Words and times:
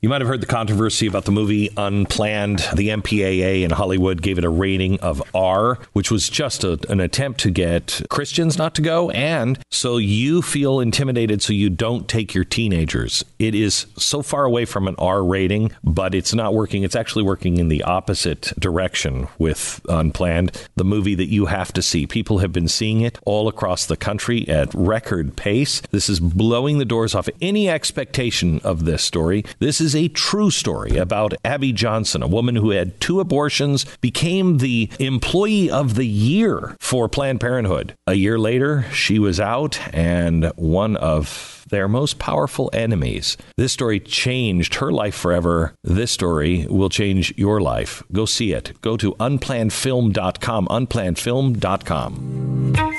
You 0.00 0.08
might 0.08 0.20
have 0.20 0.28
heard 0.28 0.40
the 0.40 0.46
controversy 0.46 1.08
about 1.08 1.24
the 1.24 1.32
movie 1.32 1.70
Unplanned. 1.76 2.60
The 2.72 2.90
MPAA 2.90 3.64
in 3.64 3.72
Hollywood 3.72 4.22
gave 4.22 4.38
it 4.38 4.44
a 4.44 4.48
rating 4.48 5.00
of 5.00 5.20
R, 5.34 5.80
which 5.92 6.08
was 6.08 6.28
just 6.28 6.62
a, 6.62 6.78
an 6.88 7.00
attempt 7.00 7.40
to 7.40 7.50
get 7.50 8.02
Christians 8.08 8.56
not 8.56 8.76
to 8.76 8.82
go. 8.82 9.10
And 9.10 9.58
so 9.72 9.96
you 9.96 10.40
feel 10.40 10.78
intimidated, 10.78 11.42
so 11.42 11.52
you 11.52 11.68
don't 11.68 12.06
take 12.06 12.32
your 12.32 12.44
teenagers. 12.44 13.24
It 13.40 13.56
is 13.56 13.86
so 13.96 14.22
far 14.22 14.44
away 14.44 14.66
from 14.66 14.86
an 14.86 14.94
R 14.98 15.24
rating, 15.24 15.72
but 15.82 16.14
it's 16.14 16.32
not 16.32 16.54
working. 16.54 16.84
It's 16.84 16.94
actually 16.94 17.24
working 17.24 17.56
in 17.56 17.66
the 17.66 17.82
opposite 17.82 18.52
direction 18.56 19.26
with 19.36 19.80
Unplanned, 19.88 20.68
the 20.76 20.84
movie 20.84 21.16
that 21.16 21.26
you 21.26 21.46
have 21.46 21.72
to 21.72 21.82
see. 21.82 22.06
People 22.06 22.38
have 22.38 22.52
been 22.52 22.68
seeing 22.68 23.00
it 23.00 23.18
all 23.24 23.48
across 23.48 23.84
the 23.84 23.96
country 23.96 24.48
at 24.48 24.72
record 24.74 25.34
pace. 25.34 25.82
This 25.90 26.08
is 26.08 26.20
blowing 26.20 26.78
the 26.78 26.84
doors 26.84 27.16
off 27.16 27.28
any 27.42 27.68
expectation 27.68 28.60
of 28.62 28.84
this 28.84 29.02
story. 29.02 29.44
This 29.58 29.80
is 29.80 29.87
is 29.88 29.96
a 29.96 30.08
true 30.08 30.50
story 30.50 30.98
about 30.98 31.32
Abby 31.46 31.72
Johnson, 31.72 32.22
a 32.22 32.28
woman 32.28 32.56
who 32.56 32.72
had 32.72 33.00
two 33.00 33.20
abortions, 33.20 33.86
became 34.02 34.58
the 34.58 34.90
employee 34.98 35.70
of 35.70 35.94
the 35.94 36.04
year 36.04 36.76
for 36.78 37.08
Planned 37.08 37.40
Parenthood. 37.40 37.94
A 38.06 38.12
year 38.12 38.38
later, 38.38 38.84
she 38.92 39.18
was 39.18 39.40
out 39.40 39.80
and 39.94 40.52
one 40.56 40.94
of 40.96 41.64
their 41.70 41.88
most 41.88 42.18
powerful 42.18 42.68
enemies. 42.74 43.38
This 43.56 43.72
story 43.72 43.98
changed 43.98 44.74
her 44.74 44.92
life 44.92 45.14
forever. 45.14 45.72
This 45.82 46.10
story 46.10 46.66
will 46.68 46.90
change 46.90 47.32
your 47.38 47.62
life. 47.62 48.02
Go 48.12 48.26
see 48.26 48.52
it. 48.52 48.78
Go 48.82 48.98
to 48.98 49.14
unplannedfilm.com, 49.14 50.68
unplannedfilm.com. 50.68 52.97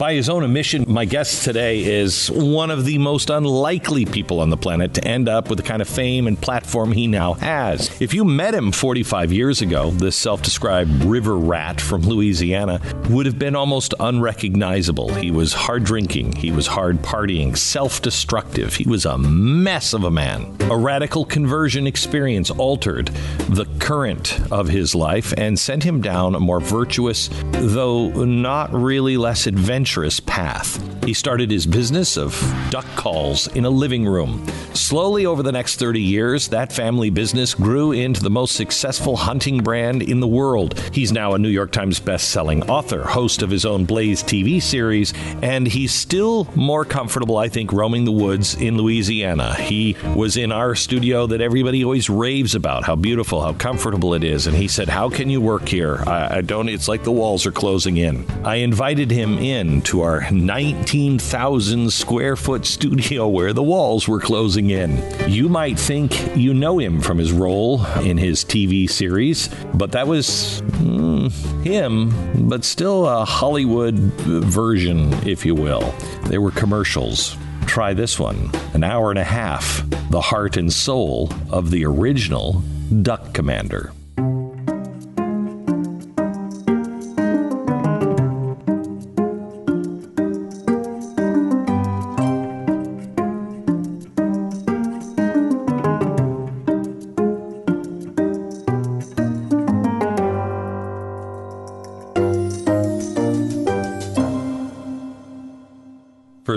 by 0.00 0.14
his 0.14 0.30
own 0.30 0.42
admission, 0.42 0.86
my 0.88 1.04
guest 1.04 1.44
today 1.44 1.84
is 1.84 2.30
one 2.30 2.70
of 2.70 2.86
the 2.86 2.96
most 2.96 3.28
unlikely 3.28 4.06
people 4.06 4.40
on 4.40 4.48
the 4.48 4.56
planet 4.56 4.94
to 4.94 5.04
end 5.06 5.28
up 5.28 5.50
with 5.50 5.58
the 5.58 5.62
kind 5.62 5.82
of 5.82 5.88
fame 5.90 6.26
and 6.26 6.40
platform 6.40 6.90
he 6.90 7.06
now 7.06 7.34
has. 7.34 8.00
If 8.00 8.14
you 8.14 8.24
met 8.24 8.54
him 8.54 8.72
45 8.72 9.30
years 9.30 9.60
ago, 9.60 9.90
this 9.90 10.16
self 10.16 10.40
described 10.40 11.04
river 11.04 11.36
rat 11.36 11.82
from 11.82 12.00
Louisiana 12.00 12.80
would 13.10 13.26
have 13.26 13.38
been 13.38 13.54
almost 13.54 13.92
unrecognizable. 14.00 15.12
He 15.12 15.30
was 15.30 15.52
hard 15.52 15.84
drinking, 15.84 16.32
he 16.32 16.50
was 16.50 16.66
hard 16.66 17.02
partying, 17.02 17.54
self 17.54 18.00
destructive, 18.00 18.76
he 18.76 18.88
was 18.88 19.04
a 19.04 19.18
mess 19.18 19.92
of 19.92 20.04
a 20.04 20.10
man. 20.10 20.56
A 20.70 20.78
radical 20.78 21.26
conversion 21.26 21.86
experience 21.86 22.50
altered 22.50 23.08
the 23.50 23.66
current 23.80 24.40
of 24.50 24.66
his 24.66 24.94
life 24.94 25.34
and 25.36 25.58
sent 25.58 25.84
him 25.84 26.00
down 26.00 26.34
a 26.34 26.40
more 26.40 26.60
virtuous, 26.60 27.28
though 27.50 28.08
not 28.24 28.72
really 28.72 29.18
less 29.18 29.46
adventurous 29.46 29.89
adventurous 29.90 30.20
path. 30.20 30.78
He 31.04 31.12
started 31.12 31.50
his 31.50 31.66
business 31.66 32.16
of 32.16 32.32
duck 32.70 32.86
calls 32.94 33.48
in 33.56 33.64
a 33.64 33.70
living 33.70 34.06
room. 34.06 34.46
Slowly 34.72 35.26
over 35.26 35.42
the 35.42 35.50
next 35.50 35.80
30 35.80 36.00
years, 36.00 36.48
that 36.48 36.72
family 36.72 37.10
business 37.10 37.54
grew 37.54 37.90
into 37.90 38.22
the 38.22 38.30
most 38.30 38.54
successful 38.54 39.16
hunting 39.16 39.62
brand 39.62 40.02
in 40.02 40.20
the 40.20 40.28
world. 40.28 40.78
He's 40.92 41.10
now 41.10 41.34
a 41.34 41.38
New 41.38 41.48
York 41.48 41.72
Times 41.72 41.98
best-selling 41.98 42.70
author, 42.70 43.02
host 43.02 43.42
of 43.42 43.50
his 43.50 43.64
own 43.64 43.84
Blaze 43.84 44.22
TV 44.22 44.62
series, 44.62 45.12
and 45.42 45.66
he's 45.66 45.92
still 45.92 46.46
more 46.54 46.84
comfortable, 46.84 47.36
I 47.36 47.48
think, 47.48 47.72
roaming 47.72 48.04
the 48.04 48.12
woods 48.12 48.54
in 48.54 48.76
Louisiana. 48.76 49.54
He 49.56 49.96
was 50.14 50.36
in 50.36 50.52
our 50.52 50.76
studio 50.76 51.26
that 51.26 51.40
everybody 51.40 51.82
always 51.82 52.08
raves 52.08 52.54
about, 52.54 52.84
how 52.84 52.94
beautiful, 52.94 53.40
how 53.40 53.54
comfortable 53.54 54.14
it 54.14 54.22
is, 54.22 54.46
and 54.46 54.56
he 54.56 54.68
said, 54.68 54.88
"How 54.88 55.08
can 55.08 55.30
you 55.30 55.40
work 55.40 55.68
here? 55.68 56.04
I, 56.06 56.38
I 56.38 56.40
don't. 56.42 56.68
It's 56.68 56.86
like 56.86 57.02
the 57.02 57.10
walls 57.10 57.44
are 57.46 57.52
closing 57.52 57.96
in." 57.96 58.24
I 58.44 58.56
invited 58.56 59.10
him 59.10 59.38
in 59.38 59.79
to 59.82 60.02
our 60.02 60.30
19,000 60.30 61.92
square 61.92 62.36
foot 62.36 62.66
studio 62.66 63.28
where 63.28 63.52
the 63.52 63.62
walls 63.62 64.08
were 64.08 64.20
closing 64.20 64.70
in. 64.70 65.02
You 65.30 65.48
might 65.48 65.78
think 65.78 66.36
you 66.36 66.54
know 66.54 66.78
him 66.78 67.00
from 67.00 67.18
his 67.18 67.32
role 67.32 67.84
in 67.96 68.18
his 68.18 68.44
TV 68.44 68.88
series, 68.88 69.48
but 69.74 69.92
that 69.92 70.06
was 70.06 70.62
mm, 70.62 71.30
him, 71.64 72.48
but 72.48 72.64
still 72.64 73.08
a 73.08 73.24
Hollywood 73.24 73.94
version, 73.94 75.12
if 75.26 75.44
you 75.44 75.54
will. 75.54 75.94
There 76.26 76.40
were 76.40 76.50
commercials. 76.50 77.36
Try 77.66 77.94
this 77.94 78.18
one 78.18 78.50
an 78.74 78.82
hour 78.82 79.10
and 79.10 79.18
a 79.18 79.24
half, 79.24 79.82
the 80.10 80.20
heart 80.20 80.56
and 80.56 80.72
soul 80.72 81.32
of 81.50 81.70
the 81.70 81.84
original 81.84 82.62
Duck 83.02 83.32
Commander. 83.32 83.92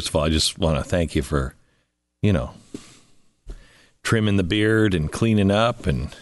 First 0.04 0.10
of 0.10 0.16
all, 0.18 0.24
I 0.24 0.30
just 0.30 0.60
want 0.60 0.78
to 0.78 0.84
thank 0.84 1.16
you 1.16 1.22
for, 1.22 1.56
you 2.22 2.34
know, 2.34 2.52
trimming 4.04 4.36
the 4.36 4.44
beard 4.44 4.94
and 4.94 5.10
cleaning 5.10 5.50
up 5.50 5.88
and 5.88 6.14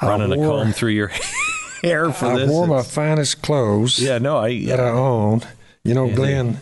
running 0.00 0.38
wore, 0.38 0.60
a 0.60 0.64
comb 0.64 0.72
through 0.72 0.92
your 0.92 1.08
hair 1.82 2.12
for 2.12 2.26
I 2.26 2.36
this. 2.36 2.48
I 2.48 2.52
wore 2.52 2.68
my 2.68 2.82
finest 2.82 3.42
clothes. 3.42 3.98
Yeah, 3.98 4.18
no, 4.18 4.38
I 4.38 4.64
that 4.66 4.78
I 4.78 4.90
own. 4.90 5.40
You 5.82 5.94
know, 5.94 6.14
Glenn, 6.14 6.58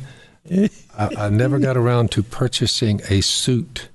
I, 0.99 1.11
I 1.19 1.29
never 1.29 1.59
got 1.59 1.77
around 1.77 2.11
to 2.13 2.23
purchasing 2.23 3.03
a 3.11 3.21
suit. 3.21 3.91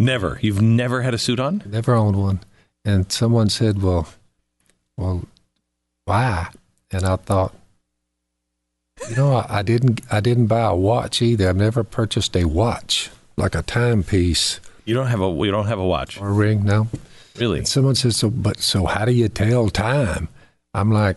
Never. 0.00 0.40
You've 0.42 0.62
never 0.62 1.02
had 1.02 1.14
a 1.14 1.18
suit 1.18 1.38
on? 1.38 1.62
Never 1.64 1.94
owned 1.94 2.16
one. 2.16 2.40
And 2.84 3.12
someone 3.12 3.50
said, 3.50 3.80
"Well, 3.80 4.08
well, 4.96 5.22
why?" 6.06 6.48
And 6.90 7.04
I 7.04 7.14
thought, 7.16 7.54
you 9.08 9.16
know, 9.16 9.32
I, 9.32 9.58
I, 9.58 9.62
didn't. 9.62 10.00
I 10.10 10.20
didn't 10.20 10.46
buy 10.46 10.62
a 10.62 10.74
watch 10.74 11.22
either. 11.22 11.48
I've 11.48 11.56
never 11.56 11.84
purchased 11.84 12.36
a 12.36 12.44
watch 12.44 13.10
like 13.36 13.54
a 13.54 13.62
timepiece. 13.62 14.60
You 14.84 14.94
don't 14.94 15.06
have 15.06 15.20
a. 15.20 15.28
You 15.28 15.50
don't 15.50 15.66
have 15.66 15.78
a 15.78 15.86
watch 15.86 16.20
or 16.20 16.28
a 16.28 16.32
ring, 16.32 16.64
no. 16.64 16.88
Really? 17.36 17.58
And 17.58 17.68
someone 17.68 17.94
says, 17.94 18.16
"So, 18.16 18.30
but 18.30 18.60
so 18.60 18.86
how 18.86 19.04
do 19.04 19.12
you 19.12 19.28
tell 19.28 19.70
time?" 19.70 20.28
I'm 20.74 20.90
like, 20.90 21.16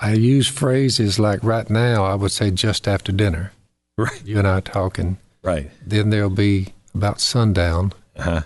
I 0.00 0.12
use 0.14 0.46
phrases 0.46 1.18
like 1.18 1.42
right 1.42 1.68
now. 1.68 2.04
I 2.04 2.14
would 2.14 2.32
say 2.32 2.50
just 2.50 2.86
after 2.86 3.12
dinner. 3.12 3.52
Right. 3.96 4.24
You 4.24 4.38
and 4.38 4.46
I 4.46 4.60
talking. 4.60 5.18
Right. 5.42 5.70
Then 5.84 6.10
there'll 6.10 6.30
be 6.30 6.68
about 6.94 7.20
sundown. 7.20 7.92
Uh 8.16 8.22
huh. 8.22 8.42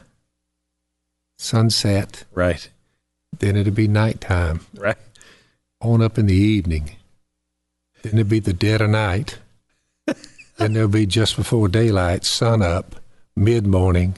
Sunset. 1.38 2.24
Right. 2.32 2.70
Then 3.38 3.56
it'll 3.56 3.72
be 3.72 3.88
nighttime. 3.88 4.60
Right. 4.74 4.96
On 5.80 6.00
up 6.00 6.18
in 6.18 6.26
the 6.26 6.34
evening. 6.34 6.96
Then 8.02 8.14
it'd 8.14 8.28
be 8.28 8.40
the 8.40 8.52
dead 8.52 8.80
of 8.80 8.90
night. 8.90 9.38
then 10.56 10.72
there'll 10.72 10.88
be 10.88 11.06
just 11.06 11.36
before 11.36 11.68
daylight, 11.68 12.24
sun 12.24 12.62
up, 12.62 12.96
mid 13.36 13.66
morning. 13.66 14.16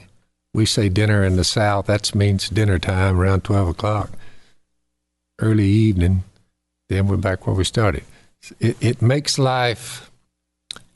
We 0.53 0.65
say 0.65 0.89
dinner 0.89 1.23
in 1.23 1.35
the 1.35 1.43
South. 1.43 1.85
That 1.87 2.15
means 2.15 2.49
dinner 2.49 2.79
time 2.79 3.19
around 3.19 3.43
12 3.43 3.69
o'clock. 3.69 4.11
Early 5.39 5.67
evening. 5.67 6.23
Then 6.87 7.07
we're 7.07 7.17
back 7.17 7.45
where 7.45 7.55
we 7.55 7.63
started. 7.63 8.03
It, 8.59 8.77
it 8.81 9.01
makes 9.01 9.37
life 9.37 10.09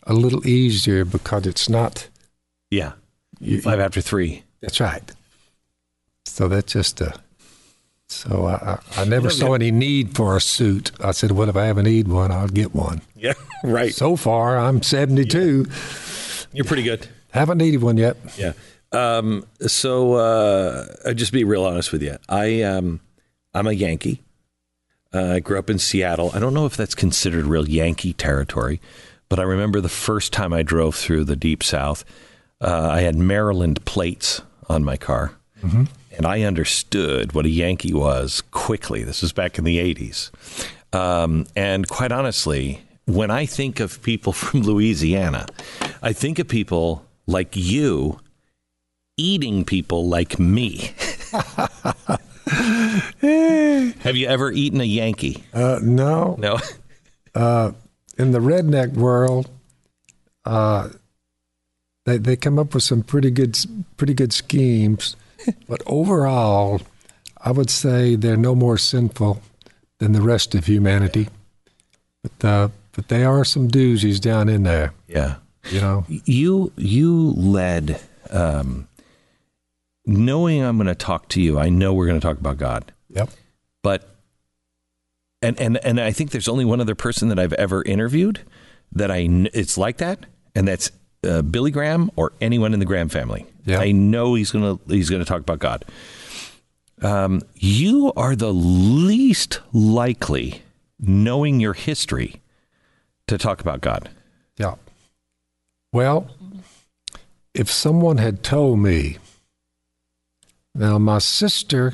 a 0.04 0.14
little 0.14 0.46
easier 0.48 1.04
because 1.04 1.46
it's 1.46 1.68
not. 1.68 2.08
Yeah. 2.72 2.94
You, 3.40 3.62
Five 3.62 3.80
after 3.80 4.02
three. 4.02 4.44
That's 4.62 4.80
right. 4.80 5.12
So 6.26 6.48
that's 6.48 6.72
just 6.72 7.02
a 7.02 7.20
so 8.10 8.48
I, 8.48 8.80
I 8.98 9.06
never 9.06 9.30
saw 9.30 9.54
any 9.54 9.72
need 9.72 10.16
for 10.16 10.36
a 10.36 10.42
suit. 10.42 10.92
I 11.00 11.12
said, 11.12 11.32
well, 11.32 11.48
if 11.48 11.56
I 11.56 11.68
ever 11.68 11.84
need 11.84 12.08
one, 12.08 12.32
I'll 12.32 12.48
get 12.48 12.74
one. 12.74 13.02
Yeah, 13.22 13.34
right. 13.66 13.94
So 13.94 14.16
far, 14.16 14.58
I'm 14.58 14.82
72. 14.82 15.66
Yeah. 15.68 15.76
You're 16.54 16.64
pretty 16.64 16.84
good. 16.84 17.06
Haven't 17.32 17.58
needed 17.58 17.82
one 17.82 17.98
yet. 17.98 18.16
Yeah. 18.38 18.54
Um, 18.94 19.46
so 19.68 20.14
uh, 20.14 20.86
I'll 21.06 21.14
just 21.14 21.34
be 21.34 21.44
real 21.44 21.66
honest 21.66 21.92
with 21.92 22.02
you. 22.02 22.16
I 22.30 22.62
um, 22.62 23.02
I'm 23.54 23.68
a 23.68 23.74
Yankee. 23.74 24.24
Uh, 25.14 25.34
I 25.34 25.40
grew 25.42 25.60
up 25.60 25.70
in 25.70 25.80
Seattle. 25.80 26.32
I 26.34 26.40
don't 26.40 26.54
know 26.54 26.66
if 26.66 26.78
that's 26.78 26.96
considered 26.96 27.44
real 27.46 27.68
Yankee 27.68 28.14
territory, 28.14 28.80
but 29.28 29.38
I 29.38 29.44
remember 29.44 29.82
the 29.82 29.90
first 29.90 30.32
time 30.32 30.54
I 30.54 30.64
drove 30.64 30.96
through 30.96 31.26
the 31.26 31.36
Deep 31.36 31.62
South. 31.62 32.06
Uh, 32.62 32.88
I 32.90 33.02
had 33.02 33.18
Maryland 33.18 33.84
plates 33.84 34.42
on 34.70 34.86
my 34.86 34.96
car. 34.96 35.34
Mm-hmm 35.62 35.84
and 36.20 36.28
I 36.28 36.42
understood 36.42 37.32
what 37.32 37.46
a 37.46 37.50
Yankee 37.50 37.94
was 37.94 38.44
quickly. 38.52 39.04
This 39.06 39.22
was 39.22 39.32
back 39.32 39.58
in 39.58 39.64
the 39.64 39.78
80s. 39.78 40.32
Um, 40.94 41.48
and 41.56 41.88
quite 41.88 42.12
honestly, 42.12 42.82
when 43.06 43.32
I 43.32 43.46
think 43.46 43.80
of 43.80 44.02
people 44.02 44.34
from 44.34 44.64
Louisiana, 44.64 45.46
I 46.02 46.12
think 46.12 46.38
of 46.38 46.50
people 46.50 47.06
like 47.26 47.56
you 47.56 48.20
eating 49.16 49.64
people 49.64 50.10
like 50.10 50.38
me. 50.38 50.92
Have 54.02 54.18
you 54.18 54.28
ever 54.28 54.52
eaten 54.52 54.82
a 54.82 54.86
Yankee? 54.86 55.46
Uh, 55.54 55.80
no, 55.82 56.36
No. 56.38 56.58
in 58.18 58.32
the 58.32 58.40
redneck 58.40 58.92
world, 58.94 59.50
uh, 60.44 60.90
they 62.06 62.18
they 62.18 62.36
come 62.36 62.60
up 62.60 62.74
with 62.74 62.84
some 62.84 63.04
pretty 63.04 63.32
good 63.32 63.58
pretty 63.96 64.14
good 64.14 64.34
schemes, 64.34 65.16
but 65.68 65.82
overall, 65.86 66.82
I 67.42 67.52
would 67.52 67.70
say 67.70 68.16
they're 68.16 68.36
no 68.38 68.56
more 68.56 68.78
sinful 68.78 69.42
than 70.00 70.12
the 70.14 70.22
rest 70.22 70.56
of 70.56 70.66
humanity. 70.66 71.30
But 72.24 72.46
uh, 72.48 72.68
but 72.94 73.08
they 73.08 73.24
are 73.24 73.46
some 73.46 73.68
doozies 73.70 74.20
down 74.20 74.50
in 74.50 74.64
there, 74.64 74.94
Yeah. 75.08 75.36
you 75.72 75.80
know. 75.82 76.06
You 76.08 76.72
you 76.76 77.32
led 77.38 78.02
um, 78.30 78.88
knowing 80.06 80.62
I'm 80.64 80.78
going 80.78 80.88
to 80.88 80.96
talk 80.96 81.30
to 81.30 81.42
you. 81.42 81.58
I 81.60 81.70
know 81.70 81.94
we're 81.94 82.08
going 82.08 82.20
to 82.20 82.26
talk 82.26 82.38
about 82.38 82.58
God, 82.58 82.92
Yep. 83.10 83.30
but 83.84 84.16
and 85.42 85.60
and 85.60 85.78
and 85.78 86.00
I 86.02 86.12
think 86.12 86.32
there's 86.32 86.50
only 86.50 86.66
one 86.66 86.82
other 86.82 86.96
person 86.96 87.30
that 87.30 87.40
I've 87.40 87.54
ever 87.54 87.84
interviewed 87.84 88.42
that 88.92 89.12
I 89.12 89.20
it's 89.54 89.78
like 89.78 89.98
that, 89.98 90.26
and 90.56 90.68
that's 90.68 90.92
uh, 91.26 91.42
Billy 91.42 91.72
Graham 91.72 92.12
or 92.18 92.34
anyone 92.42 92.74
in 92.74 92.80
the 92.80 92.86
Graham 92.86 93.08
family. 93.10 93.46
Yeah. 93.70 93.80
I 93.80 93.92
know 93.92 94.34
he's 94.36 94.52
gonna 94.52 94.80
he's 94.88 95.10
gonna 95.10 95.26
talk 95.26 95.42
about 95.42 95.60
God. 95.60 95.86
Um, 97.02 97.42
you 97.56 98.12
are 98.18 98.36
the 98.36 98.54
least 98.54 99.62
likely, 99.72 100.64
knowing 101.00 101.60
your 101.60 101.74
history, 101.74 102.42
to 103.28 103.38
talk 103.38 103.62
about 103.62 103.82
God. 103.82 104.10
Yeah. 104.58 104.76
Well, 105.94 106.30
if 107.54 107.72
someone 107.72 108.18
had 108.18 108.44
told 108.44 108.80
me, 108.80 109.18
now 110.76 110.98
my 110.98 111.20
sister 111.20 111.94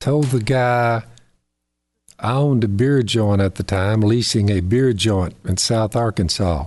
told 0.00 0.26
the 0.26 0.40
guy 0.40 1.02
I 2.18 2.32
owned 2.32 2.64
a 2.64 2.68
beer 2.68 3.02
joint 3.02 3.40
at 3.40 3.56
the 3.56 3.62
time, 3.62 4.00
leasing 4.00 4.50
a 4.50 4.60
beer 4.60 4.92
joint 4.92 5.36
in 5.44 5.56
South 5.56 5.94
Arkansas. 5.94 6.66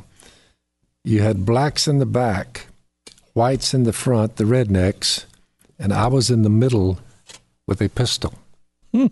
You 1.03 1.21
had 1.21 1.45
blacks 1.45 1.87
in 1.87 1.99
the 1.99 2.05
back, 2.05 2.67
whites 3.33 3.73
in 3.73 3.83
the 3.83 3.93
front, 3.93 4.35
the 4.35 4.43
rednecks, 4.43 5.25
and 5.79 5.93
I 5.93 6.07
was 6.07 6.29
in 6.29 6.43
the 6.43 6.49
middle 6.49 6.99
with 7.67 7.81
a 7.81 7.89
pistol, 7.89 8.33
hmm. 8.91 9.07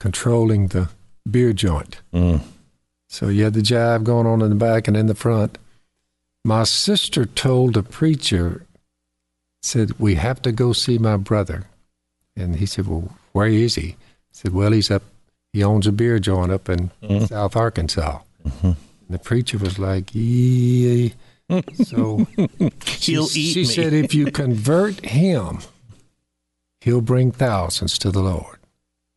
controlling 0.00 0.68
the 0.68 0.88
beer 1.30 1.52
joint. 1.52 2.00
Hmm. 2.12 2.36
So 3.08 3.28
you 3.28 3.44
had 3.44 3.54
the 3.54 3.60
jive 3.60 4.04
going 4.04 4.26
on 4.26 4.40
in 4.40 4.48
the 4.48 4.56
back 4.56 4.88
and 4.88 4.96
in 4.96 5.06
the 5.06 5.14
front. 5.14 5.58
My 6.44 6.64
sister 6.64 7.26
told 7.26 7.76
a 7.76 7.82
preacher, 7.82 8.64
said, 9.60 9.98
We 9.98 10.14
have 10.14 10.40
to 10.42 10.52
go 10.52 10.72
see 10.72 10.98
my 10.98 11.16
brother. 11.16 11.66
And 12.34 12.56
he 12.56 12.66
said, 12.66 12.86
Well, 12.86 13.12
where 13.32 13.48
is 13.48 13.74
he? 13.74 13.82
He 13.82 13.96
said, 14.32 14.54
Well, 14.54 14.72
he's 14.72 14.90
up, 14.90 15.02
he 15.52 15.62
owns 15.62 15.86
a 15.86 15.92
beer 15.92 16.18
joint 16.18 16.50
up 16.50 16.68
in 16.68 16.90
hmm. 17.04 17.26
South 17.26 17.54
Arkansas. 17.54 18.20
Mm-hmm. 18.44 18.66
And 18.66 18.76
the 19.08 19.18
preacher 19.18 19.58
was 19.58 19.78
like, 19.78 20.10
Yeah. 20.12 21.10
So 21.74 22.26
she, 22.86 23.12
He'll 23.12 23.28
she 23.28 23.40
eat 23.40 23.56
me. 23.56 23.64
said, 23.64 23.92
If 23.92 24.14
you 24.14 24.26
convert 24.32 25.04
him, 25.04 25.58
he'll 26.80 27.00
bring 27.00 27.30
thousands 27.32 27.98
to 27.98 28.10
the 28.10 28.22
Lord. 28.22 28.58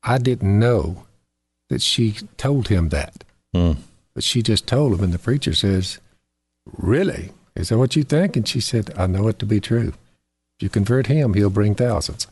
I 0.03 0.17
didn't 0.17 0.59
know 0.59 1.05
that 1.69 1.81
she 1.81 2.13
told 2.37 2.67
him 2.67 2.89
that. 2.89 3.23
Hmm. 3.53 3.73
But 4.13 4.23
she 4.23 4.41
just 4.41 4.67
told 4.67 4.93
him, 4.93 5.03
and 5.03 5.13
the 5.13 5.19
preacher 5.19 5.53
says, 5.53 5.99
Really? 6.65 7.31
Is 7.55 7.69
that 7.69 7.77
what 7.77 7.95
you 7.95 8.03
think? 8.03 8.35
And 8.35 8.47
she 8.47 8.59
said, 8.59 8.91
I 8.97 9.07
know 9.07 9.27
it 9.27 9.39
to 9.39 9.45
be 9.45 9.59
true. 9.61 9.93
If 10.57 10.63
you 10.63 10.69
convert 10.69 11.07
him, 11.07 11.33
he'll 11.33 11.49
bring 11.49 11.75
thousands. 11.75 12.27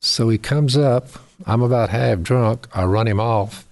So 0.00 0.28
he 0.28 0.38
comes 0.38 0.76
up. 0.76 1.08
I'm 1.46 1.62
about 1.62 1.90
half 1.90 2.20
drunk. 2.22 2.66
I 2.74 2.84
run 2.84 3.06
him 3.08 3.20
off. 3.20 3.64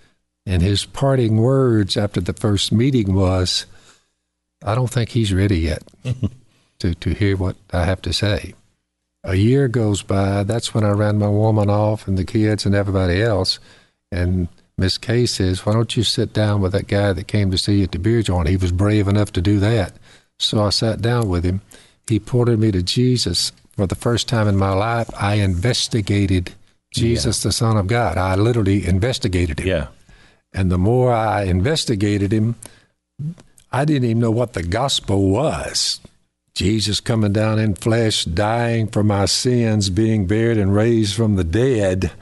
And 0.45 0.62
his 0.62 0.85
parting 0.85 1.39
words 1.39 1.97
after 1.97 2.21
the 2.21 2.33
first 2.33 2.71
meeting 2.71 3.15
was, 3.15 3.67
I 4.67 4.75
don't 4.75 4.91
think 4.91 5.11
he's 5.11 5.33
ready 5.33 5.61
yet 5.61 5.83
to, 6.81 6.95
to 6.95 7.11
hear 7.15 7.37
what 7.37 7.57
I 7.73 7.85
have 7.85 8.03
to 8.03 8.13
say. 8.13 8.55
A 9.23 9.37
year 9.37 9.69
goes 9.69 10.03
by. 10.03 10.43
That's 10.43 10.75
when 10.75 10.85
I 10.85 10.91
ran 10.91 11.19
my 11.19 11.29
woman 11.29 11.71
off 11.71 12.07
and 12.07 12.19
the 12.19 12.25
kids 12.25 12.67
and 12.67 12.75
everybody 12.75 13.23
else. 13.23 13.59
And 14.13 14.49
Miss 14.77 14.99
Kay 14.99 15.27
says, 15.27 15.65
Why 15.65 15.73
don't 15.73 15.97
you 15.97 16.03
sit 16.03 16.33
down 16.33 16.61
with 16.61 16.73
that 16.73 16.87
guy 16.87 17.13
that 17.13 17.27
came 17.27 17.51
to 17.51 17.59
see 17.59 17.79
you 17.79 17.85
at 17.85 17.93
the 17.93 17.99
beer 17.99 18.23
joint? 18.23 18.49
He 18.49 18.57
was 18.57 18.73
brave 18.73 19.09
enough 19.09 19.33
to 19.33 19.41
do 19.41 19.59
that. 19.61 19.93
So 20.39 20.63
I 20.63 20.71
sat 20.71 21.01
down 21.01 21.29
with 21.29 21.45
him. 21.45 21.61
He 22.09 22.21
pointed 22.21 22.59
me 22.59 22.71
to 22.73 22.83
Jesus. 22.83 23.53
For 23.77 23.87
the 23.87 23.95
first 23.95 24.29
time 24.29 24.49
in 24.49 24.57
my 24.57 24.73
life, 24.73 25.11
I 25.19 25.35
investigated 25.35 26.55
Jesus, 26.93 27.43
the 27.43 27.53
Son 27.53 27.77
of 27.77 27.89
God. 27.89 28.17
I 28.17 28.35
literally 28.35 28.87
investigated 28.87 29.61
him. 29.61 29.67
Yeah. 29.67 29.87
And 30.53 30.71
the 30.71 30.79
more 30.79 31.12
I 31.12 31.45
investigated 31.45 32.33
him, 32.33 32.55
I 33.73 33.85
didn't 33.85 34.09
even 34.09 34.21
know 34.21 34.31
what 34.31 34.53
the 34.53 34.63
gospel 34.63 35.31
was. 35.31 36.01
Jesus 36.55 37.01
coming 37.01 37.33
down 37.33 37.59
in 37.59 37.75
flesh, 37.75 38.25
dying 38.25 38.89
for 38.89 39.03
my 39.03 39.27
sins, 39.27 39.91
being 39.91 40.27
buried 40.27 40.57
and 40.57 40.75
raised 40.75 41.15
from 41.15 41.37
the 41.37 41.45
dead, 41.45 42.13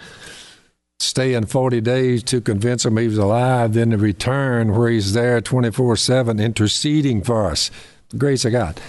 staying 0.99 1.46
40 1.46 1.81
days 1.81 2.23
to 2.25 2.41
convince 2.41 2.85
him 2.85 2.96
he 2.96 3.06
was 3.06 3.19
alive, 3.19 3.75
then 3.75 3.91
to 3.91 3.96
return 3.96 4.75
where 4.75 4.91
he's 4.91 5.12
there 5.12 5.41
24 5.41 5.96
7, 5.96 6.41
interceding 6.41 7.23
for 7.23 7.49
us. 7.49 7.70
The 8.08 8.17
grace 8.17 8.44
of 8.44 8.52
God. 8.52 8.81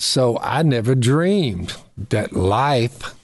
So 0.00 0.38
I 0.40 0.62
never 0.62 0.96
dreamed 0.96 1.76
that 2.10 2.32
life 2.32 3.14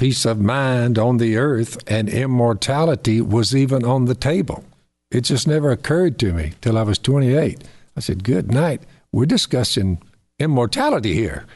peace 0.00 0.24
of 0.24 0.40
mind 0.40 0.98
on 0.98 1.18
the 1.18 1.36
earth 1.36 1.76
and 1.86 2.08
immortality 2.08 3.20
was 3.20 3.54
even 3.54 3.84
on 3.84 4.06
the 4.06 4.14
table. 4.14 4.64
It 5.10 5.22
just 5.22 5.46
never 5.48 5.70
occurred 5.72 6.18
to 6.20 6.32
me 6.32 6.52
till 6.60 6.78
I 6.78 6.82
was 6.82 6.98
28. 6.98 7.62
I 7.96 8.00
said, 8.00 8.22
Good 8.24 8.50
night. 8.52 8.82
We're 9.12 9.26
discussing 9.26 10.00
immortality 10.38 11.14
here. 11.14 11.46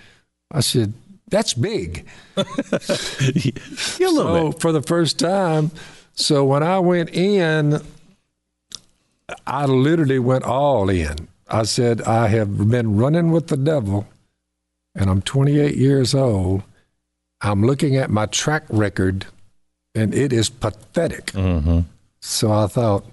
I 0.50 0.60
said, 0.60 0.92
That's 1.28 1.54
big. 1.54 2.06
Yeah, 2.36 4.08
a 4.08 4.10
little 4.10 4.34
So 4.34 4.50
bit. 4.52 4.60
for 4.60 4.72
the 4.72 4.82
first 4.82 5.18
time, 5.18 5.70
so 6.14 6.44
when 6.44 6.62
I 6.62 6.78
went 6.78 7.10
in, 7.10 7.80
I 9.46 9.66
literally 9.66 10.18
went 10.18 10.44
all 10.44 10.88
in. 10.90 11.28
I 11.48 11.62
said, 11.64 12.02
I 12.02 12.28
have 12.28 12.70
been 12.70 12.96
running 12.96 13.30
with 13.30 13.48
the 13.48 13.56
devil 13.56 14.06
and 14.94 15.08
I'm 15.10 15.22
28 15.22 15.76
years 15.76 16.14
old. 16.14 16.62
I'm 17.40 17.64
looking 17.64 17.96
at 17.96 18.10
my 18.10 18.26
track 18.26 18.64
record 18.68 19.26
and 19.94 20.14
it 20.14 20.32
is 20.32 20.48
pathetic. 20.50 21.26
Mm-hmm. 21.32 21.80
So 22.20 22.52
I 22.52 22.66
thought, 22.66 23.04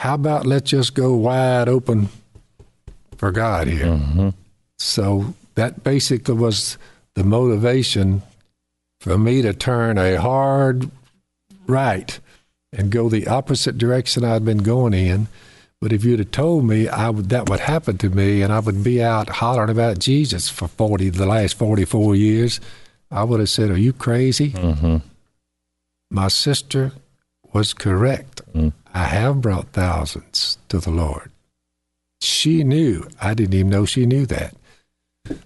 how 0.00 0.14
about 0.14 0.46
let's 0.46 0.70
just 0.70 0.94
go 0.94 1.14
wide 1.14 1.68
open 1.68 2.08
for 3.18 3.30
God 3.30 3.66
here? 3.66 3.84
Mm-hmm. 3.84 4.30
So 4.78 5.34
that 5.56 5.84
basically 5.84 6.36
was 6.36 6.78
the 7.16 7.22
motivation 7.22 8.22
for 8.98 9.18
me 9.18 9.42
to 9.42 9.52
turn 9.52 9.98
a 9.98 10.18
hard 10.18 10.90
right 11.66 12.18
and 12.72 12.90
go 12.90 13.10
the 13.10 13.26
opposite 13.26 13.76
direction 13.76 14.24
I'd 14.24 14.42
been 14.42 14.62
going 14.62 14.94
in. 14.94 15.28
But 15.82 15.92
if 15.92 16.02
you'd 16.02 16.18
have 16.18 16.30
told 16.30 16.64
me 16.64 16.88
I 16.88 17.10
would, 17.10 17.28
that 17.28 17.50
would 17.50 17.60
happen 17.60 17.98
to 17.98 18.08
me 18.08 18.40
and 18.40 18.54
I 18.54 18.60
would 18.60 18.82
be 18.82 19.02
out 19.02 19.28
hollering 19.28 19.68
about 19.68 19.98
Jesus 19.98 20.48
for 20.48 20.68
40, 20.68 21.10
the 21.10 21.26
last 21.26 21.58
44 21.58 22.16
years, 22.16 22.58
I 23.10 23.24
would 23.24 23.40
have 23.40 23.50
said, 23.50 23.70
Are 23.70 23.76
you 23.76 23.92
crazy? 23.92 24.52
Mm-hmm. 24.52 24.96
My 26.10 26.28
sister 26.28 26.92
was 27.52 27.74
correct. 27.74 28.40
I 28.92 29.04
have 29.04 29.40
brought 29.40 29.68
thousands 29.68 30.58
to 30.68 30.78
the 30.78 30.90
Lord. 30.90 31.30
She 32.20 32.64
knew. 32.64 33.08
I 33.20 33.34
didn't 33.34 33.54
even 33.54 33.70
know 33.70 33.84
she 33.86 34.06
knew 34.06 34.26
that. 34.26 34.54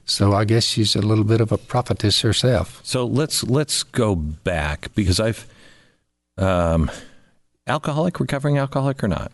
So 0.04 0.32
I 0.32 0.44
guess 0.44 0.64
she's 0.64 0.96
a 0.96 1.02
little 1.02 1.24
bit 1.24 1.40
of 1.40 1.52
a 1.52 1.58
prophetess 1.58 2.20
herself. 2.22 2.80
So 2.84 3.04
let's 3.04 3.44
let's 3.44 3.82
go 3.82 4.14
back 4.14 4.94
because 4.94 5.20
I've 5.20 5.46
um, 6.38 6.90
alcoholic, 7.66 8.18
recovering 8.20 8.58
alcoholic 8.58 9.02
or 9.02 9.08
not? 9.08 9.32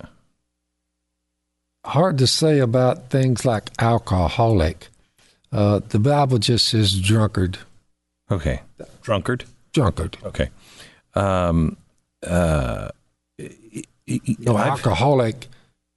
Hard 1.85 2.19
to 2.19 2.27
say 2.27 2.59
about 2.59 3.11
things 3.11 3.45
like 3.45 3.71
alcoholic. 3.79 4.89
Uh, 5.53 5.81
the 5.89 5.99
Bible 5.99 6.39
just 6.39 6.69
says 6.69 6.99
drunkard. 7.01 7.59
Okay, 8.31 8.61
drunkard. 9.03 9.45
Drunkard. 9.73 10.19
Okay. 10.25 10.51
Um, 11.15 11.77
uh, 12.27 12.91
No, 14.39 14.57
I've- 14.57 14.71
alcoholic 14.71 15.49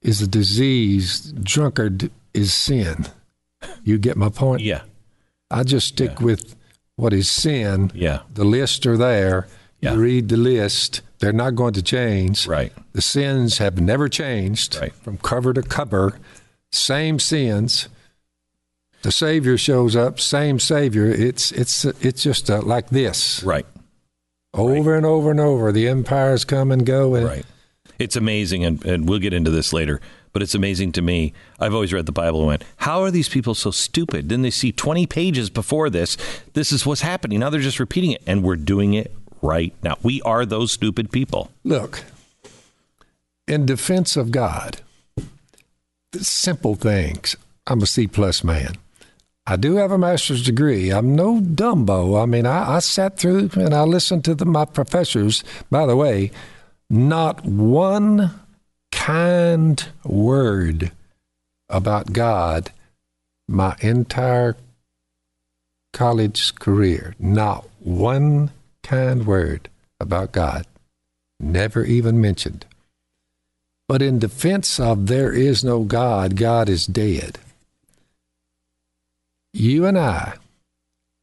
is 0.02 0.22
a 0.22 0.28
disease. 0.28 1.32
Drunkard 1.44 2.12
is 2.34 2.54
sin. 2.54 3.08
You 3.84 3.98
get 3.98 4.18
my 4.18 4.30
point? 4.30 4.62
yeah, 4.62 4.82
I 5.50 5.64
just 5.64 5.88
stick 5.88 6.20
with 6.20 6.56
what 6.96 7.14
is 7.14 7.30
sin. 7.30 7.92
yeah, 7.96 8.20
The 8.34 8.44
lists 8.46 8.86
are 8.86 8.98
there. 8.98 9.48
Yeah. 9.82 9.94
You 9.94 10.02
read 10.02 10.30
the 10.30 10.38
list. 10.38 11.02
They're 11.20 11.34
not 11.34 11.56
going 11.56 11.74
to 11.74 11.82
change. 11.82 12.48
right. 12.48 12.72
The 12.94 13.02
sins 13.02 13.58
have 13.58 13.80
never 13.82 14.08
changed 14.10 14.76
Right. 14.76 14.94
from 14.94 15.18
cover 15.18 15.54
to 15.54 15.62
cover. 15.62 16.20
Same 16.72 17.20
sins. 17.20 17.88
The 19.02 19.12
Savior 19.12 19.58
shows 19.58 19.96
up, 19.96 20.20
same 20.20 20.60
Savior. 20.60 21.08
It's 21.08 21.52
it's 21.52 21.86
it's 21.86 22.22
just 22.24 22.50
uh, 22.50 22.62
like 22.62 22.90
this, 22.90 23.44
Right. 23.44 23.66
over 24.54 24.92
Right. 24.92 24.98
and 24.98 25.06
over 25.06 25.32
and 25.32 25.40
over. 25.40 25.72
The 25.72 25.88
empires 25.90 26.46
come 26.46 26.72
and 26.72 26.86
go, 26.86 27.16
and 27.16 27.26
Right. 27.26 27.46
It's 28.00 28.16
amazing, 28.16 28.66
and, 28.66 28.84
and 28.86 29.08
we'll 29.08 29.20
get 29.20 29.34
into 29.34 29.52
this 29.52 29.74
later, 29.74 30.02
but 30.32 30.42
it's 30.42 30.56
amazing 30.56 30.92
to 30.94 31.02
me. 31.02 31.34
I've 31.60 31.74
always 31.74 31.94
read 31.94 32.06
the 32.06 32.12
Bible 32.12 32.40
and 32.40 32.48
went, 32.48 32.64
how 32.78 33.02
are 33.02 33.12
these 33.12 33.30
people 33.30 33.56
so 33.56 33.72
stupid? 33.72 34.30
Then 34.30 34.42
they 34.42 34.50
see 34.50 34.72
20 34.72 35.06
pages 35.08 35.50
before 35.50 35.90
this. 35.90 36.18
This 36.54 36.72
is 36.72 36.86
what's 36.86 37.02
happening. 37.02 37.40
Now 37.40 37.50
they're 37.50 37.62
just 37.62 37.80
repeating 37.80 38.12
it, 38.12 38.24
and 38.26 38.44
we're 38.44 38.56
doing 38.56 38.94
it 38.94 39.12
right 39.42 39.74
now. 39.84 39.98
We 40.02 40.22
are 40.24 40.46
those 40.46 40.72
stupid 40.72 41.12
people. 41.12 41.52
Look, 41.64 42.04
in 43.48 43.66
defense 43.66 44.18
of 44.18 44.32
God, 44.32 44.82
simple 46.20 46.76
things. 46.76 47.36
I'm 47.68 47.82
a 47.82 47.86
C 47.86 48.08
plus 48.08 48.44
man. 48.44 48.76
I 49.46 49.58
do 49.58 49.76
have 49.76 49.92
a 49.92 49.98
master's 49.98 50.44
degree. 50.44 50.90
I'm 50.90 51.16
no 51.16 51.42
dumbo. 51.42 52.22
I 52.22 52.26
mean, 52.26 52.46
I, 52.46 52.76
I 52.76 52.80
sat 52.80 53.18
through 53.18 53.50
and 53.56 53.74
I 53.74 53.84
listened 53.84 54.24
to 54.26 54.36
the, 54.36 54.46
my 54.46 54.64
professors. 54.64 55.44
By 55.70 55.86
the 55.86 55.98
way, 55.98 56.32
not 56.90 57.46
one 57.46 58.32
kind 58.92 59.88
word 60.06 60.92
about 61.70 62.14
God 62.14 62.72
my 63.48 63.76
entire 63.82 64.56
college 65.92 66.56
career. 66.56 67.16
Not 67.20 67.68
one 67.80 68.52
kind 68.82 69.26
word 69.26 69.70
about 70.00 70.32
God. 70.32 70.66
Never 71.40 71.84
even 71.86 72.20
mentioned. 72.20 72.66
But 73.88 74.02
in 74.02 74.20
defense 74.20 74.80
of 74.80 75.08
there 75.08 75.32
is 75.32 75.64
no 75.64 75.84
God, 75.84 76.36
God 76.36 76.70
is 76.70 76.88
dead. 76.88 77.38
You 79.54 79.86
and 79.86 79.98
I, 79.98 80.34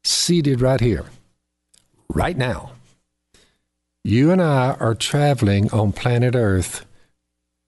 seated 0.04 0.60
right 0.60 0.80
here, 0.80 1.06
right 2.08 2.36
now, 2.36 2.72
you 4.04 4.30
and 4.30 4.42
I 4.42 4.76
are 4.80 4.94
traveling 4.94 5.70
on 5.72 5.92
planet 5.92 6.34
Earth, 6.34 6.86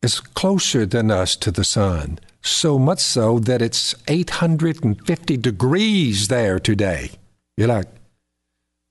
is 0.02 0.20
closer 0.20 0.86
than 0.86 1.10
us 1.10 1.36
to 1.36 1.50
the 1.50 1.64
sun, 1.64 2.18
so 2.46 2.78
much 2.78 3.00
so 3.00 3.38
that 3.40 3.62
it's 3.62 3.94
850 4.06 5.36
degrees 5.38 6.28
there 6.28 6.60
today. 6.60 7.10
You're 7.56 7.68
like, 7.68 7.88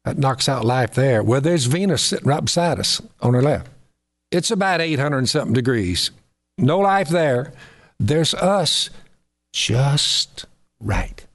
that 0.05 0.17
knocks 0.17 0.49
out 0.49 0.65
life 0.65 0.93
there. 0.93 1.23
Well, 1.23 1.41
there's 1.41 1.65
Venus 1.65 2.03
sitting 2.03 2.27
right 2.27 2.43
beside 2.43 2.79
us 2.79 3.01
on 3.21 3.35
our 3.35 3.41
left. 3.41 3.69
It's 4.31 4.51
about 4.51 4.81
800 4.81 5.17
and 5.17 5.29
something 5.29 5.53
degrees. 5.53 6.11
No 6.57 6.79
life 6.79 7.09
there. 7.09 7.53
There's 7.99 8.33
us 8.33 8.89
just 9.53 10.45
right. 10.79 11.25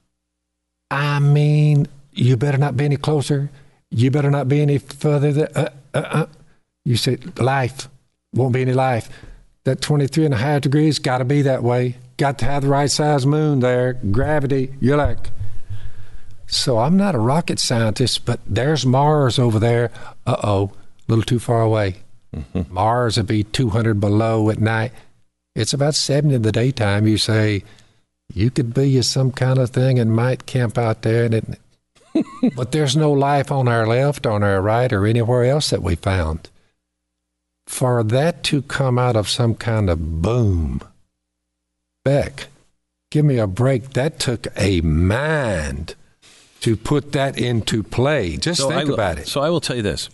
I 0.91 1.19
mean, 1.19 1.87
you 2.11 2.35
better 2.35 2.57
not 2.57 2.75
be 2.75 2.85
any 2.85 2.97
closer. 2.97 3.49
You 3.89 4.11
better 4.11 4.29
not 4.29 4.47
be 4.47 4.61
any 4.61 4.77
further. 4.77 5.31
Than, 5.31 5.47
uh, 5.55 5.69
uh, 5.93 5.97
uh. 5.97 6.25
You 6.85 6.97
say 6.97 7.17
life 7.37 7.89
won't 8.33 8.53
be 8.53 8.61
any 8.61 8.73
life. 8.73 9.09
That 9.63 9.81
23 9.81 10.25
and 10.25 10.33
a 10.33 10.37
half 10.37 10.61
degrees 10.61 10.99
got 10.99 11.19
to 11.19 11.25
be 11.25 11.41
that 11.43 11.63
way. 11.63 11.97
Got 12.19 12.37
to 12.39 12.45
have 12.45 12.63
the 12.63 12.67
right 12.67 12.91
size 12.91 13.25
moon 13.25 13.61
there. 13.61 13.93
Gravity. 13.93 14.75
You're 14.81 14.97
like, 14.97 15.31
so 16.47 16.77
I'm 16.77 16.97
not 16.97 17.15
a 17.15 17.19
rocket 17.19 17.59
scientist, 17.59 18.25
but 18.25 18.41
there's 18.45 18.85
Mars 18.85 19.39
over 19.39 19.57
there. 19.57 19.89
Uh 20.27 20.35
oh, 20.43 20.71
a 20.73 21.03
little 21.07 21.23
too 21.23 21.39
far 21.39 21.61
away. 21.61 22.03
Mars 22.69 23.15
would 23.15 23.27
be 23.27 23.45
200 23.45 24.01
below 24.01 24.49
at 24.49 24.59
night. 24.59 24.91
It's 25.55 25.71
about 25.71 25.95
70 25.95 26.35
in 26.35 26.41
the 26.41 26.51
daytime. 26.51 27.07
You 27.07 27.17
say, 27.17 27.63
you 28.33 28.51
could 28.51 28.73
be 28.73 29.01
some 29.01 29.31
kind 29.31 29.57
of 29.57 29.69
thing 29.69 29.97
and 29.97 30.13
might 30.13 30.45
camp 30.45 30.77
out 30.77 31.03
there. 31.03 31.23
And 31.23 31.33
it, 31.33 31.45
but 32.55 32.73
there's 32.73 32.97
no 32.97 33.13
life 33.13 33.49
on 33.49 33.69
our 33.69 33.87
left, 33.87 34.27
on 34.27 34.43
our 34.43 34.61
right, 34.61 34.91
or 34.91 35.07
anywhere 35.07 35.45
else 35.45 35.69
that 35.69 35.81
we 35.81 35.95
found. 35.95 36.49
For 37.65 38.03
that 38.03 38.43
to 38.43 38.61
come 38.63 38.99
out 38.99 39.15
of 39.15 39.29
some 39.29 39.55
kind 39.55 39.89
of 39.89 40.21
boom, 40.21 40.81
Beck, 42.03 42.47
give 43.11 43.25
me 43.25 43.37
a 43.37 43.47
break. 43.47 43.91
That 43.93 44.19
took 44.19 44.47
a 44.55 44.81
mind 44.81 45.95
to 46.61 46.75
put 46.75 47.11
that 47.13 47.37
into 47.37 47.83
play. 47.83 48.37
Just 48.37 48.61
I 48.61 48.77
think 48.77 48.87
will- 48.87 48.93
about 48.95 49.19
it. 49.19 49.27
So 49.27 49.41
I 49.41 49.49
will 49.49 49.61
tell 49.61 49.75
you 49.75 49.81
this. 49.81 50.09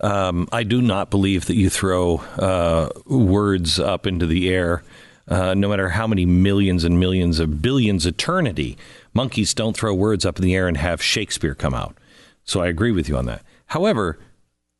Um, 0.00 0.48
I 0.50 0.62
do 0.62 0.80
not 0.80 1.10
believe 1.10 1.44
that 1.46 1.56
you 1.56 1.68
throw 1.68 2.16
uh, 2.38 2.88
words 3.06 3.78
up 3.78 4.06
into 4.06 4.26
the 4.26 4.48
air, 4.48 4.82
uh, 5.28 5.52
no 5.52 5.68
matter 5.68 5.90
how 5.90 6.06
many 6.06 6.24
millions 6.24 6.84
and 6.84 6.98
millions 6.98 7.38
of 7.38 7.60
billions 7.60 8.06
eternity. 8.06 8.78
Monkeys 9.12 9.52
don't 9.52 9.76
throw 9.76 9.92
words 9.92 10.24
up 10.24 10.38
in 10.38 10.44
the 10.44 10.54
air 10.54 10.68
and 10.68 10.78
have 10.78 11.02
Shakespeare 11.02 11.54
come 11.54 11.74
out. 11.74 11.96
So 12.44 12.62
I 12.62 12.68
agree 12.68 12.92
with 12.92 13.10
you 13.10 13.16
on 13.18 13.26
that. 13.26 13.42
However, 13.66 14.18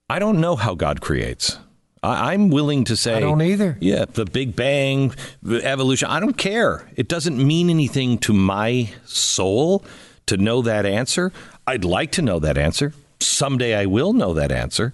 I 0.08 0.18
don't 0.18 0.40
know 0.40 0.56
how 0.56 0.74
God 0.74 1.02
creates. 1.02 1.58
I, 2.02 2.32
I'm 2.32 2.50
willing 2.50 2.84
to 2.84 2.96
say 2.96 3.14
I 3.14 3.20
don't 3.20 3.42
either. 3.42 3.76
yeah, 3.80 4.04
the 4.06 4.24
Big 4.24 4.56
Bang, 4.56 5.14
the 5.42 5.64
evolution. 5.64 6.08
I 6.08 6.20
don't 6.20 6.36
care. 6.36 6.88
It 6.96 7.08
doesn't 7.08 7.36
mean 7.36 7.70
anything 7.70 8.18
to 8.18 8.32
my 8.32 8.90
soul 9.04 9.84
to 10.26 10.36
know 10.36 10.62
that 10.62 10.86
answer. 10.86 11.32
I'd 11.66 11.84
like 11.84 12.12
to 12.12 12.22
know 12.22 12.38
that 12.38 12.56
answer. 12.56 12.94
Someday 13.20 13.74
I 13.74 13.86
will 13.86 14.12
know 14.12 14.32
that 14.34 14.50
answer. 14.52 14.92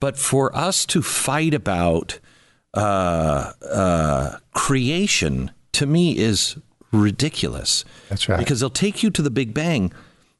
But 0.00 0.18
for 0.18 0.54
us 0.56 0.84
to 0.86 1.00
fight 1.00 1.54
about 1.54 2.18
uh, 2.74 3.52
uh, 3.64 4.38
creation, 4.52 5.52
to 5.72 5.86
me, 5.86 6.18
is 6.18 6.56
ridiculous. 6.90 7.84
That's 8.08 8.28
right. 8.28 8.38
Because 8.38 8.60
they'll 8.60 8.70
take 8.70 9.02
you 9.02 9.10
to 9.10 9.22
the 9.22 9.30
Big 9.30 9.54
Bang. 9.54 9.92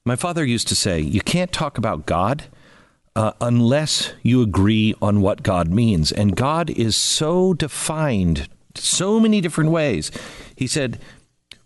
My 0.04 0.16
father 0.16 0.44
used 0.44 0.66
to 0.68 0.74
say, 0.74 0.98
you 1.00 1.20
can't 1.20 1.52
talk 1.52 1.78
about 1.78 2.06
God 2.06 2.44
uh, 3.14 3.32
unless 3.40 4.12
you 4.22 4.42
agree 4.42 4.94
on 5.02 5.20
what 5.20 5.42
God 5.42 5.68
means. 5.68 6.12
And 6.12 6.36
God 6.36 6.70
is 6.70 6.96
so 6.96 7.54
defined 7.54 8.48
so 8.74 9.20
many 9.20 9.40
different 9.40 9.70
ways. 9.70 10.10
He 10.56 10.66
said, 10.66 10.98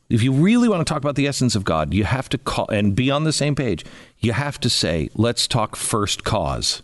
if 0.09 0.23
you 0.23 0.33
really 0.33 0.69
want 0.69 0.87
to 0.87 0.93
talk 0.93 1.03
about 1.03 1.17
the 1.17 1.27
essence 1.27 1.55
of 1.55 1.65
God, 1.65 1.93
you 1.93 2.05
have 2.05 2.29
to 2.31 2.39
call 2.39 2.69
and 2.69 2.95
be 2.95 3.11
on 3.11 3.25
the 3.25 3.33
same 3.33 3.55
page. 3.55 3.85
You 4.19 4.33
have 4.33 4.61
to 4.61 4.71
say, 4.71 5.09
let's 5.15 5.47
talk 5.47 5.77
first 5.77 6.25
cause. 6.25 6.83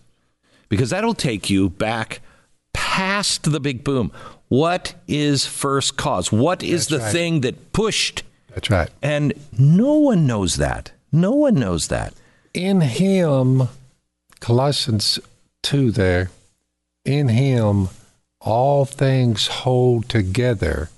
Because 0.68 0.90
that'll 0.90 1.14
take 1.14 1.50
you 1.50 1.70
back 1.70 2.20
past 2.72 3.50
the 3.50 3.60
big 3.60 3.84
boom. 3.84 4.12
What 4.48 4.94
is 5.06 5.46
first 5.46 5.96
cause? 5.96 6.32
What 6.32 6.62
is 6.62 6.88
That's 6.88 6.90
the 6.90 6.98
right. 6.98 7.12
thing 7.12 7.40
that 7.42 7.72
pushed? 7.72 8.22
That's 8.54 8.70
right. 8.70 8.90
And 9.02 9.32
no 9.58 9.94
one 9.94 10.26
knows 10.26 10.56
that. 10.56 10.92
No 11.10 11.32
one 11.32 11.54
knows 11.54 11.88
that. 11.88 12.14
In 12.54 12.80
him, 12.80 13.68
Colossians 14.42 15.20
2 15.62 15.92
there, 15.92 16.28
in 17.04 17.28
him 17.28 17.88
all 18.40 18.84
things 18.84 19.46
hold 19.46 20.08
together. 20.08 20.90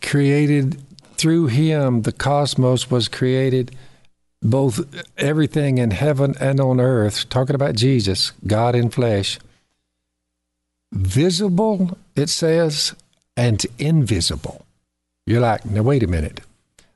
Created 0.00 0.80
through 1.16 1.48
him, 1.48 2.02
the 2.02 2.12
cosmos 2.12 2.88
was 2.88 3.08
created, 3.08 3.74
both 4.40 4.86
everything 5.18 5.78
in 5.78 5.90
heaven 5.90 6.36
and 6.38 6.60
on 6.60 6.80
earth, 6.80 7.28
talking 7.28 7.56
about 7.56 7.74
Jesus, 7.74 8.30
God 8.46 8.76
in 8.76 8.90
flesh. 8.90 9.40
Visible, 10.92 11.98
it 12.14 12.28
says, 12.28 12.94
and 13.36 13.66
invisible. 13.80 14.64
You're 15.26 15.40
like, 15.40 15.64
now 15.66 15.82
wait 15.82 16.04
a 16.04 16.06
minute. 16.06 16.40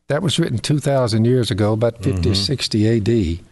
That 0.06 0.22
was 0.22 0.38
written 0.38 0.58
2,000 0.58 1.24
years 1.24 1.50
ago, 1.50 1.72
about 1.72 2.00
50, 2.00 2.30
mm-hmm. 2.30 2.32
60 2.32 3.38
AD. 3.38 3.44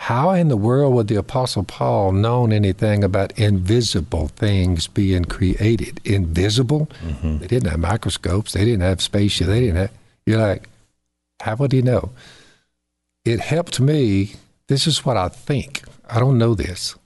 How 0.00 0.30
in 0.30 0.48
the 0.48 0.56
world 0.56 0.94
would 0.94 1.08
the 1.08 1.16
Apostle 1.16 1.62
Paul 1.62 2.12
known 2.12 2.52
anything 2.52 3.04
about 3.04 3.38
invisible 3.38 4.28
things 4.28 4.86
being 4.86 5.26
created? 5.26 6.00
Invisible? 6.06 6.88
Mm-hmm. 7.04 7.38
They 7.38 7.46
didn't 7.46 7.68
have 7.68 7.80
microscopes. 7.80 8.54
They 8.54 8.64
didn't 8.64 8.80
have 8.80 9.02
spaceship. 9.02 9.48
They 9.48 9.60
didn't 9.60 9.76
have. 9.76 9.92
You're 10.24 10.40
like, 10.40 10.70
how 11.40 11.56
would 11.56 11.72
he 11.72 11.82
know? 11.82 12.12
It 13.26 13.40
helped 13.40 13.78
me. 13.78 14.36
This 14.68 14.86
is 14.86 15.04
what 15.04 15.18
I 15.18 15.28
think. 15.28 15.82
I 16.08 16.18
don't 16.18 16.38
know 16.38 16.54
this, 16.54 16.96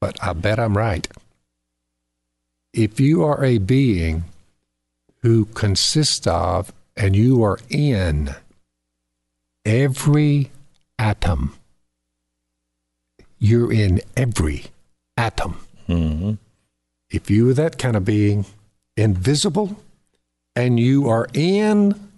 but 0.00 0.18
I 0.20 0.32
bet 0.32 0.58
I'm 0.58 0.76
right. 0.76 1.06
If 2.74 2.98
you 2.98 3.22
are 3.22 3.44
a 3.44 3.58
being 3.58 4.24
who 5.20 5.44
consists 5.44 6.26
of 6.26 6.72
and 6.96 7.14
you 7.14 7.44
are 7.44 7.60
in 7.70 8.34
every 9.64 10.50
atom, 10.98 11.54
you're 13.42 13.72
in 13.72 14.00
every 14.16 14.66
atom. 15.16 15.58
Mm-hmm. 15.88 16.34
If 17.10 17.28
you 17.28 17.50
are 17.50 17.54
that 17.54 17.76
kind 17.76 17.96
of 17.96 18.04
being, 18.04 18.46
invisible, 18.96 19.76
and 20.54 20.78
you 20.78 21.08
are 21.08 21.26
in 21.34 22.08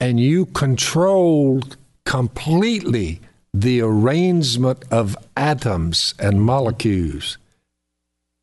and 0.00 0.18
you 0.18 0.46
control 0.46 1.62
completely 2.04 3.20
the 3.54 3.80
arrangement 3.82 4.82
of 4.90 5.16
atoms 5.36 6.14
and 6.18 6.42
molecules, 6.42 7.38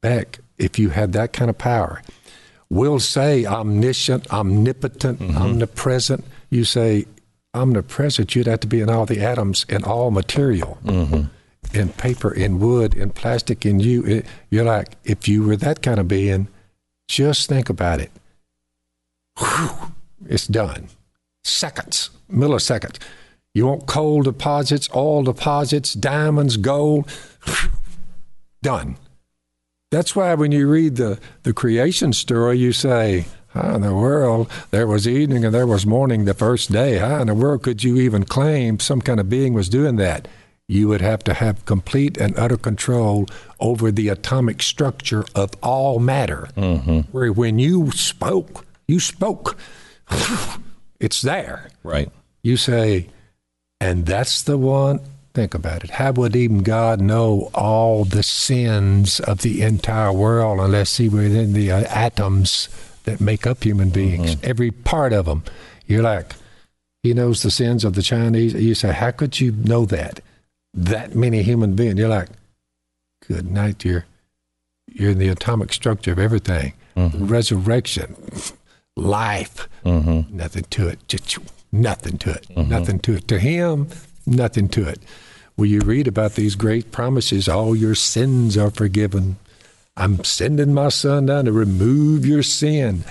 Beck, 0.01 0.39
if 0.57 0.79
you 0.79 0.89
had 0.89 1.11
that 1.11 1.33
kind 1.33 1.49
of 1.49 1.57
power, 1.57 2.01
we'll 2.69 3.01
say 3.01 3.45
omniscient, 3.45 4.31
omnipotent, 4.31 5.21
omnipresent. 5.35 6.23
You 6.49 6.63
say 6.63 7.07
omnipresent, 7.53 8.35
you'd 8.35 8.47
have 8.47 8.61
to 8.61 8.67
be 8.67 8.79
in 8.79 8.89
all 8.89 9.05
the 9.05 9.19
atoms 9.19 9.65
in 9.67 9.83
all 9.83 10.11
material, 10.11 10.77
in 11.73 11.89
paper, 11.89 12.31
in 12.33 12.59
wood, 12.59 12.93
in 12.95 13.11
plastic, 13.11 13.65
in 13.65 13.79
you. 13.79 14.05
It- 14.05 14.25
you're 14.49 14.65
like, 14.65 14.97
if 15.03 15.27
you 15.27 15.43
were 15.43 15.55
that 15.57 15.81
kind 15.81 15.99
of 15.99 16.07
being, 16.07 16.47
just 17.07 17.47
think 17.49 17.69
about 17.69 17.99
it. 18.01 18.11
Whew, 19.37 19.69
it's 20.27 20.47
done. 20.47 20.89
Seconds, 21.43 22.09
milliseconds. 22.31 22.97
You 23.53 23.65
want 23.67 23.87
coal 23.87 24.21
deposits, 24.21 24.89
oil 24.95 25.23
deposits, 25.23 25.93
diamonds, 25.93 26.57
gold. 26.57 27.09
Done. 28.61 28.97
That's 29.91 30.15
why 30.15 30.33
when 30.35 30.51
you 30.51 30.69
read 30.69 30.97
the, 30.97 31.19
the 31.43 31.53
creation 31.53 32.13
story, 32.13 32.59
you 32.59 32.73
say, 32.73 33.25
How 33.47 33.75
in 33.75 33.81
the 33.81 33.95
world 33.95 34.51
there 34.69 34.85
was 34.85 35.07
evening 35.07 35.43
and 35.45 35.53
there 35.55 35.65
was 35.65 35.85
morning 35.85 36.25
the 36.25 36.33
first 36.35 36.71
day? 36.71 36.97
How 36.97 37.21
in 37.21 37.27
the 37.27 37.33
world 37.33 37.63
could 37.63 37.83
you 37.83 37.97
even 37.97 38.23
claim 38.25 38.79
some 38.79 39.01
kind 39.01 39.19
of 39.19 39.29
being 39.29 39.53
was 39.53 39.69
doing 39.69 39.95
that? 39.95 40.27
You 40.71 40.87
would 40.89 41.01
have 41.01 41.23
to 41.23 41.33
have 41.33 41.65
complete 41.65 42.15
and 42.17 42.37
utter 42.37 42.55
control 42.55 43.25
over 43.59 43.91
the 43.91 44.07
atomic 44.09 44.61
structure 44.61 45.25
of 45.33 45.49
all 45.63 45.97
matter. 45.99 46.47
Where 47.11 47.33
when 47.33 47.57
you 47.57 47.89
spoke, 47.91 48.65
you 48.87 48.99
spoke. 48.99 49.57
it's 50.99 51.21
there 51.23 51.69
Right. 51.83 52.11
you 52.43 52.55
say, 52.55 53.09
and 53.81 54.05
that's 54.05 54.43
the 54.43 54.57
one. 54.59 54.99
Think 55.33 55.53
about 55.55 55.83
it. 55.83 55.89
How 55.91 56.11
would 56.11 56.35
even 56.35 56.59
God 56.59 57.01
know 57.01 57.49
all 57.55 58.03
the 58.05 58.23
sins 58.23 59.19
of 59.21 59.41
the 59.41 59.61
entire 59.63 60.11
world 60.13 60.59
unless 60.59 60.97
He 60.97 61.09
were 61.09 61.21
in 61.23 61.53
the 61.53 61.71
uh, 61.71 61.81
atoms 61.89 62.69
that 63.05 63.19
make 63.21 63.47
up 63.47 63.63
human 63.63 63.89
beings? 63.89 64.37
Every 64.43 64.69
part 64.71 65.13
of 65.13 65.25
them. 65.25 65.43
You're 65.87 66.01
like, 66.03 66.35
He 67.03 67.13
knows 67.13 67.41
the 67.41 67.51
sins 67.51 67.83
of 67.85 67.93
the 67.93 68.01
Chinese. 68.03 68.53
You 68.53 68.75
say, 68.75 68.91
how 68.91 69.11
could 69.11 69.39
you 69.39 69.51
know 69.51 69.85
that? 69.85 70.19
That 70.73 71.15
many 71.15 71.41
human 71.43 71.75
beings. 71.75 71.97
You're 71.97 72.09
like, 72.09 72.29
good 73.27 73.49
night. 73.51 73.83
You're 73.85 74.05
you're 74.87 75.11
in 75.11 75.17
the 75.19 75.29
atomic 75.29 75.71
structure 75.73 76.11
of 76.11 76.19
everything. 76.19 76.73
Resurrection, 76.95 78.15
life, 78.97 79.67
Mm-hmm. 79.85 80.35
nothing 80.35 80.65
to 80.71 80.87
it. 80.87 80.99
Just 81.07 81.37
nothing 81.71 82.17
to 82.19 82.31
it. 82.31 82.49
Nothing 82.57 82.99
to 82.99 83.13
it. 83.15 83.27
To 83.29 83.39
him, 83.39 83.87
nothing 84.25 84.67
to 84.69 84.87
it. 84.87 84.99
Will 85.55 85.67
you 85.67 85.79
read 85.81 86.07
about 86.07 86.33
these 86.35 86.55
great 86.55 86.91
promises? 86.91 87.47
All 87.47 87.75
your 87.75 87.95
sins 87.95 88.57
are 88.57 88.69
forgiven. 88.71 89.37
I'm 89.95 90.23
sending 90.23 90.73
my 90.73 90.89
son 90.89 91.27
down 91.27 91.45
to 91.45 91.51
remove 91.51 92.25
your 92.25 92.43
sin. 92.43 93.03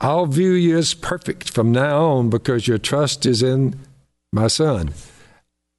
I'll 0.00 0.26
view 0.26 0.52
you 0.52 0.76
as 0.78 0.94
perfect 0.94 1.50
from 1.50 1.72
now 1.72 2.04
on 2.04 2.30
because 2.30 2.66
your 2.68 2.78
trust 2.78 3.24
is 3.26 3.42
in 3.42 3.78
my 4.32 4.46
son. 4.48 4.92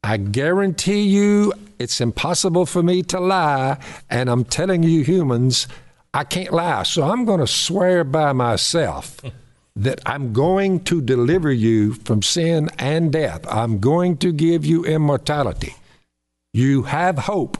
I 0.05 0.17
guarantee 0.17 1.01
you 1.01 1.51
it's 1.79 1.99
impossible 1.99 2.67
for 2.67 2.83
me 2.83 3.01
to 3.09 3.19
lie, 3.19 3.79
and 4.07 4.29
I'm 4.29 4.43
telling 4.43 4.83
you, 4.83 5.03
humans, 5.03 5.67
I 6.13 6.23
can't 6.23 6.53
lie. 6.53 6.83
So 6.83 7.09
I'm 7.09 7.25
going 7.25 7.39
to 7.39 7.47
swear 7.47 8.03
by 8.03 8.31
myself 8.31 9.19
that 9.75 10.01
I'm 10.05 10.31
going 10.31 10.83
to 10.83 11.01
deliver 11.01 11.51
you 11.51 11.95
from 11.95 12.21
sin 12.21 12.69
and 12.77 13.11
death. 13.11 13.47
I'm 13.49 13.79
going 13.79 14.17
to 14.17 14.31
give 14.31 14.63
you 14.63 14.85
immortality. 14.85 15.73
You 16.53 16.83
have 16.83 17.17
hope. 17.17 17.57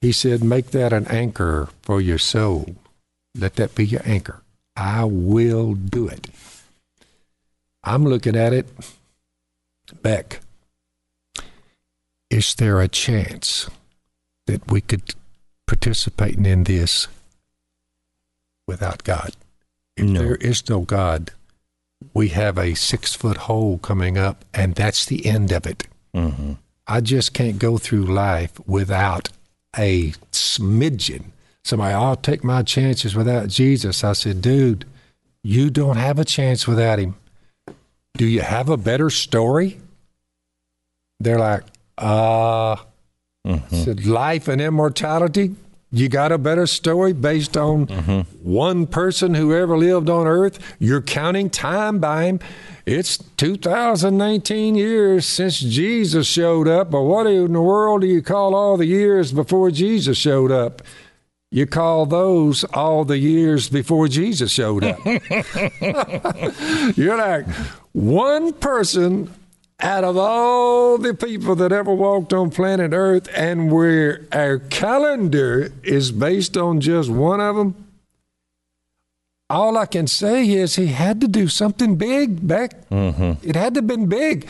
He 0.00 0.12
said, 0.12 0.42
Make 0.42 0.70
that 0.70 0.94
an 0.94 1.06
anchor 1.08 1.68
for 1.82 2.00
your 2.00 2.16
soul. 2.16 2.74
Let 3.34 3.56
that 3.56 3.74
be 3.74 3.84
your 3.84 4.02
anchor. 4.06 4.40
I 4.76 5.04
will 5.04 5.74
do 5.74 6.08
it. 6.08 6.28
I'm 7.84 8.06
looking 8.06 8.34
at 8.34 8.54
it. 8.54 8.66
Beck, 10.00 10.40
is 12.32 12.54
there 12.54 12.80
a 12.80 12.88
chance 12.88 13.68
that 14.46 14.70
we 14.70 14.80
could 14.80 15.14
participate 15.66 16.34
in 16.36 16.64
this 16.64 17.06
without 18.66 19.04
God? 19.04 19.32
If 19.96 20.06
No. 20.06 20.20
there 20.22 20.36
is 20.36 20.68
no 20.68 20.80
God, 20.80 21.30
we 22.14 22.28
have 22.28 22.58
a 22.58 22.74
six 22.74 23.14
foot 23.14 23.36
hole 23.36 23.78
coming 23.78 24.16
up, 24.18 24.44
and 24.54 24.74
that's 24.74 25.04
the 25.04 25.26
end 25.26 25.52
of 25.52 25.66
it. 25.66 25.86
Mm-hmm. 26.14 26.54
I 26.86 27.00
just 27.00 27.32
can't 27.34 27.58
go 27.58 27.78
through 27.78 28.04
life 28.06 28.58
without 28.66 29.28
a 29.76 30.12
smidgen. 30.32 31.26
Somebody, 31.64 31.94
I'll 31.94 32.16
take 32.16 32.42
my 32.42 32.62
chances 32.62 33.14
without 33.14 33.48
Jesus. 33.48 34.02
I 34.02 34.14
said, 34.14 34.42
dude, 34.42 34.84
you 35.44 35.70
don't 35.70 35.96
have 35.96 36.18
a 36.18 36.24
chance 36.24 36.66
without 36.66 36.98
him. 36.98 37.14
Do 38.14 38.26
you 38.26 38.40
have 38.40 38.68
a 38.68 38.76
better 38.76 39.10
story? 39.10 39.78
They're 41.20 41.38
like, 41.38 41.62
uh, 41.98 42.76
said 43.70 44.06
life 44.06 44.48
and 44.48 44.60
immortality. 44.60 45.54
You 45.94 46.08
got 46.08 46.32
a 46.32 46.38
better 46.38 46.66
story 46.66 47.12
based 47.12 47.54
on 47.56 47.86
one 48.42 48.86
person 48.86 49.34
who 49.34 49.54
ever 49.54 49.76
lived 49.76 50.08
on 50.08 50.26
earth? 50.26 50.58
You're 50.78 51.02
counting 51.02 51.50
time 51.50 51.98
by 51.98 52.24
him. 52.24 52.40
It's 52.86 53.18
2019 53.18 54.74
years 54.74 55.26
since 55.26 55.60
Jesus 55.60 56.26
showed 56.26 56.66
up, 56.66 56.90
but 56.90 57.02
what 57.02 57.26
in 57.26 57.52
the 57.52 57.60
world 57.60 58.00
do 58.00 58.06
you 58.06 58.22
call 58.22 58.54
all 58.54 58.78
the 58.78 58.86
years 58.86 59.32
before 59.32 59.70
Jesus 59.70 60.16
showed 60.16 60.50
up? 60.50 60.80
You 61.50 61.66
call 61.66 62.06
those 62.06 62.64
all 62.72 63.04
the 63.04 63.18
years 63.18 63.68
before 63.68 64.08
Jesus 64.08 64.50
showed 64.50 64.84
up. 64.84 64.98
You're 66.96 67.18
like 67.18 67.46
one 67.92 68.54
person 68.54 69.30
out 69.82 70.04
of 70.04 70.16
all 70.16 70.96
the 70.96 71.12
people 71.12 71.56
that 71.56 71.72
ever 71.72 71.92
walked 71.92 72.32
on 72.32 72.50
planet 72.50 72.92
Earth, 72.92 73.28
and 73.34 73.70
where 73.72 74.24
our 74.32 74.58
calendar 74.58 75.72
is 75.82 76.12
based 76.12 76.56
on 76.56 76.80
just 76.80 77.10
one 77.10 77.40
of 77.40 77.56
them. 77.56 77.74
All 79.50 79.76
I 79.76 79.86
can 79.86 80.06
say 80.06 80.48
is 80.48 80.76
he 80.76 80.86
had 80.86 81.20
to 81.20 81.28
do 81.28 81.48
something 81.48 81.96
big 81.96 82.46
back. 82.46 82.88
Mm-hmm. 82.88 83.46
It 83.46 83.56
had 83.56 83.74
to 83.74 83.78
have 83.78 83.86
been 83.86 84.06
big. 84.06 84.46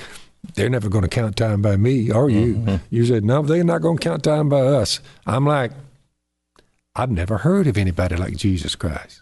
They're 0.55 0.69
never 0.69 0.89
going 0.89 1.03
to 1.03 1.09
count 1.09 1.37
time 1.37 1.63
by 1.63 1.77
me 1.77 2.13
or 2.13 2.29
you. 2.29 2.57
Mm-hmm. 2.57 2.77
You 2.91 3.07
said, 3.07 3.25
no, 3.25 3.43
they're 3.43 3.65
not 3.65 3.81
going 3.81 3.99
to 3.99 4.03
count 4.03 4.23
time 4.23 4.49
by 4.49 4.61
us. 4.61 5.01
I'm 5.27 5.47
like, 5.47 5.73
I've 6.95 7.11
never 7.11 7.39
heard 7.39 7.67
of 7.67 7.79
anybody 7.79 8.17
like 8.17 8.37
Jesus 8.37 8.75
Christ. 8.75 9.22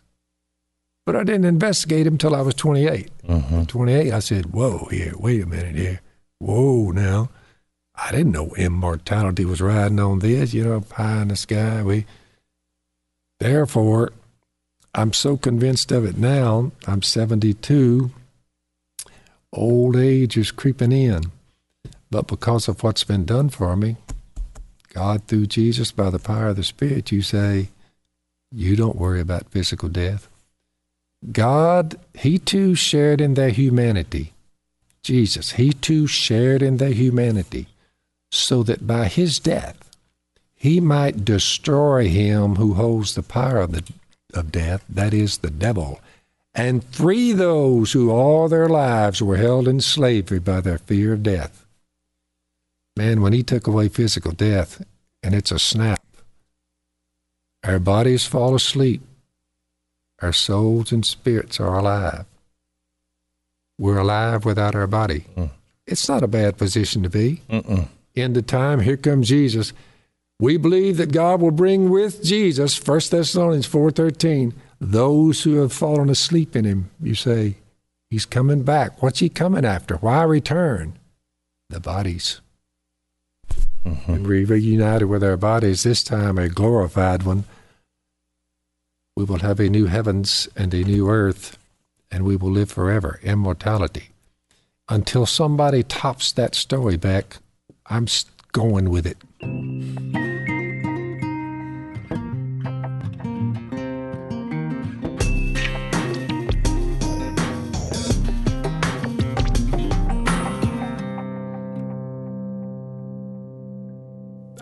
But 1.10 1.18
I 1.22 1.24
didn't 1.24 1.46
investigate 1.46 2.06
him 2.06 2.18
till 2.18 2.36
I 2.36 2.40
was 2.40 2.54
28. 2.54 3.10
Mhm. 3.26 3.66
28, 3.66 4.12
I 4.12 4.20
said, 4.20 4.52
Whoa, 4.52 4.86
here, 4.92 5.12
wait 5.18 5.42
a 5.42 5.46
minute 5.46 5.74
here. 5.74 6.00
Whoa, 6.38 6.92
now. 6.92 7.30
I 7.96 8.12
didn't 8.12 8.30
know 8.30 8.54
immortality 8.54 9.44
was 9.44 9.60
riding 9.60 9.98
on 9.98 10.20
this, 10.20 10.54
you 10.54 10.62
know, 10.62 10.76
up 10.76 10.92
high 10.92 11.22
in 11.22 11.26
the 11.28 11.34
sky. 11.34 11.82
We, 11.82 12.06
therefore, 13.40 14.12
I'm 14.94 15.12
so 15.12 15.36
convinced 15.36 15.90
of 15.90 16.04
it 16.04 16.16
now. 16.16 16.70
I'm 16.86 17.02
72. 17.02 18.12
Old 19.52 19.96
age 19.96 20.36
is 20.36 20.52
creeping 20.52 20.92
in. 20.92 21.32
But 22.12 22.28
because 22.28 22.68
of 22.68 22.84
what's 22.84 23.02
been 23.02 23.24
done 23.24 23.48
for 23.48 23.74
me, 23.74 23.96
God 24.94 25.26
through 25.26 25.46
Jesus 25.46 25.90
by 25.90 26.08
the 26.10 26.20
power 26.20 26.46
of 26.50 26.56
the 26.56 26.62
Spirit, 26.62 27.10
you 27.10 27.20
say, 27.22 27.70
you 28.52 28.76
don't 28.76 28.94
worry 28.94 29.20
about 29.20 29.50
physical 29.50 29.88
death. 29.88 30.28
God, 31.32 31.96
He 32.14 32.38
too 32.38 32.74
shared 32.74 33.20
in 33.20 33.34
their 33.34 33.50
humanity. 33.50 34.32
Jesus, 35.02 35.52
He 35.52 35.72
too 35.72 36.06
shared 36.06 36.62
in 36.62 36.78
their 36.78 36.92
humanity, 36.92 37.66
so 38.30 38.62
that 38.62 38.86
by 38.86 39.06
His 39.06 39.38
death, 39.38 39.90
He 40.54 40.80
might 40.80 41.24
destroy 41.24 42.08
him 42.08 42.56
who 42.56 42.74
holds 42.74 43.14
the 43.14 43.22
power 43.22 43.58
of, 43.58 43.72
the, 43.72 43.84
of 44.34 44.52
death, 44.52 44.84
that 44.88 45.12
is, 45.12 45.38
the 45.38 45.50
devil, 45.50 46.00
and 46.54 46.84
free 46.84 47.32
those 47.32 47.92
who 47.92 48.10
all 48.10 48.48
their 48.48 48.68
lives 48.68 49.22
were 49.22 49.36
held 49.36 49.68
in 49.68 49.80
slavery 49.80 50.38
by 50.38 50.60
their 50.60 50.78
fear 50.78 51.12
of 51.12 51.22
death. 51.22 51.64
Man, 52.96 53.20
when 53.20 53.32
He 53.32 53.42
took 53.42 53.66
away 53.66 53.88
physical 53.88 54.32
death, 54.32 54.84
and 55.22 55.34
it's 55.34 55.52
a 55.52 55.58
snap, 55.58 56.02
our 57.62 57.78
bodies 57.78 58.26
fall 58.26 58.54
asleep 58.54 59.02
our 60.20 60.32
souls 60.32 60.92
and 60.92 61.04
spirits 61.04 61.60
are 61.60 61.78
alive. 61.78 62.24
We're 63.78 63.98
alive 63.98 64.44
without 64.44 64.74
our 64.74 64.86
body. 64.86 65.24
Mm. 65.36 65.50
It's 65.86 66.08
not 66.08 66.22
a 66.22 66.28
bad 66.28 66.58
position 66.58 67.02
to 67.02 67.10
be. 67.10 67.42
Mm-mm. 67.48 67.88
End 68.14 68.36
of 68.36 68.46
time, 68.46 68.80
here 68.80 68.96
comes 68.96 69.28
Jesus. 69.28 69.72
We 70.38 70.56
believe 70.56 70.96
that 70.98 71.12
God 71.12 71.40
will 71.40 71.50
bring 71.50 71.90
with 71.90 72.22
Jesus, 72.22 72.78
1 72.86 73.00
Thessalonians 73.10 73.68
4.13, 73.68 74.52
those 74.80 75.42
who 75.42 75.56
have 75.56 75.72
fallen 75.72 76.08
asleep 76.08 76.56
in 76.56 76.64
him. 76.64 76.90
You 77.00 77.14
say, 77.14 77.56
he's 78.08 78.26
coming 78.26 78.62
back. 78.62 79.02
What's 79.02 79.18
he 79.18 79.28
coming 79.28 79.64
after? 79.64 79.96
Why 79.96 80.22
return? 80.22 80.98
The 81.68 81.80
bodies. 81.80 82.40
Mhm. 83.84 84.08
And 84.08 84.26
we're 84.26 84.46
reunited 84.46 85.08
with 85.08 85.24
our 85.24 85.36
bodies, 85.36 85.82
this 85.82 86.02
time 86.02 86.38
a 86.38 86.48
glorified 86.48 87.22
one. 87.22 87.44
We 89.20 89.26
will 89.26 89.40
have 89.40 89.60
a 89.60 89.68
new 89.68 89.84
heavens 89.84 90.48
and 90.56 90.72
a 90.72 90.82
new 90.82 91.10
earth, 91.10 91.58
and 92.10 92.24
we 92.24 92.36
will 92.36 92.50
live 92.50 92.70
forever, 92.70 93.20
immortality. 93.22 94.12
Until 94.88 95.26
somebody 95.26 95.82
tops 95.82 96.32
that 96.32 96.54
story 96.54 96.96
back, 96.96 97.36
I'm 97.84 98.06
going 98.52 98.88
with 98.88 99.06
it. 99.06 99.18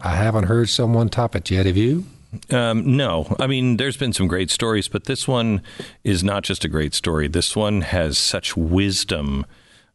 I 0.03 0.17
haven't 0.17 0.47
heard 0.47 0.69
someone 0.69 1.11
top 1.11 1.37
it 1.37 1.49
yet. 1.49 1.67
Have 1.67 1.77
you? 1.77 2.07
Um, 2.51 2.97
no, 2.97 3.35
I 3.39 3.47
mean, 3.47 3.79
there's 3.79 3.97
been 3.97 4.13
some 4.13 4.29
great 4.29 4.51
stories, 4.51 4.89
but 4.89 5.05
this 5.05 5.27
one 5.27 5.63
is 6.05 6.23
not 6.23 6.43
just 6.43 6.65
a 6.65 6.69
great 6.69 6.95
story. 6.95 7.27
This 7.27 7.57
one 7.57 7.81
has 7.81 8.19
such 8.19 8.57
wisdom 8.57 9.47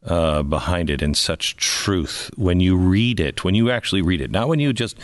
uh, 0.04 0.42
behind 0.42 0.90
it 0.90 1.00
and 1.00 1.16
such 1.16 1.56
truth 1.56 2.30
when 2.36 2.60
you 2.60 2.76
read 2.76 3.20
it, 3.20 3.44
when 3.44 3.54
you 3.54 3.70
actually 3.70 4.02
read 4.02 4.20
it, 4.20 4.30
not 4.30 4.48
when 4.48 4.60
you 4.60 4.72
just 4.72 4.98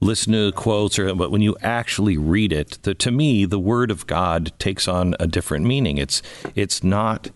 listen 0.00 0.32
to 0.32 0.52
quotes 0.52 0.98
or 0.98 1.14
but 1.14 1.30
when 1.30 1.42
you 1.42 1.56
actually 1.60 2.16
read 2.16 2.52
it. 2.52 2.78
The, 2.82 2.94
to 2.94 3.10
me 3.10 3.44
the 3.44 3.58
word 3.58 3.90
of 3.90 4.06
god 4.06 4.52
takes 4.58 4.86
on 4.88 5.14
a 5.18 5.26
different 5.26 5.64
meaning. 5.66 5.98
It's 5.98 6.22
it's 6.54 6.84
not 6.84 7.30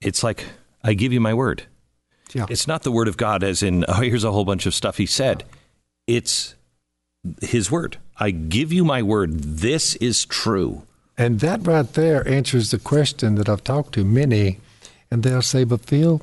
it's 0.00 0.22
like 0.22 0.46
i 0.82 0.94
give 0.94 1.12
you 1.12 1.20
my 1.20 1.34
word. 1.34 1.64
Yeah. 2.34 2.46
it's 2.50 2.66
not 2.66 2.82
the 2.82 2.90
word 2.90 3.06
of 3.08 3.16
god 3.16 3.44
as 3.44 3.62
in 3.62 3.84
oh 3.88 4.00
here's 4.00 4.24
a 4.24 4.32
whole 4.32 4.44
bunch 4.44 4.66
of 4.66 4.74
stuff 4.74 4.98
he 4.98 5.06
said. 5.06 5.44
It's 6.06 6.55
his 7.42 7.70
word. 7.70 7.98
I 8.18 8.30
give 8.30 8.72
you 8.72 8.84
my 8.84 9.02
word. 9.02 9.40
This 9.40 9.94
is 9.96 10.24
true. 10.24 10.82
And 11.18 11.40
that 11.40 11.66
right 11.66 11.90
there 11.94 12.26
answers 12.28 12.70
the 12.70 12.78
question 12.78 13.36
that 13.36 13.48
I've 13.48 13.64
talked 13.64 13.94
to 13.94 14.04
many, 14.04 14.60
and 15.10 15.22
they'll 15.22 15.42
say, 15.42 15.64
But 15.64 15.80
Phil, 15.80 16.20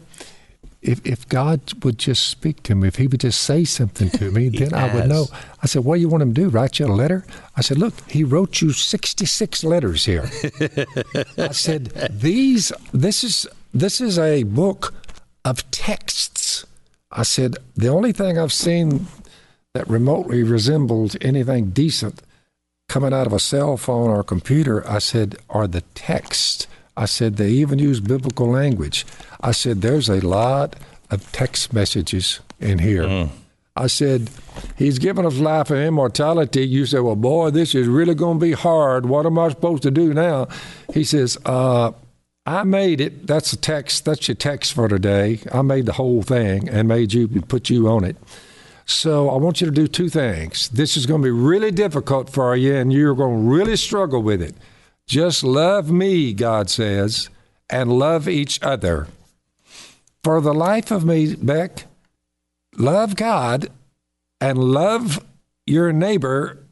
if, 0.82 1.04
if 1.06 1.28
God 1.28 1.84
would 1.84 1.98
just 1.98 2.28
speak 2.28 2.62
to 2.64 2.76
me, 2.76 2.88
if 2.90 2.98
He 2.98 3.08
would 3.08 3.22
just 3.22 3.42
say 3.42 3.64
something 3.64 4.10
to 4.12 4.32
me, 4.32 4.50
then 4.50 4.74
I 4.74 4.94
would 4.94 5.08
know. 5.08 5.28
I 5.62 5.66
said, 5.66 5.84
What 5.84 5.96
do 5.96 6.02
you 6.02 6.10
want 6.10 6.22
Him 6.22 6.34
to 6.34 6.42
do? 6.42 6.50
Write 6.50 6.80
you 6.80 6.86
a 6.86 6.88
letter? 6.88 7.26
I 7.56 7.62
said, 7.62 7.78
Look, 7.80 8.10
He 8.10 8.24
wrote 8.24 8.62
you 8.62 8.72
66 8.72 9.64
letters 9.64 10.06
here. 10.06 10.30
I 11.38 11.52
said, 11.52 11.86
These, 12.12 12.72
this 12.94 13.24
is, 13.24 13.48
this 13.74 14.00
is 14.00 14.20
a 14.20 14.44
book 14.44 14.94
of 15.44 15.70
texts. 15.72 16.66
I 17.12 17.24
said, 17.24 17.58
The 17.76 17.88
only 17.88 18.12
thing 18.12 18.38
I've 18.38 18.54
seen 18.54 19.08
that 19.74 19.90
remotely 19.90 20.44
resembles 20.44 21.18
anything 21.22 21.72
decent 21.72 22.22
coming 22.88 23.14
out 23.14 23.26
of 23.26 23.34
a 23.34 23.40
cell 23.40 23.76
phone 23.76 24.10
or 24.10 24.20
a 24.20 24.24
computer, 24.24 24.88
I 24.88 25.00
said, 25.00 25.36
are 25.50 25.68
the 25.68 25.82
texts. 25.96 26.68
I 26.96 27.06
said, 27.06 27.38
they 27.38 27.50
even 27.50 27.80
use 27.80 28.00
biblical 28.00 28.48
language. 28.50 29.06
I 29.42 29.52
said, 29.52 29.82
there's 29.82 30.10
a 30.10 30.20
lot 30.22 30.76
of 31.10 31.32
text 31.32 31.74
messages 31.74 32.40
in 32.60 32.80
here. 32.80 33.30
I 33.76 33.88
said, 33.88 34.30
he's 34.78 35.00
given 35.00 35.26
us 35.26 35.38
life 35.38 35.72
and 35.72 35.80
immortality. 35.80 36.68
You 36.68 36.86
say, 36.86 37.00
well, 37.00 37.16
boy, 37.16 37.50
this 37.50 37.74
is 37.74 37.88
really 37.88 38.14
going 38.14 38.40
to 38.40 38.46
be 38.46 38.52
hard. 38.52 39.08
What 39.08 39.26
am 39.26 39.40
I 39.40 39.50
supposed 39.50 39.82
to 39.84 39.92
do 39.92 40.14
now? 40.14 40.48
He 40.94 41.04
says, 41.04 41.40
uh, 41.46 41.94
I 42.46 42.64
made 42.64 43.02
it. 43.02 43.26
That's 43.26 43.50
the 43.50 43.58
text. 43.58 44.06
That's 44.06 44.28
your 44.28 44.36
text 44.36 44.74
for 44.74 44.88
today. 44.88 45.40
I 45.52 45.64
made 45.64 45.88
the 45.88 45.94
whole 45.94 46.22
thing 46.22 46.70
and 46.70 46.88
made 46.88 47.14
you 47.14 47.28
put 47.28 47.72
you 47.72 47.88
on 47.88 48.04
it. 48.04 48.18
So 48.86 49.30
I 49.30 49.38
want 49.38 49.62
you 49.62 49.68
to 49.68 49.72
do 49.72 49.88
two 49.88 50.10
things. 50.10 50.70
This 50.70 50.98
is 50.98 51.06
going 51.06 51.22
to 51.22 51.26
be 51.26 51.32
really 51.32 51.72
difficult 51.72 52.30
for 52.30 52.56
you, 52.56 52.76
and 52.76 52.92
you're 52.92 53.16
going 53.16 53.44
to 53.44 53.50
really 53.50 53.78
struggle 53.78 54.22
with 54.22 54.42
it. 54.42 54.56
Just 55.08 55.44
love 55.44 55.92
me, 55.92 56.34
God 56.34 56.70
says, 56.70 57.30
and 57.70 57.98
love 57.98 58.28
each 58.28 58.62
other. 58.62 59.08
For 60.24 60.42
the 60.42 60.54
life 60.54 60.92
of 60.92 61.06
me, 61.06 61.36
Beck, 61.36 61.86
love 62.78 63.16
God 63.16 63.68
and 64.40 64.58
love 64.58 65.24
your 65.66 65.92
neighbor. 65.92 66.66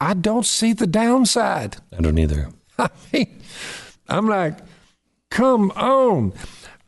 I 0.00 0.14
don't 0.14 0.46
see 0.46 0.72
the 0.72 0.86
downside. 0.86 1.76
I 1.96 2.00
don't 2.00 2.18
either. 2.18 2.50
I 2.78 2.90
mean, 3.12 3.40
I'm 4.08 4.26
like, 4.28 4.58
come 5.30 5.70
on. 5.72 6.32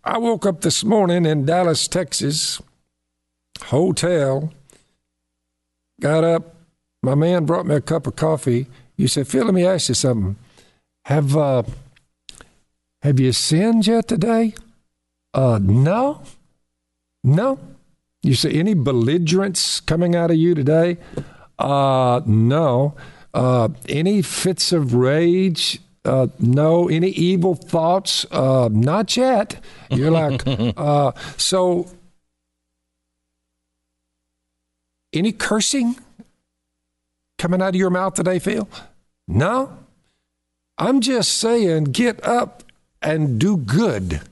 I 0.03 0.19
woke 0.19 0.45
up 0.45 0.61
this 0.63 0.85
morning 0.85 1.25
in 1.25 1.47
Dallas, 1.47 1.89
Texas, 1.89 2.61
hotel, 3.63 4.53
got 6.01 6.25
up. 6.25 6.55
My 7.03 7.15
man 7.15 7.45
brought 7.45 7.67
me 7.67 7.75
a 7.75 7.81
cup 7.81 8.07
of 8.07 8.17
coffee. 8.17 8.67
You 8.97 9.09
said, 9.09 9.29
Phil, 9.29 9.45
let 9.45 9.55
me 9.55 9.67
ask 9.67 9.89
you 9.89 9.95
something. 9.95 10.37
Have 11.05 11.37
uh, 11.37 11.65
have 13.03 13.21
you 13.21 13.33
sinned 13.33 13.87
yet 13.87 14.09
today? 14.09 14.55
Uh, 15.35 15.59
no, 15.61 16.23
no. 17.23 17.59
You 18.23 18.35
say 18.35 18.53
any 18.53 18.73
belligerence 18.73 19.81
coming 19.81 20.17
out 20.17 20.31
of 20.31 20.39
you 20.39 20.55
today? 20.55 20.97
Uh, 21.59 22.23
no. 22.25 22.95
Uh, 23.35 23.69
any 23.89 24.23
fits 24.23 24.73
of 24.73 24.95
rage? 24.95 25.81
Uh, 26.07 26.29
no. 26.39 26.89
Any 26.89 27.09
evil 27.11 27.55
thoughts? 27.55 28.25
Uh, 28.31 28.71
not 28.73 29.15
yet. 29.15 29.63
You're 29.91 30.11
like, 30.11 30.43
uh, 30.79 31.13
so. 31.37 31.89
Any 35.15 35.31
cursing 35.31 35.97
coming 37.39 37.63
out 37.63 37.69
of 37.69 37.75
your 37.77 37.91
mouth 37.91 38.15
today, 38.15 38.41
Phil? 38.41 38.69
No. 39.29 39.79
I'm 40.77 41.01
just 41.01 41.35
saying, 41.35 41.85
get 41.85 42.23
up 42.27 42.65
and 43.01 43.39
do 43.39 43.57
good. 43.57 44.23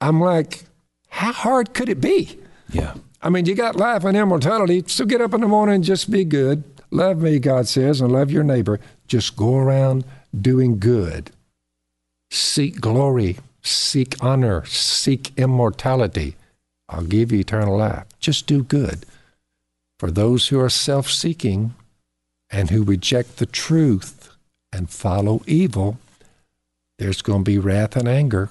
I'm 0.00 0.20
like, 0.20 0.64
how 1.08 1.32
hard 1.32 1.72
could 1.72 1.88
it 1.88 2.02
be? 2.02 2.38
Yeah. 2.68 2.94
I 3.22 3.30
mean, 3.30 3.46
you 3.46 3.54
got 3.54 3.76
life 3.76 4.04
and 4.04 4.14
immortality, 4.14 4.84
so 4.86 5.06
get 5.06 5.22
up 5.22 5.32
in 5.32 5.40
the 5.40 5.48
morning 5.48 5.76
and 5.76 5.84
just 5.84 6.10
be 6.10 6.24
good. 6.24 6.62
Love 6.90 7.22
me, 7.22 7.38
God 7.38 7.66
says, 7.66 8.02
and 8.02 8.12
love 8.12 8.30
your 8.30 8.44
neighbor. 8.44 8.78
Just 9.08 9.36
go 9.36 9.56
around 9.56 10.04
doing 10.38 10.78
good. 10.78 11.30
Seek 12.30 12.80
glory, 12.80 13.38
seek 13.62 14.22
honor, 14.22 14.66
seek 14.66 15.32
immortality. 15.38 16.36
I'll 16.90 17.04
give 17.04 17.32
you 17.32 17.40
eternal 17.40 17.78
life. 17.78 18.04
Just 18.20 18.46
do 18.46 18.62
good. 18.62 19.06
For 19.98 20.10
those 20.10 20.48
who 20.48 20.60
are 20.60 20.70
self 20.70 21.10
seeking 21.10 21.74
and 22.50 22.70
who 22.70 22.82
reject 22.82 23.36
the 23.36 23.46
truth 23.46 24.30
and 24.72 24.90
follow 24.90 25.42
evil, 25.46 25.98
there's 26.98 27.22
going 27.22 27.44
to 27.44 27.50
be 27.50 27.58
wrath 27.58 27.96
and 27.96 28.08
anger. 28.08 28.50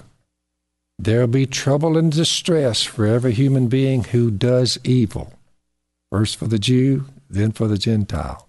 There'll 0.98 1.26
be 1.26 1.46
trouble 1.46 1.98
and 1.98 2.12
distress 2.12 2.82
for 2.82 3.06
every 3.06 3.32
human 3.32 3.68
being 3.68 4.04
who 4.04 4.30
does 4.30 4.78
evil. 4.84 5.34
First 6.10 6.36
for 6.36 6.46
the 6.46 6.58
Jew, 6.58 7.06
then 7.28 7.52
for 7.52 7.66
the 7.66 7.78
Gentile. 7.78 8.46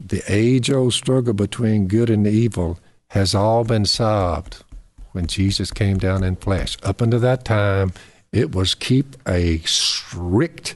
The 0.00 0.22
age 0.26 0.70
old 0.70 0.94
struggle 0.94 1.34
between 1.34 1.86
good 1.86 2.10
and 2.10 2.26
evil 2.26 2.80
has 3.10 3.34
all 3.34 3.62
been 3.64 3.84
solved 3.84 4.64
when 5.12 5.26
Jesus 5.26 5.70
came 5.70 5.98
down 5.98 6.24
in 6.24 6.36
flesh. 6.36 6.76
Up 6.82 7.00
until 7.00 7.20
that 7.20 7.44
time, 7.44 7.92
it 8.32 8.54
was 8.54 8.74
keep 8.74 9.16
a 9.28 9.58
strict 9.58 10.74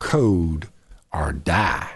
code 0.00 0.68
or 1.12 1.32
die. 1.32 1.90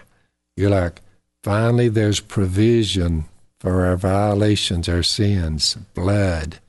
You're 0.55 0.69
like, 0.69 1.01
finally, 1.43 1.89
there's 1.89 2.19
provision 2.19 3.25
for 3.59 3.85
our 3.85 3.97
violations, 3.97 4.87
our 4.87 5.03
sins, 5.03 5.75
blood, 5.93 6.59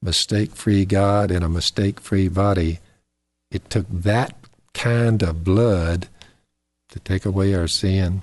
mistake 0.00 0.52
free 0.52 0.84
God 0.84 1.30
in 1.30 1.42
a 1.42 1.48
mistake 1.48 2.00
free 2.00 2.28
body. 2.28 2.78
It 3.50 3.68
took 3.68 3.86
that 3.88 4.34
kind 4.74 5.22
of 5.22 5.44
blood 5.44 6.08
to 6.90 7.00
take 7.00 7.24
away 7.24 7.54
our 7.54 7.68
sin, 7.68 8.22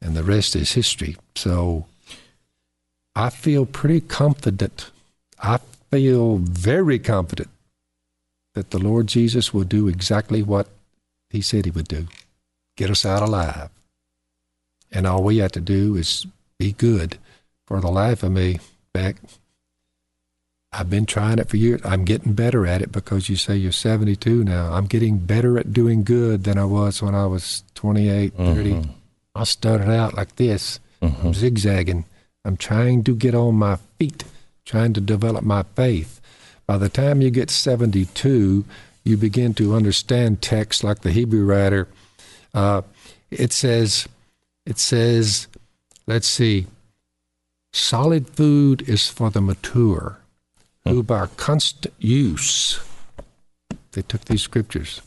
and 0.00 0.16
the 0.16 0.24
rest 0.24 0.56
is 0.56 0.72
history. 0.72 1.16
So 1.34 1.86
I 3.14 3.30
feel 3.30 3.66
pretty 3.66 4.00
confident. 4.00 4.90
I 5.40 5.58
feel 5.90 6.38
very 6.38 6.98
confident 6.98 7.48
that 8.54 8.70
the 8.70 8.78
Lord 8.78 9.06
Jesus 9.06 9.54
will 9.54 9.64
do 9.64 9.88
exactly 9.88 10.42
what 10.42 10.68
he 11.30 11.40
said 11.40 11.64
he 11.64 11.70
would 11.70 11.88
do 11.88 12.06
get 12.76 12.90
us 12.90 13.04
out 13.04 13.22
alive. 13.22 13.70
And 14.90 15.06
all 15.06 15.22
we 15.22 15.38
have 15.38 15.52
to 15.52 15.60
do 15.60 15.96
is 15.96 16.26
be 16.58 16.72
good. 16.72 17.18
For 17.66 17.80
the 17.80 17.90
life 17.90 18.22
of 18.22 18.32
me, 18.32 18.60
Beck, 18.92 19.16
I've 20.72 20.90
been 20.90 21.06
trying 21.06 21.38
it 21.38 21.48
for 21.48 21.56
years. 21.56 21.80
I'm 21.84 22.04
getting 22.04 22.32
better 22.32 22.66
at 22.66 22.82
it 22.82 22.90
because 22.90 23.28
you 23.28 23.36
say 23.36 23.56
you're 23.56 23.72
72 23.72 24.44
now. 24.44 24.72
I'm 24.72 24.86
getting 24.86 25.18
better 25.18 25.58
at 25.58 25.72
doing 25.72 26.02
good 26.02 26.44
than 26.44 26.58
I 26.58 26.64
was 26.64 27.02
when 27.02 27.14
I 27.14 27.26
was 27.26 27.62
28, 27.74 28.34
30. 28.34 28.70
Mm-hmm. 28.70 28.90
I 29.34 29.44
started 29.44 29.90
out 29.90 30.14
like 30.14 30.36
this. 30.36 30.80
Mm-hmm. 31.02 31.26
I'm 31.26 31.34
zigzagging. 31.34 32.04
I'm 32.44 32.56
trying 32.56 33.04
to 33.04 33.14
get 33.14 33.34
on 33.34 33.56
my 33.56 33.76
feet, 33.98 34.24
trying 34.64 34.94
to 34.94 35.00
develop 35.00 35.44
my 35.44 35.62
faith. 35.74 36.21
By 36.66 36.78
the 36.78 36.88
time 36.88 37.20
you 37.20 37.30
get 37.30 37.50
72, 37.50 38.64
you 39.04 39.16
begin 39.16 39.54
to 39.54 39.74
understand 39.74 40.42
texts 40.42 40.84
like 40.84 41.00
the 41.00 41.12
Hebrew 41.12 41.44
writer. 41.44 41.88
Uh, 42.54 42.82
it 43.30 43.52
says, 43.52 44.08
it 44.64 44.78
says, 44.78 45.48
let's 46.06 46.28
see, 46.28 46.66
solid 47.72 48.28
food 48.28 48.88
is 48.88 49.08
for 49.08 49.30
the 49.30 49.40
mature, 49.40 50.18
who 50.84 51.02
by 51.02 51.26
constant 51.36 51.94
use, 51.98 52.80
they 53.92 54.02
took 54.02 54.24
these 54.26 54.42
scriptures, 54.42 55.02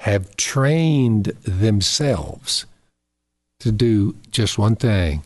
have 0.00 0.36
trained 0.36 1.26
themselves 1.42 2.66
to 3.58 3.70
do 3.72 4.16
just 4.30 4.58
one 4.58 4.76
thing 4.76 5.22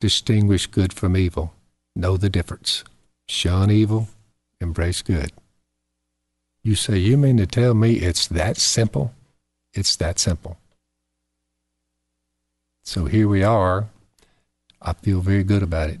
distinguish 0.00 0.66
good 0.66 0.92
from 0.92 1.16
evil, 1.16 1.54
know 1.96 2.16
the 2.16 2.28
difference, 2.28 2.84
shun 3.26 3.70
evil, 3.70 4.08
embrace 4.60 5.02
good. 5.02 5.32
You 6.62 6.74
say, 6.74 6.96
You 6.96 7.16
mean 7.16 7.36
to 7.36 7.46
tell 7.46 7.74
me 7.74 7.94
it's 7.96 8.26
that 8.28 8.56
simple? 8.56 9.12
It's 9.72 9.96
that 9.96 10.18
simple. 10.18 10.56
So 12.82 13.06
here 13.06 13.28
we 13.28 13.42
are. 13.42 13.86
I 14.80 14.92
feel 14.92 15.20
very 15.20 15.44
good 15.44 15.62
about 15.62 15.90
it. 15.90 16.00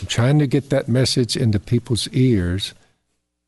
I'm 0.00 0.06
trying 0.06 0.38
to 0.40 0.46
get 0.46 0.70
that 0.70 0.88
message 0.88 1.36
into 1.36 1.60
people's 1.60 2.08
ears. 2.08 2.74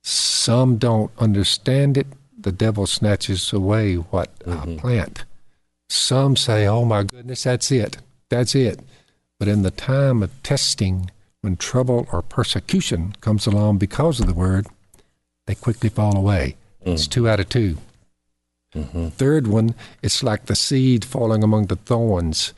Some 0.03 0.77
don't 0.77 1.11
understand 1.19 1.99
it. 1.99 2.07
The 2.39 2.53
devil 2.53 2.87
snatches 2.87 3.53
away 3.53 3.97
what 3.97 4.37
mm-hmm. 4.41 4.75
I 4.75 4.81
plant. 4.81 5.25
Some 5.89 6.37
say, 6.37 6.67
Oh 6.67 6.85
my 6.85 7.03
goodness, 7.03 7.43
that's 7.45 7.71
it. 7.71 7.99
That's 8.29 8.55
it. 8.55 8.81
But 9.39 9.49
in 9.49 9.63
the 9.63 9.71
time 9.71 10.23
of 10.23 10.43
testing, 10.43 11.11
when 11.43 11.57
trouble 11.57 12.07
or 12.13 12.23
persecution 12.23 13.15
comes 13.21 13.47
along 13.47 13.79
because 13.79 14.21
of 14.21 14.27
the 14.27 14.35
word, 14.35 14.67
they 15.47 15.55
quickly 15.55 15.89
fall 15.89 16.17
away. 16.17 16.57
Mm. 16.85 16.93
It's 16.95 17.07
two 17.07 17.29
out 17.29 17.41
of 17.41 17.49
2 17.49 17.77
mm-hmm. 18.75 19.09
Third 19.09 19.47
one, 19.47 19.75
it's 20.03 20.23
like 20.23 20.47
the 20.47 20.55
seed 20.55 21.05
falling 21.05 21.43
among 21.43 21.67
the 21.67 21.77
thorns. 21.77 22.53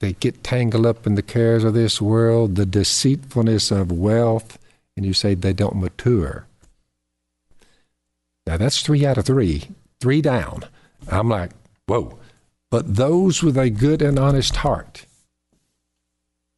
They 0.00 0.12
get 0.12 0.44
tangled 0.44 0.84
up 0.84 1.06
in 1.06 1.14
the 1.14 1.22
cares 1.22 1.64
of 1.64 1.74
this 1.74 2.00
world, 2.02 2.56
the 2.56 2.66
deceitfulness 2.66 3.70
of 3.70 3.90
wealth, 3.90 4.58
and 4.96 5.06
you 5.06 5.14
say 5.14 5.34
they 5.34 5.52
don't 5.52 5.76
mature. 5.76 6.46
Now 8.46 8.56
that's 8.56 8.82
three 8.82 9.04
out 9.06 9.18
of 9.18 9.26
three, 9.26 9.68
three 10.00 10.20
down. 10.20 10.64
I'm 11.10 11.28
like, 11.28 11.52
whoa. 11.86 12.18
But 12.70 12.96
those 12.96 13.42
with 13.42 13.56
a 13.56 13.70
good 13.70 14.02
and 14.02 14.18
honest 14.18 14.56
heart, 14.56 15.05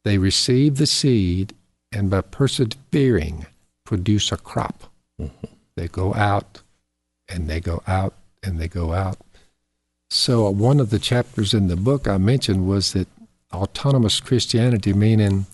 they 0.03 0.17
receive 0.17 0.77
the 0.77 0.85
seed 0.85 1.53
and 1.91 2.09
by 2.09 2.21
persevering 2.21 3.45
produce 3.85 4.31
a 4.31 4.37
crop. 4.37 4.83
Mm-hmm. 5.19 5.47
They 5.75 5.87
go 5.87 6.13
out 6.13 6.61
and 7.27 7.49
they 7.49 7.59
go 7.59 7.81
out 7.87 8.13
and 8.43 8.59
they 8.59 8.67
go 8.67 8.93
out. 8.93 9.17
So, 10.09 10.49
one 10.49 10.79
of 10.79 10.89
the 10.89 10.99
chapters 10.99 11.53
in 11.53 11.67
the 11.67 11.75
book 11.75 12.07
I 12.07 12.17
mentioned 12.17 12.67
was 12.67 12.93
that 12.93 13.07
autonomous 13.53 14.19
Christianity, 14.19 14.93
meaning 14.93 15.45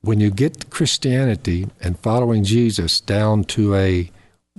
when 0.00 0.20
you 0.20 0.30
get 0.30 0.70
Christianity 0.70 1.68
and 1.80 1.98
following 1.98 2.44
Jesus 2.44 3.00
down 3.00 3.44
to 3.44 3.74
a 3.74 4.10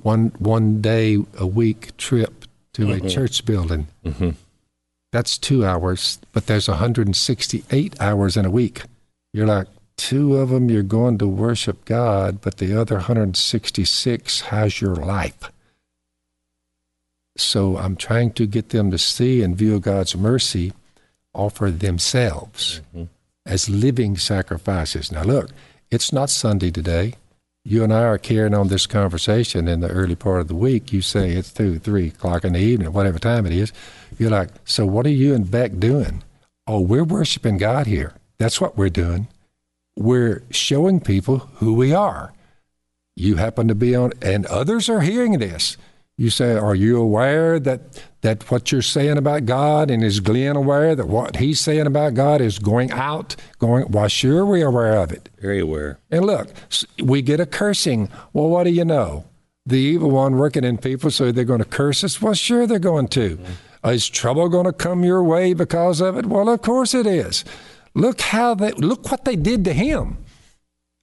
one 0.01 0.31
one 0.37 0.81
day 0.81 1.17
a 1.37 1.47
week 1.47 1.97
trip 1.97 2.45
to 2.73 2.83
mm-hmm. 2.83 3.05
a 3.05 3.09
church 3.09 3.45
building, 3.45 3.87
mm-hmm. 4.05 4.31
that's 5.11 5.37
two 5.37 5.65
hours, 5.65 6.19
but 6.31 6.45
there's 6.45 6.67
168 6.67 7.99
hours 7.99 8.37
in 8.37 8.45
a 8.45 8.51
week. 8.51 8.83
You're 9.33 9.47
like, 9.47 9.67
two 9.97 10.37
of 10.37 10.49
them 10.49 10.69
you're 10.69 10.83
going 10.83 11.17
to 11.17 11.27
worship 11.27 11.85
God, 11.85 12.41
but 12.41 12.57
the 12.57 12.79
other 12.79 12.95
166 12.95 14.41
has 14.41 14.81
your 14.81 14.95
life. 14.95 15.51
So 17.37 17.77
I'm 17.77 17.95
trying 17.95 18.31
to 18.33 18.47
get 18.47 18.69
them 18.69 18.89
to 18.91 18.97
see 18.97 19.43
and 19.43 19.55
view 19.55 19.79
God's 19.79 20.15
mercy 20.15 20.73
offer 21.33 21.69
themselves 21.69 22.81
mm-hmm. 22.95 23.05
as 23.45 23.69
living 23.69 24.17
sacrifices. 24.17 25.11
Now, 25.11 25.23
look, 25.23 25.51
it's 25.91 26.11
not 26.11 26.29
Sunday 26.29 26.71
today. 26.71 27.13
You 27.63 27.83
and 27.83 27.93
I 27.93 28.03
are 28.03 28.17
carrying 28.17 28.53
on 28.53 28.69
this 28.69 28.87
conversation 28.87 29.67
in 29.67 29.81
the 29.81 29.89
early 29.89 30.15
part 30.15 30.41
of 30.41 30.47
the 30.47 30.55
week. 30.55 30.93
You 30.93 31.01
say 31.01 31.31
it's 31.31 31.51
two, 31.51 31.79
three 31.79 32.07
o'clock 32.07 32.45
in 32.45 32.53
the 32.53 32.59
evening, 32.59 32.93
whatever 32.93 33.19
time 33.19 33.45
it 33.45 33.51
is. 33.51 33.73
You're 34.17 34.31
like, 34.31 34.49
so 34.65 34.85
what 34.85 35.05
are 35.05 35.09
you 35.09 35.35
and 35.35 35.49
Beck 35.49 35.77
doing? 35.77 36.23
Oh, 36.65 36.79
we're 36.79 37.03
worshiping 37.03 37.57
God 37.57 37.85
here. 37.85 38.13
That's 38.39 38.61
what 38.61 38.77
we're 38.77 38.89
doing 38.89 39.27
we're 39.97 40.43
showing 40.51 40.99
people 40.99 41.39
who 41.55 41.73
we 41.73 41.93
are. 41.93 42.33
You 43.15 43.37
happen 43.37 43.67
to 43.67 43.75
be 43.75 43.95
on, 43.95 44.13
and 44.21 44.45
others 44.45 44.89
are 44.89 45.01
hearing 45.01 45.39
this. 45.39 45.75
You 46.17 46.29
say, 46.29 46.53
Are 46.53 46.75
you 46.75 46.97
aware 46.97 47.59
that, 47.59 48.03
that 48.21 48.49
what 48.51 48.71
you're 48.71 48.81
saying 48.83 49.17
about 49.17 49.45
God, 49.45 49.89
and 49.89 50.03
is 50.03 50.19
Glenn 50.19 50.55
aware 50.55 50.95
that 50.95 51.07
what 51.07 51.37
he's 51.37 51.59
saying 51.59 51.87
about 51.87 52.13
God 52.13 52.41
is 52.41 52.59
going 52.59 52.91
out? 52.91 53.35
Going, 53.57 53.85
why, 53.85 54.07
sure, 54.07 54.45
we're 54.45 54.67
aware 54.67 54.95
of 55.01 55.11
it. 55.11 55.29
Very 55.39 55.59
aware. 55.59 55.99
And 56.11 56.25
look, 56.25 56.49
we 57.01 57.23
get 57.23 57.39
a 57.39 57.45
cursing. 57.45 58.09
Well, 58.33 58.49
what 58.49 58.63
do 58.65 58.69
you 58.69 58.85
know? 58.85 59.25
The 59.65 59.77
evil 59.77 60.11
one 60.11 60.37
working 60.37 60.63
in 60.63 60.77
people, 60.77 61.11
so 61.11 61.31
they're 61.31 61.43
going 61.43 61.59
to 61.59 61.65
curse 61.65 62.03
us? 62.03 62.21
Well, 62.21 62.35
sure, 62.35 62.67
they're 62.67 62.79
going 62.79 63.09
to. 63.09 63.37
Mm-hmm. 63.37 63.89
Is 63.89 64.09
trouble 64.09 64.49
going 64.49 64.65
to 64.65 64.73
come 64.73 65.03
your 65.03 65.23
way 65.23 65.53
because 65.53 66.01
of 66.01 66.17
it? 66.17 66.25
Well, 66.25 66.49
of 66.49 66.61
course 66.61 66.93
it 66.93 67.05
is. 67.05 67.43
Look 67.97 68.21
how 68.21 68.53
they 68.53 68.71
look 68.73 69.09
what 69.09 69.25
they 69.25 69.35
did 69.35 69.65
to 69.65 69.73
him. 69.73 70.17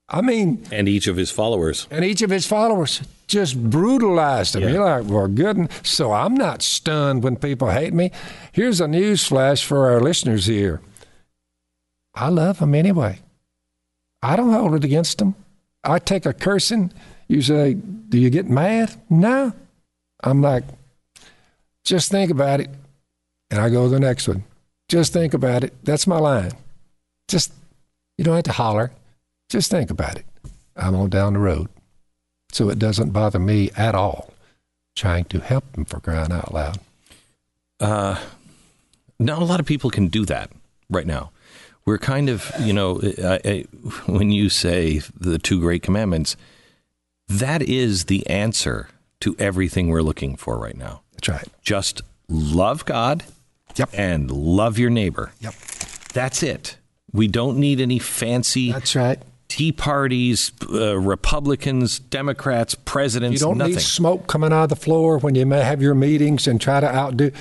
I 0.07 0.21
mean, 0.21 0.65
and 0.71 0.87
each 0.87 1.07
of 1.07 1.17
his 1.17 1.29
followers, 1.29 1.87
and 1.91 2.05
each 2.05 2.21
of 2.21 2.29
his 2.29 2.47
followers 2.47 3.01
just 3.27 3.61
brutalized 3.69 4.55
him. 4.55 4.63
Yeah. 4.63 4.69
You're 4.69 4.85
like, 4.85 5.11
well, 5.11 5.27
good. 5.27 5.69
So 5.83 6.13
I'm 6.13 6.35
not 6.35 6.61
stunned 6.61 7.21
when 7.21 7.35
people 7.35 7.69
hate 7.69 7.93
me. 7.93 8.11
Here's 8.53 8.79
a 8.79 8.87
news 8.87 9.25
flash 9.25 9.65
for 9.65 9.91
our 9.91 9.99
listeners 9.99 10.45
here. 10.45 10.79
I 12.13 12.29
love 12.29 12.59
them 12.59 12.73
anyway. 12.73 13.19
I 14.23 14.37
don't 14.37 14.53
hold 14.53 14.75
it 14.75 14.85
against 14.85 15.17
them. 15.17 15.35
I 15.83 15.99
take 15.99 16.25
a 16.25 16.33
cursing. 16.33 16.93
You 17.27 17.41
say, 17.41 17.73
do 17.73 18.17
you 18.17 18.29
get 18.29 18.49
mad? 18.49 18.95
No. 19.09 19.51
I'm 20.23 20.41
like, 20.41 20.63
just 21.83 22.09
think 22.09 22.31
about 22.31 22.61
it. 22.61 22.69
And 23.51 23.59
I 23.59 23.69
go 23.69 23.83
to 23.83 23.89
the 23.89 23.99
next 23.99 24.29
one. 24.29 24.45
Just 24.87 25.11
think 25.11 25.33
about 25.33 25.65
it. 25.65 25.73
That's 25.83 26.07
my 26.07 26.19
line. 26.19 26.53
Just, 27.27 27.51
you 28.17 28.23
don't 28.23 28.35
have 28.35 28.43
to 28.45 28.51
holler. 28.51 28.91
Just 29.49 29.71
think 29.71 29.89
about 29.89 30.17
it. 30.17 30.25
I'm 30.75 30.95
on 30.95 31.09
down 31.09 31.33
the 31.33 31.39
road. 31.39 31.69
So 32.51 32.69
it 32.69 32.79
doesn't 32.79 33.11
bother 33.11 33.39
me 33.39 33.71
at 33.75 33.95
all 33.95 34.31
trying 34.95 35.25
to 35.25 35.39
help 35.39 35.69
them 35.73 35.85
for 35.85 35.99
crying 35.99 36.31
out 36.31 36.53
loud. 36.53 36.79
Uh, 37.79 38.17
not 39.19 39.41
a 39.41 39.45
lot 39.45 39.59
of 39.59 39.65
people 39.65 39.89
can 39.89 40.07
do 40.07 40.25
that 40.25 40.49
right 40.89 41.05
now. 41.05 41.31
We're 41.85 41.97
kind 41.97 42.29
of, 42.29 42.51
you 42.59 42.73
know, 42.73 43.01
I, 43.23 43.39
I, 43.45 43.65
when 44.11 44.31
you 44.31 44.49
say 44.49 45.01
the 45.19 45.37
two 45.37 45.59
great 45.59 45.83
commandments, 45.83 46.35
that 47.27 47.61
is 47.61 48.05
the 48.05 48.25
answer 48.27 48.87
to 49.21 49.35
everything 49.37 49.89
we're 49.89 50.01
looking 50.01 50.35
for 50.35 50.57
right 50.57 50.77
now. 50.77 51.01
That's 51.13 51.29
right. 51.29 51.47
Just 51.61 52.01
love 52.29 52.85
God 52.85 53.23
Yep. 53.75 53.89
and 53.93 54.31
love 54.31 54.79
your 54.79 54.89
neighbor. 54.89 55.33
Yep. 55.41 55.53
That's 56.13 56.41
it. 56.41 56.77
We 57.15 57.27
don't 57.27 57.57
need 57.57 57.79
any 57.79 57.99
fancy 57.99 58.71
That's 58.71 58.95
right. 58.95 59.19
tea 59.47 59.71
parties, 59.71 60.51
uh, 60.71 60.97
Republicans, 60.99 61.99
Democrats, 61.99 62.75
presidents, 62.75 63.39
You 63.41 63.47
don't 63.47 63.57
nothing. 63.57 63.75
need 63.75 63.81
smoke 63.81 64.27
coming 64.27 64.51
out 64.51 64.63
of 64.63 64.69
the 64.69 64.75
floor 64.75 65.17
when 65.19 65.35
you 65.35 65.45
may 65.45 65.61
have 65.61 65.81
your 65.81 65.95
meetings 65.95 66.47
and 66.47 66.59
try 66.59 66.79
to 66.79 66.87
outdo. 66.93 67.31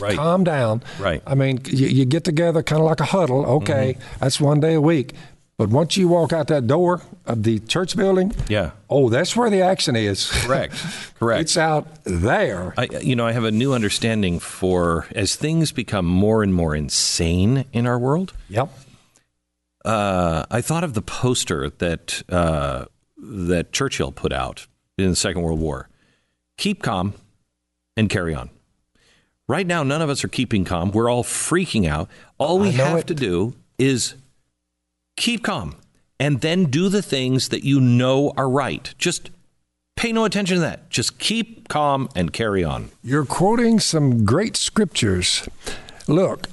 Right. 0.00 0.16
Calm 0.16 0.44
down. 0.44 0.82
Right. 1.00 1.22
I 1.26 1.34
mean, 1.34 1.60
you, 1.66 1.88
you 1.88 2.04
get 2.04 2.24
together 2.24 2.62
kind 2.62 2.80
of 2.80 2.86
like 2.86 3.00
a 3.00 3.04
huddle. 3.06 3.44
Okay, 3.46 3.94
Mm-hmm. 3.98 4.18
that's 4.20 4.40
one 4.40 4.60
day 4.60 4.74
a 4.74 4.80
week. 4.80 5.12
But 5.58 5.70
once 5.70 5.96
you 5.96 6.06
walk 6.08 6.34
out 6.34 6.48
that 6.48 6.66
door 6.66 7.00
of 7.24 7.42
the 7.42 7.58
church 7.60 7.96
building, 7.96 8.34
Yeah. 8.46 8.72
oh, 8.90 9.08
that's 9.08 9.34
where 9.34 9.48
the 9.48 9.62
action 9.62 9.96
is. 9.96 10.30
Correct. 10.44 10.74
Correct. 11.18 11.40
it's 11.40 11.56
out 11.56 11.86
there. 12.04 12.74
I, 12.76 12.88
you 13.00 13.16
know, 13.16 13.26
I 13.26 13.32
have 13.32 13.44
a 13.44 13.50
new 13.50 13.72
understanding 13.72 14.38
for 14.38 15.06
as 15.14 15.34
things 15.34 15.72
become 15.72 16.04
more 16.04 16.42
and 16.42 16.52
more 16.52 16.76
insane 16.76 17.64
in 17.72 17.86
our 17.86 17.98
world. 17.98 18.34
Yep. 18.50 18.68
Uh, 19.86 20.44
I 20.50 20.60
thought 20.60 20.82
of 20.84 20.94
the 20.94 21.02
poster 21.02 21.70
that 21.70 22.22
uh, 22.28 22.86
that 23.16 23.72
Churchill 23.72 24.12
put 24.12 24.32
out 24.32 24.66
in 24.98 25.10
the 25.10 25.16
Second 25.16 25.42
World 25.42 25.60
War: 25.60 25.88
"Keep 26.58 26.82
calm 26.82 27.14
and 27.96 28.10
carry 28.10 28.34
on." 28.34 28.50
Right 29.48 29.66
now, 29.66 29.84
none 29.84 30.02
of 30.02 30.10
us 30.10 30.24
are 30.24 30.28
keeping 30.28 30.64
calm. 30.64 30.90
We're 30.90 31.08
all 31.08 31.22
freaking 31.22 31.86
out. 31.86 32.08
All 32.36 32.58
we 32.58 32.72
have 32.72 32.98
it. 32.98 33.06
to 33.06 33.14
do 33.14 33.54
is 33.78 34.14
keep 35.16 35.44
calm 35.44 35.76
and 36.18 36.40
then 36.40 36.64
do 36.64 36.88
the 36.88 37.02
things 37.02 37.50
that 37.50 37.62
you 37.62 37.80
know 37.80 38.32
are 38.36 38.48
right. 38.48 38.92
Just 38.98 39.30
pay 39.94 40.10
no 40.12 40.24
attention 40.24 40.56
to 40.56 40.60
that. 40.62 40.90
Just 40.90 41.18
keep 41.20 41.68
calm 41.68 42.08
and 42.16 42.32
carry 42.32 42.64
on. 42.64 42.90
You're 43.04 43.24
quoting 43.24 43.78
some 43.78 44.24
great 44.24 44.56
scriptures. 44.56 45.48
Look, 46.08 46.48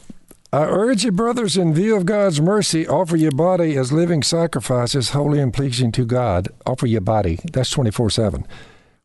I 0.54 0.66
urge 0.66 1.04
you, 1.04 1.12
brothers, 1.12 1.58
in 1.58 1.74
view 1.74 1.96
of 1.96 2.06
God's 2.06 2.40
mercy, 2.40 2.88
offer 2.88 3.16
your 3.18 3.32
body 3.32 3.76
as 3.76 3.92
living 3.92 4.22
sacrifices, 4.22 5.10
holy 5.10 5.40
and 5.40 5.52
pleasing 5.52 5.92
to 5.94 6.06
God. 6.06 6.48
Offer 6.68 6.86
your 6.86 7.02
body. 7.02 7.40
That's 7.52 7.72
24 7.72 8.12
7, 8.12 8.46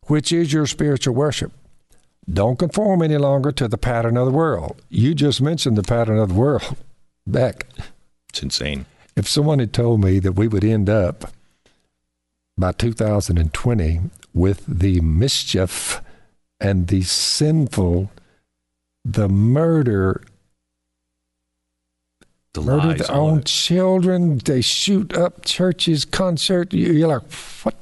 which 0.05 0.31
is 0.31 0.53
your 0.53 0.67
spiritual 0.67 1.15
worship. 1.15 1.51
Don't 2.31 2.59
conform 2.59 3.01
any 3.01 3.17
longer 3.17 3.51
to 3.53 3.67
the 3.67 3.79
pattern 3.79 4.15
of 4.15 4.27
the 4.27 4.31
world. 4.31 4.79
You 4.89 5.15
just 5.15 5.41
mentioned 5.41 5.75
the 5.75 5.81
pattern 5.81 6.19
of 6.19 6.29
the 6.29 6.35
world. 6.35 6.75
Beck, 7.25 7.65
It's 8.29 8.43
insane. 8.43 8.85
if 9.15 9.27
someone 9.27 9.57
had 9.57 9.73
told 9.73 10.03
me 10.03 10.19
that 10.19 10.33
we 10.33 10.47
would 10.47 10.63
end 10.63 10.87
up 10.87 11.31
by 12.59 12.73
2020 12.73 14.01
with 14.35 14.63
the 14.67 15.01
mischief 15.01 15.99
and 16.59 16.89
the 16.89 17.01
sinful, 17.01 18.11
the 19.03 19.27
murder, 19.29 20.21
The 22.53 22.61
murder 22.61 22.87
lies, 22.89 22.97
their 22.99 23.11
own 23.15 23.37
that. 23.37 23.45
children, 23.45 24.39
they 24.39 24.61
shoot 24.61 25.13
up 25.15 25.45
churches, 25.45 26.03
concert. 26.05 26.73
you- 26.73 26.93
You're 26.93 27.07
like, 27.07 27.31
what? 27.63 27.75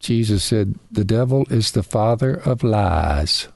Jesus 0.00 0.44
said, 0.44 0.74
the 0.90 1.04
devil 1.04 1.46
is 1.50 1.72
the 1.72 1.82
father 1.82 2.34
of 2.34 2.62
lies. 2.62 3.48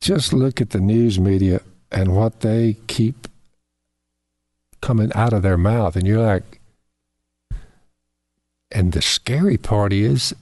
Just 0.00 0.32
look 0.32 0.60
at 0.60 0.70
the 0.70 0.80
news 0.80 1.18
media 1.18 1.60
and 1.92 2.14
what 2.14 2.40
they 2.40 2.76
keep 2.88 3.28
coming 4.80 5.12
out 5.14 5.32
of 5.32 5.42
their 5.42 5.56
mouth, 5.56 5.96
and 5.96 6.06
you're 6.06 6.22
like, 6.22 6.60
and 8.70 8.92
the 8.92 9.02
scary 9.02 9.56
part 9.56 9.92
is, 9.92 10.34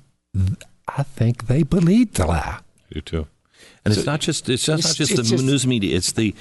I 0.89 1.03
think 1.03 1.47
they 1.47 1.63
believe 1.63 2.15
the 2.15 2.27
lie. 2.27 2.59
You 2.89 3.01
too. 3.03 3.27
And 3.85 3.95
it's 3.95 4.07
not 4.07 4.21
just 4.21 4.49
it's 4.49 4.67
not, 4.67 4.79
it's- 4.79 4.93
not 4.93 4.97
just 4.97 5.11
it's 5.13 5.21
the 5.31 5.37
just- 5.37 5.45
news 5.45 5.67
media. 5.67 5.97
It's 5.97 6.13
the 6.13 6.35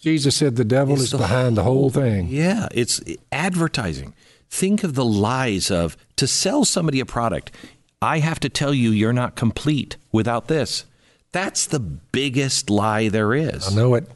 Jesus 0.00 0.36
said 0.36 0.56
the 0.56 0.64
devil 0.64 0.94
it's 0.94 1.04
is 1.04 1.10
the 1.10 1.18
behind 1.18 1.56
the 1.56 1.62
whole 1.62 1.90
thing. 1.90 2.28
Yeah, 2.28 2.68
it's 2.72 3.00
advertising. 3.32 4.14
Think 4.48 4.84
of 4.84 4.94
the 4.94 5.04
lies 5.04 5.70
of 5.70 5.96
to 6.16 6.26
sell 6.26 6.64
somebody 6.64 7.00
a 7.00 7.06
product. 7.06 7.50
I 8.00 8.18
have 8.18 8.38
to 8.40 8.48
tell 8.48 8.72
you 8.72 8.90
you're 8.90 9.12
not 9.12 9.34
complete 9.34 9.96
without 10.12 10.48
this. 10.48 10.84
That's 11.32 11.66
the 11.66 11.80
biggest 11.80 12.70
lie 12.70 13.08
there 13.08 13.34
is. 13.34 13.68
I 13.70 13.74
know 13.74 13.94
it. 13.94 14.08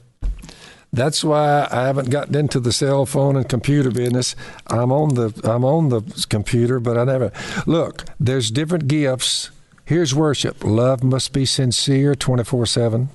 That's 0.92 1.22
why 1.22 1.68
I 1.70 1.86
haven't 1.86 2.10
gotten 2.10 2.34
into 2.34 2.58
the 2.60 2.72
cell 2.72 3.06
phone 3.06 3.36
and 3.36 3.48
computer 3.48 3.90
business. 3.90 4.34
I'm 4.66 4.90
on 4.90 5.14
the 5.14 5.38
I'm 5.44 5.64
on 5.64 5.88
the 5.88 6.02
computer, 6.28 6.80
but 6.80 6.98
I 6.98 7.04
never 7.04 7.32
look. 7.66 8.04
There's 8.18 8.50
different 8.50 8.88
gifts. 8.88 9.50
Here's 9.84 10.14
worship. 10.14 10.64
Love 10.64 11.02
must 11.02 11.32
be 11.32 11.44
sincere, 11.44 12.14
twenty 12.14 12.44
four 12.44 12.66
seven. 12.66 13.10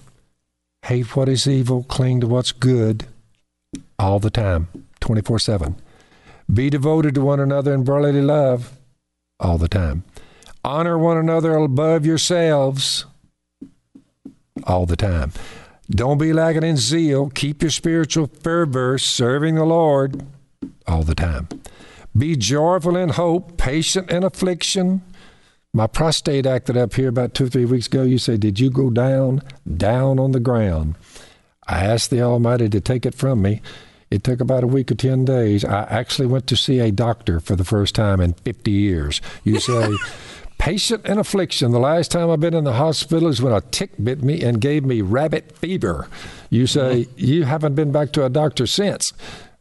Hate 0.85 1.15
what 1.15 1.27
is 1.27 1.47
evil. 1.47 1.83
Cling 1.83 2.21
to 2.21 2.27
what's 2.27 2.51
good, 2.51 3.07
all 3.97 4.19
the 4.19 4.29
time, 4.29 4.67
twenty 4.99 5.21
four 5.21 5.39
seven. 5.39 5.77
Be 6.51 6.69
devoted 6.69 7.15
to 7.15 7.21
one 7.21 7.39
another 7.39 7.73
in 7.73 7.83
brotherly 7.83 8.21
love, 8.21 8.77
all 9.39 9.57
the 9.57 9.67
time. 9.67 10.03
Honor 10.63 10.95
one 10.95 11.17
another 11.17 11.55
above 11.55 12.05
yourselves, 12.05 13.05
all 14.65 14.85
the 14.85 14.95
time. 14.95 15.31
Don't 15.89 16.19
be 16.19 16.33
lacking 16.33 16.63
in 16.63 16.77
zeal. 16.77 17.31
Keep 17.31 17.63
your 17.63 17.71
spiritual 17.71 18.27
fervor, 18.27 18.99
serving 18.99 19.55
the 19.55 19.65
Lord 19.65 20.23
all 20.85 21.01
the 21.01 21.15
time. 21.15 21.49
Be 22.15 22.35
joyful 22.35 22.95
in 22.95 23.09
hope, 23.09 23.57
patient 23.57 24.11
in 24.11 24.23
affliction. 24.23 25.01
My 25.75 25.87
prostate 25.87 26.45
acted 26.45 26.77
up 26.77 26.93
here 26.93 27.09
about 27.09 27.33
two 27.33 27.47
or 27.47 27.49
three 27.49 27.65
weeks 27.65 27.87
ago. 27.87 28.03
You 28.03 28.17
say, 28.17 28.37
Did 28.37 28.61
you 28.61 28.69
go 28.69 28.89
down? 28.89 29.41
Down 29.75 30.19
on 30.19 30.31
the 30.31 30.39
ground. 30.39 30.95
I 31.67 31.83
asked 31.83 32.11
the 32.11 32.21
Almighty 32.21 32.69
to 32.69 32.79
take 32.79 33.05
it 33.05 33.13
from 33.13 33.41
me. 33.41 33.61
It 34.09 34.23
took 34.23 34.39
about 34.39 34.63
a 34.63 34.67
week 34.67 34.89
or 34.89 34.95
10 34.95 35.25
days. 35.25 35.65
I 35.65 35.83
actually 35.89 36.27
went 36.27 36.47
to 36.47 36.55
see 36.55 36.79
a 36.79 36.91
doctor 36.93 37.41
for 37.41 37.57
the 37.57 37.65
first 37.65 37.93
time 37.93 38.21
in 38.21 38.31
50 38.35 38.71
years. 38.71 39.19
You 39.43 39.59
say, 39.59 39.97
patient 40.59 41.05
in 41.05 41.17
affliction. 41.17 41.73
The 41.73 41.79
last 41.79 42.09
time 42.09 42.29
I've 42.29 42.39
been 42.39 42.53
in 42.53 42.63
the 42.63 42.71
hospital 42.71 43.27
is 43.27 43.41
when 43.41 43.51
a 43.51 43.59
tick 43.59 43.91
bit 44.01 44.23
me 44.23 44.41
and 44.43 44.61
gave 44.61 44.85
me 44.85 45.01
rabbit 45.01 45.57
fever. 45.57 46.07
You 46.49 46.63
mm-hmm. 46.63 47.01
say, 47.03 47.09
you 47.17 47.43
haven't 47.43 47.75
been 47.75 47.91
back 47.91 48.13
to 48.13 48.23
a 48.23 48.29
doctor 48.29 48.65
since. 48.65 49.11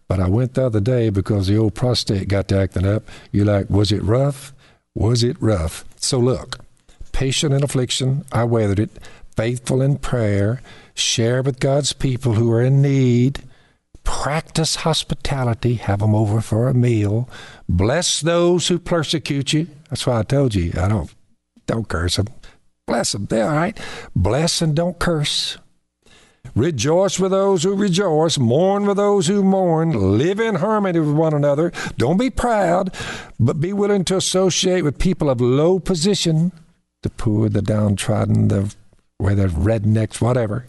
But 0.07 0.21
I 0.21 0.29
went 0.29 0.55
the 0.55 0.67
other 0.67 0.81
day 0.81 1.11
because 1.11 1.49
the 1.49 1.57
old 1.57 1.75
prostate 1.75 2.29
got 2.29 2.47
to 2.49 2.61
acting 2.61 2.87
up. 2.87 3.09
You're 3.33 3.47
like, 3.47 3.69
was 3.69 3.91
it 3.91 4.03
rough? 4.05 4.54
Was 4.95 5.25
it 5.25 5.37
rough? 5.41 5.85
So 5.97 6.19
look, 6.19 6.61
patient 7.13 7.53
in 7.53 7.63
affliction, 7.63 8.25
I 8.33 8.45
weathered 8.45 8.79
it. 8.79 8.91
Faithful 9.37 9.83
in 9.83 9.99
prayer, 9.99 10.63
share 10.95 11.43
with 11.43 11.59
God's 11.59 11.93
people 11.93 12.35
who 12.35 12.53
are 12.53 12.63
in 12.63 12.81
need. 12.81 13.43
Practice 14.05 14.77
hospitality, 14.77 15.75
have 15.75 15.99
them 15.99 16.15
over 16.15 16.41
for 16.41 16.69
a 16.69 16.75
meal. 16.75 17.29
Bless 17.69 18.21
those 18.21 18.69
who 18.69 18.79
persecute 18.79 19.53
you. 19.53 19.67
That's 19.91 20.07
why 20.07 20.21
I 20.21 20.23
told 20.23 20.55
you, 20.55 20.73
I 20.77 20.89
don't 20.89 21.13
don't 21.67 21.89
curse 21.89 22.17
them. 22.17 22.29
Bless 22.87 23.13
them. 23.13 23.27
They're 23.27 23.49
all 23.49 23.57
right. 23.57 23.79
Bless 24.15 24.61
and 24.61 24.77
don't 24.77 24.99
curse. 24.99 25.57
Rejoice 26.55 27.19
with 27.19 27.33
those 27.33 27.65
who 27.65 27.75
rejoice, 27.75 28.39
mourn 28.39 28.87
with 28.87 28.97
those 28.97 29.27
who 29.27 29.43
mourn, 29.43 30.19
live 30.19 30.39
in 30.39 30.57
harmony 30.57 31.01
with 31.01 31.17
one 31.17 31.35
another. 31.35 31.73
Don't 31.97 32.17
be 32.17 32.31
proud, 32.31 32.95
but 33.41 33.61
be 33.61 33.73
willing 33.73 34.05
to 34.05 34.17
associate 34.17 34.83
with 34.83 34.99
people 34.99 35.29
of 35.29 35.41
low 35.41 35.81
position, 35.81 36.53
the 37.03 37.11
poor, 37.11 37.49
the 37.49 37.63
downtrodden, 37.63 38.49
the 38.49 38.75
where 39.19 39.35
the 39.35 39.47
rednecks, 39.47 40.21
whatever. 40.21 40.67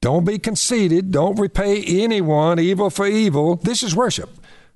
Don't 0.00 0.24
be 0.24 0.38
conceited. 0.38 1.10
Don't 1.10 1.38
repay 1.38 1.82
anyone 1.82 2.58
evil 2.58 2.90
for 2.90 3.06
evil. 3.06 3.56
This 3.56 3.82
is 3.82 3.96
worship. 3.96 4.28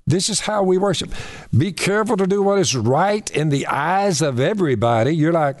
This 0.07 0.27
is 0.27 0.41
how 0.41 0.63
we 0.63 0.79
worship. 0.79 1.13
Be 1.55 1.71
careful 1.71 2.17
to 2.17 2.25
do 2.25 2.41
what 2.41 2.57
is 2.57 2.75
right 2.75 3.29
in 3.29 3.49
the 3.49 3.67
eyes 3.67 4.23
of 4.23 4.39
everybody. 4.39 5.15
You're 5.15 5.31
like, 5.31 5.59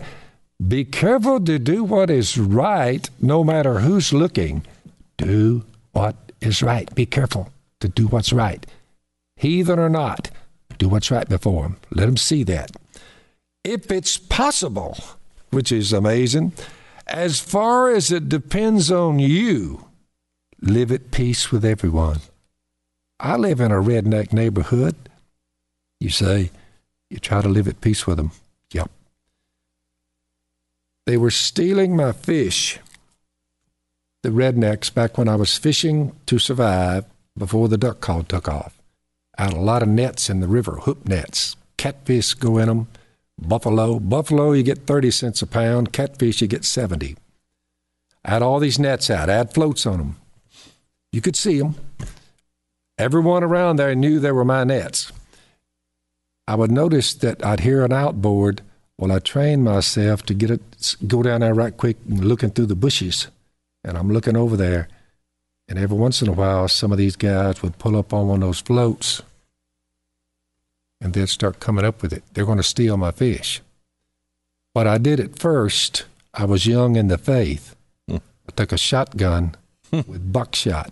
be 0.65 0.83
careful 0.83 1.39
to 1.45 1.57
do 1.57 1.83
what 1.83 2.09
is 2.09 2.37
right 2.37 3.09
no 3.21 3.43
matter 3.43 3.79
who's 3.79 4.11
looking. 4.11 4.65
Do 5.17 5.65
what 5.93 6.15
is 6.41 6.61
right. 6.61 6.93
Be 6.95 7.05
careful 7.05 7.51
to 7.79 7.87
do 7.87 8.07
what's 8.07 8.33
right. 8.33 8.65
Heathen 9.37 9.79
or 9.79 9.89
not, 9.89 10.29
do 10.77 10.89
what's 10.89 11.11
right 11.11 11.27
before 11.27 11.63
them. 11.63 11.77
Let 11.91 12.07
them 12.07 12.17
see 12.17 12.43
that. 12.43 12.71
If 13.63 13.89
it's 13.89 14.17
possible, 14.17 14.97
which 15.49 15.71
is 15.71 15.93
amazing, 15.93 16.53
as 17.07 17.39
far 17.39 17.89
as 17.89 18.11
it 18.11 18.27
depends 18.29 18.91
on 18.91 19.19
you, 19.19 19.85
live 20.61 20.91
at 20.91 21.11
peace 21.11 21.51
with 21.51 21.63
everyone. 21.63 22.19
I 23.19 23.37
live 23.37 23.61
in 23.61 23.71
a 23.71 23.75
redneck 23.75 24.33
neighborhood. 24.33 24.95
You 25.99 26.09
say, 26.09 26.51
you 27.09 27.17
try 27.17 27.41
to 27.41 27.49
live 27.49 27.67
at 27.67 27.81
peace 27.81 28.05
with 28.05 28.17
them. 28.17 28.31
They 31.09 31.17
were 31.17 31.31
stealing 31.31 31.95
my 31.95 32.11
fish. 32.11 32.77
the 34.21 34.29
rednecks 34.29 34.93
back 34.93 35.17
when 35.17 35.27
I 35.27 35.37
was 35.37 35.57
fishing 35.57 36.15
to 36.27 36.37
survive 36.37 37.05
before 37.35 37.67
the 37.67 37.79
duck 37.79 37.99
call 37.99 38.21
took 38.21 38.47
off. 38.47 38.79
I 39.35 39.45
had 39.45 39.53
a 39.53 39.59
lot 39.59 39.81
of 39.81 39.87
nets 39.87 40.29
in 40.29 40.39
the 40.39 40.47
river, 40.47 40.73
hoop 40.83 41.07
nets. 41.07 41.55
Catfish 41.77 42.35
go 42.35 42.59
in 42.59 42.67
them. 42.67 42.89
Buffalo, 43.41 43.99
buffalo, 43.99 44.51
you 44.51 44.61
get 44.61 44.85
30 44.85 45.09
cents 45.09 45.41
a 45.41 45.47
pound. 45.47 45.93
Catfish, 45.93 46.43
you 46.43 46.47
get 46.47 46.63
70. 46.63 47.17
I 48.23 48.29
had 48.29 48.43
all 48.43 48.59
these 48.59 48.77
nets 48.77 49.09
out. 49.09 49.31
I 49.31 49.37
had 49.37 49.51
floats 49.51 49.87
on 49.87 49.97
them. 49.97 50.17
You 51.11 51.21
could 51.21 51.35
see 51.35 51.57
them. 51.57 51.73
Everyone 52.99 53.43
around 53.43 53.77
there 53.77 53.95
knew 53.95 54.19
they 54.19 54.31
were 54.31 54.45
my 54.45 54.63
nets. 54.63 55.11
I 56.47 56.53
would 56.53 56.69
notice 56.69 57.15
that 57.15 57.43
I'd 57.43 57.61
hear 57.61 57.83
an 57.83 57.93
outboard. 57.93 58.61
Well, 58.99 59.13
I 59.13 59.19
trained 59.19 59.63
myself 59.63 60.23
to 60.23 60.33
get 60.33 60.51
it, 60.51 60.97
go 61.07 61.23
down 61.23 61.39
there 61.39 61.53
right 61.53 61.75
quick 61.75 61.95
and 62.09 62.25
looking 62.25 62.49
through 62.49 62.65
the 62.65 62.75
bushes. 62.75 63.29
And 63.81 63.97
I'm 63.97 64.11
looking 64.11 64.35
over 64.35 64.57
there. 64.57 64.89
And 65.69 65.79
every 65.79 65.95
once 65.95 66.21
in 66.21 66.27
a 66.27 66.33
while, 66.33 66.67
some 66.67 66.91
of 66.91 66.97
these 66.97 67.15
guys 67.15 67.63
would 67.63 67.77
pull 67.77 67.95
up 67.95 68.11
on 68.11 68.27
one 68.27 68.43
of 68.43 68.49
those 68.49 68.59
floats 68.59 69.21
and 70.99 71.13
they'd 71.13 71.29
start 71.29 71.61
coming 71.61 71.85
up 71.85 72.01
with 72.01 72.11
it. 72.11 72.23
They're 72.33 72.45
going 72.45 72.57
to 72.57 72.63
steal 72.63 72.97
my 72.97 73.11
fish. 73.11 73.61
What 74.73 74.85
I 74.85 74.97
did 74.97 75.21
at 75.21 75.39
first, 75.39 76.03
I 76.33 76.43
was 76.43 76.67
young 76.67 76.97
in 76.97 77.07
the 77.07 77.17
faith. 77.17 77.77
Hmm. 78.09 78.17
I 78.49 78.51
took 78.53 78.73
a 78.73 78.77
shotgun 78.77 79.55
hmm. 79.91 80.01
with 80.07 80.33
buckshot 80.33 80.91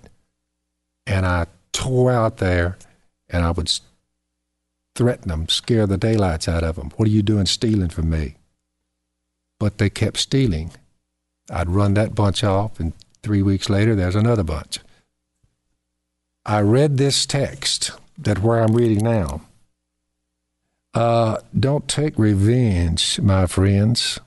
and 1.05 1.25
I 1.25 1.47
tore 1.73 2.13
out 2.13 2.37
there 2.37 2.77
and 3.29 3.43
I 3.43 3.51
would 3.51 3.69
threaten 4.97 5.29
them, 5.29 5.47
scare 5.47 5.85
the 5.85 5.97
daylights 5.97 6.47
out 6.47 6.63
of 6.63 6.75
them. 6.75 6.91
What 6.97 7.07
are 7.07 7.11
you 7.11 7.21
doing 7.21 7.45
stealing 7.45 7.89
from 7.89 8.09
me? 8.09 8.35
But 9.59 9.77
they 9.77 9.89
kept 9.89 10.17
stealing. 10.17 10.71
I'd 11.49 11.69
run 11.69 11.93
that 11.93 12.15
bunch 12.15 12.43
off, 12.43 12.79
and 12.79 12.93
three 13.23 13.43
weeks 13.43 13.69
later, 13.69 13.95
there's 13.95 14.15
another 14.15 14.43
bunch. 14.43 14.79
I 16.45 16.61
read 16.61 16.97
this 16.97 17.25
text 17.25 17.91
that 18.17 18.41
where 18.41 18.63
I'm 18.63 18.75
reading 18.75 19.03
now. 19.03 19.41
Uh, 20.93 21.37
don't 21.57 21.87
take 21.87 22.17
revenge, 22.17 23.19
my 23.21 23.45
friends. 23.45 24.19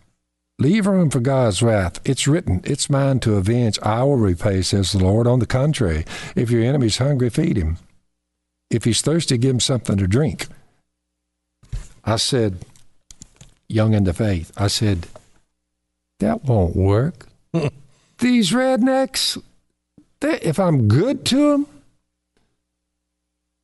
Leave 0.59 0.87
room 0.87 1.11
for 1.11 1.21
God's 1.21 1.63
wrath. 1.63 2.01
It's 2.05 2.29
written, 2.29 2.61
It's 2.65 2.91
mine 2.91 3.19
to 3.21 3.35
avenge. 3.35 3.79
I 3.83 4.05
will 4.05 4.19
repay, 4.19 4.63
says 4.63 4.93
the 4.93 4.99
Lord. 4.99 5.27
On 5.27 5.41
the 5.41 5.47
contrary, 5.47 6.05
if 6.37 6.51
your 6.51 6.63
enemy's 6.63 6.99
hungry, 6.99 7.31
feed 7.31 7.57
him. 7.57 7.79
If 8.71 8.85
he's 8.85 9.01
thirsty, 9.01 9.37
give 9.37 9.51
him 9.51 9.61
something 9.61 9.97
to 9.97 10.07
drink. 10.07 10.47
I 12.05 12.17
said, 12.17 12.65
young 13.69 13.95
in 13.95 14.05
the 14.05 14.13
faith, 14.13 14.53
I 14.57 14.69
said, 14.69 15.07
that 16.19 16.45
won't 16.45 16.77
work. 16.77 17.29
These 18.19 18.51
rednecks, 18.51 19.41
they, 20.21 20.39
if 20.41 20.59
I'm 20.59 20.89
good 20.89 21.25
to 21.27 21.51
them, 21.53 21.67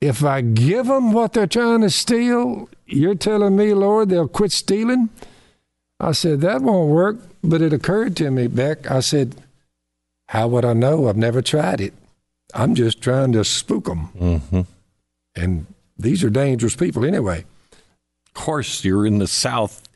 if 0.01 0.24
I 0.24 0.41
give 0.41 0.87
them 0.87 1.12
what 1.12 1.32
they're 1.32 1.47
trying 1.47 1.80
to 1.80 1.91
steal, 1.91 2.68
you're 2.87 3.14
telling 3.14 3.57
me, 3.57 3.74
Lord, 3.74 4.09
they'll 4.09 4.28
quit 4.28 4.53
stealing? 4.53 5.09
I 5.99 6.12
said, 6.12 6.41
that 6.43 6.62
won't 6.62 6.91
work. 6.91 7.16
But 7.43 7.62
it 7.62 7.72
occurred 7.72 8.16
to 8.16 8.30
me, 8.30 8.47
Beck, 8.47 8.91
I 8.91 9.01
said, 9.01 9.37
how 10.28 10.49
would 10.49 10.64
I 10.64 10.72
know? 10.72 11.09
I've 11.09 11.16
never 11.16 11.41
tried 11.41 11.80
it. 11.80 11.95
I'm 12.55 12.74
just 12.74 13.01
trying 13.01 13.32
to 13.32 13.45
spook 13.45 13.84
them. 13.84 14.09
Mm-hmm. 14.18 14.61
And 15.37 15.66
these 15.99 16.24
are 16.24 16.30
dangerous 16.30 16.76
people 16.76 17.05
anyway. 17.05 17.45
Of 18.37 18.43
course, 18.43 18.84
you're 18.84 19.07
in 19.07 19.18
the 19.18 19.26
South. 19.26 19.89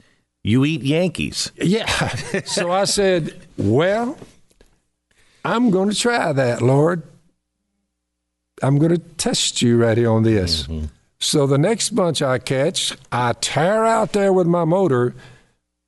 You 0.43 0.65
eat 0.65 0.81
Yankees. 0.81 1.53
Yeah. 1.57 1.87
so 2.47 2.73
I 2.73 2.85
said, 2.85 3.39
well, 3.59 4.17
I'm 5.45 5.71
going 5.71 5.91
to 5.91 5.95
try 5.95 6.33
that, 6.33 6.63
Lord. 6.63 7.03
I'm 8.63 8.79
going 8.79 8.93
to 8.93 8.99
test 8.99 9.61
you 9.61 9.77
right 9.77 9.97
here 9.97 10.11
on 10.11 10.23
this. 10.23 10.63
Mm-hmm. 10.63 10.87
So 11.19 11.47
the 11.47 11.59
next 11.59 11.91
bunch 11.91 12.23
I 12.23 12.39
catch, 12.39 12.97
I 13.13 13.35
tear 13.35 13.85
out 13.85 14.15
there 14.15 14.33
with 14.33 14.47
my 14.47 14.65
motor. 14.65 15.15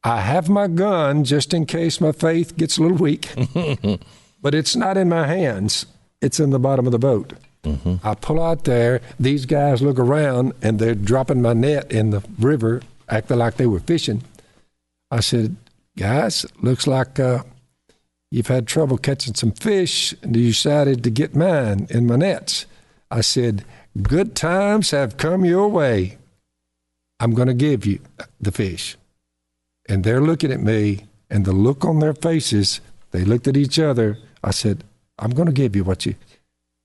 I 0.04 0.20
have 0.20 0.50
my 0.50 0.66
gun 0.68 1.24
just 1.24 1.54
in 1.54 1.64
case 1.64 2.02
my 2.02 2.12
faith 2.12 2.58
gets 2.58 2.76
a 2.76 2.82
little 2.82 2.98
weak, 2.98 3.30
but 4.42 4.54
it's 4.54 4.76
not 4.76 4.98
in 4.98 5.08
my 5.08 5.26
hands. 5.26 5.86
It's 6.20 6.38
in 6.38 6.50
the 6.50 6.58
bottom 6.58 6.84
of 6.84 6.92
the 6.92 6.98
boat. 6.98 7.32
Mm-hmm. 7.64 8.06
I 8.06 8.14
pull 8.14 8.42
out 8.42 8.64
there. 8.64 9.00
These 9.20 9.46
guys 9.46 9.82
look 9.82 9.98
around 9.98 10.52
and 10.62 10.78
they're 10.78 10.94
dropping 10.94 11.42
my 11.42 11.52
net 11.52 11.90
in 11.92 12.10
the 12.10 12.22
river, 12.38 12.82
acting 13.08 13.38
like 13.38 13.56
they 13.56 13.66
were 13.66 13.80
fishing. 13.80 14.22
I 15.10 15.20
said, 15.20 15.56
guys, 15.96 16.44
looks 16.60 16.86
like 16.86 17.20
uh, 17.20 17.44
you've 18.30 18.48
had 18.48 18.66
trouble 18.66 18.98
catching 18.98 19.34
some 19.34 19.52
fish 19.52 20.14
and 20.22 20.34
you 20.34 20.48
decided 20.48 21.04
to 21.04 21.10
get 21.10 21.36
mine 21.36 21.86
in 21.90 22.06
my 22.06 22.16
nets. 22.16 22.66
I 23.10 23.20
said, 23.20 23.64
good 24.02 24.34
times 24.34 24.90
have 24.90 25.16
come 25.16 25.44
your 25.44 25.68
way. 25.68 26.18
I'm 27.20 27.34
going 27.34 27.48
to 27.48 27.54
give 27.54 27.86
you 27.86 28.00
the 28.40 28.50
fish. 28.50 28.96
And 29.88 30.02
they're 30.02 30.20
looking 30.20 30.50
at 30.50 30.60
me, 30.60 31.06
and 31.28 31.44
the 31.44 31.52
look 31.52 31.84
on 31.84 31.98
their 31.98 32.14
faces, 32.14 32.80
they 33.10 33.24
looked 33.24 33.46
at 33.46 33.56
each 33.56 33.78
other. 33.78 34.18
I 34.42 34.50
said, 34.50 34.82
I'm 35.18 35.30
going 35.30 35.46
to 35.46 35.52
give 35.52 35.76
you 35.76 35.84
what 35.84 36.06
you, 36.06 36.14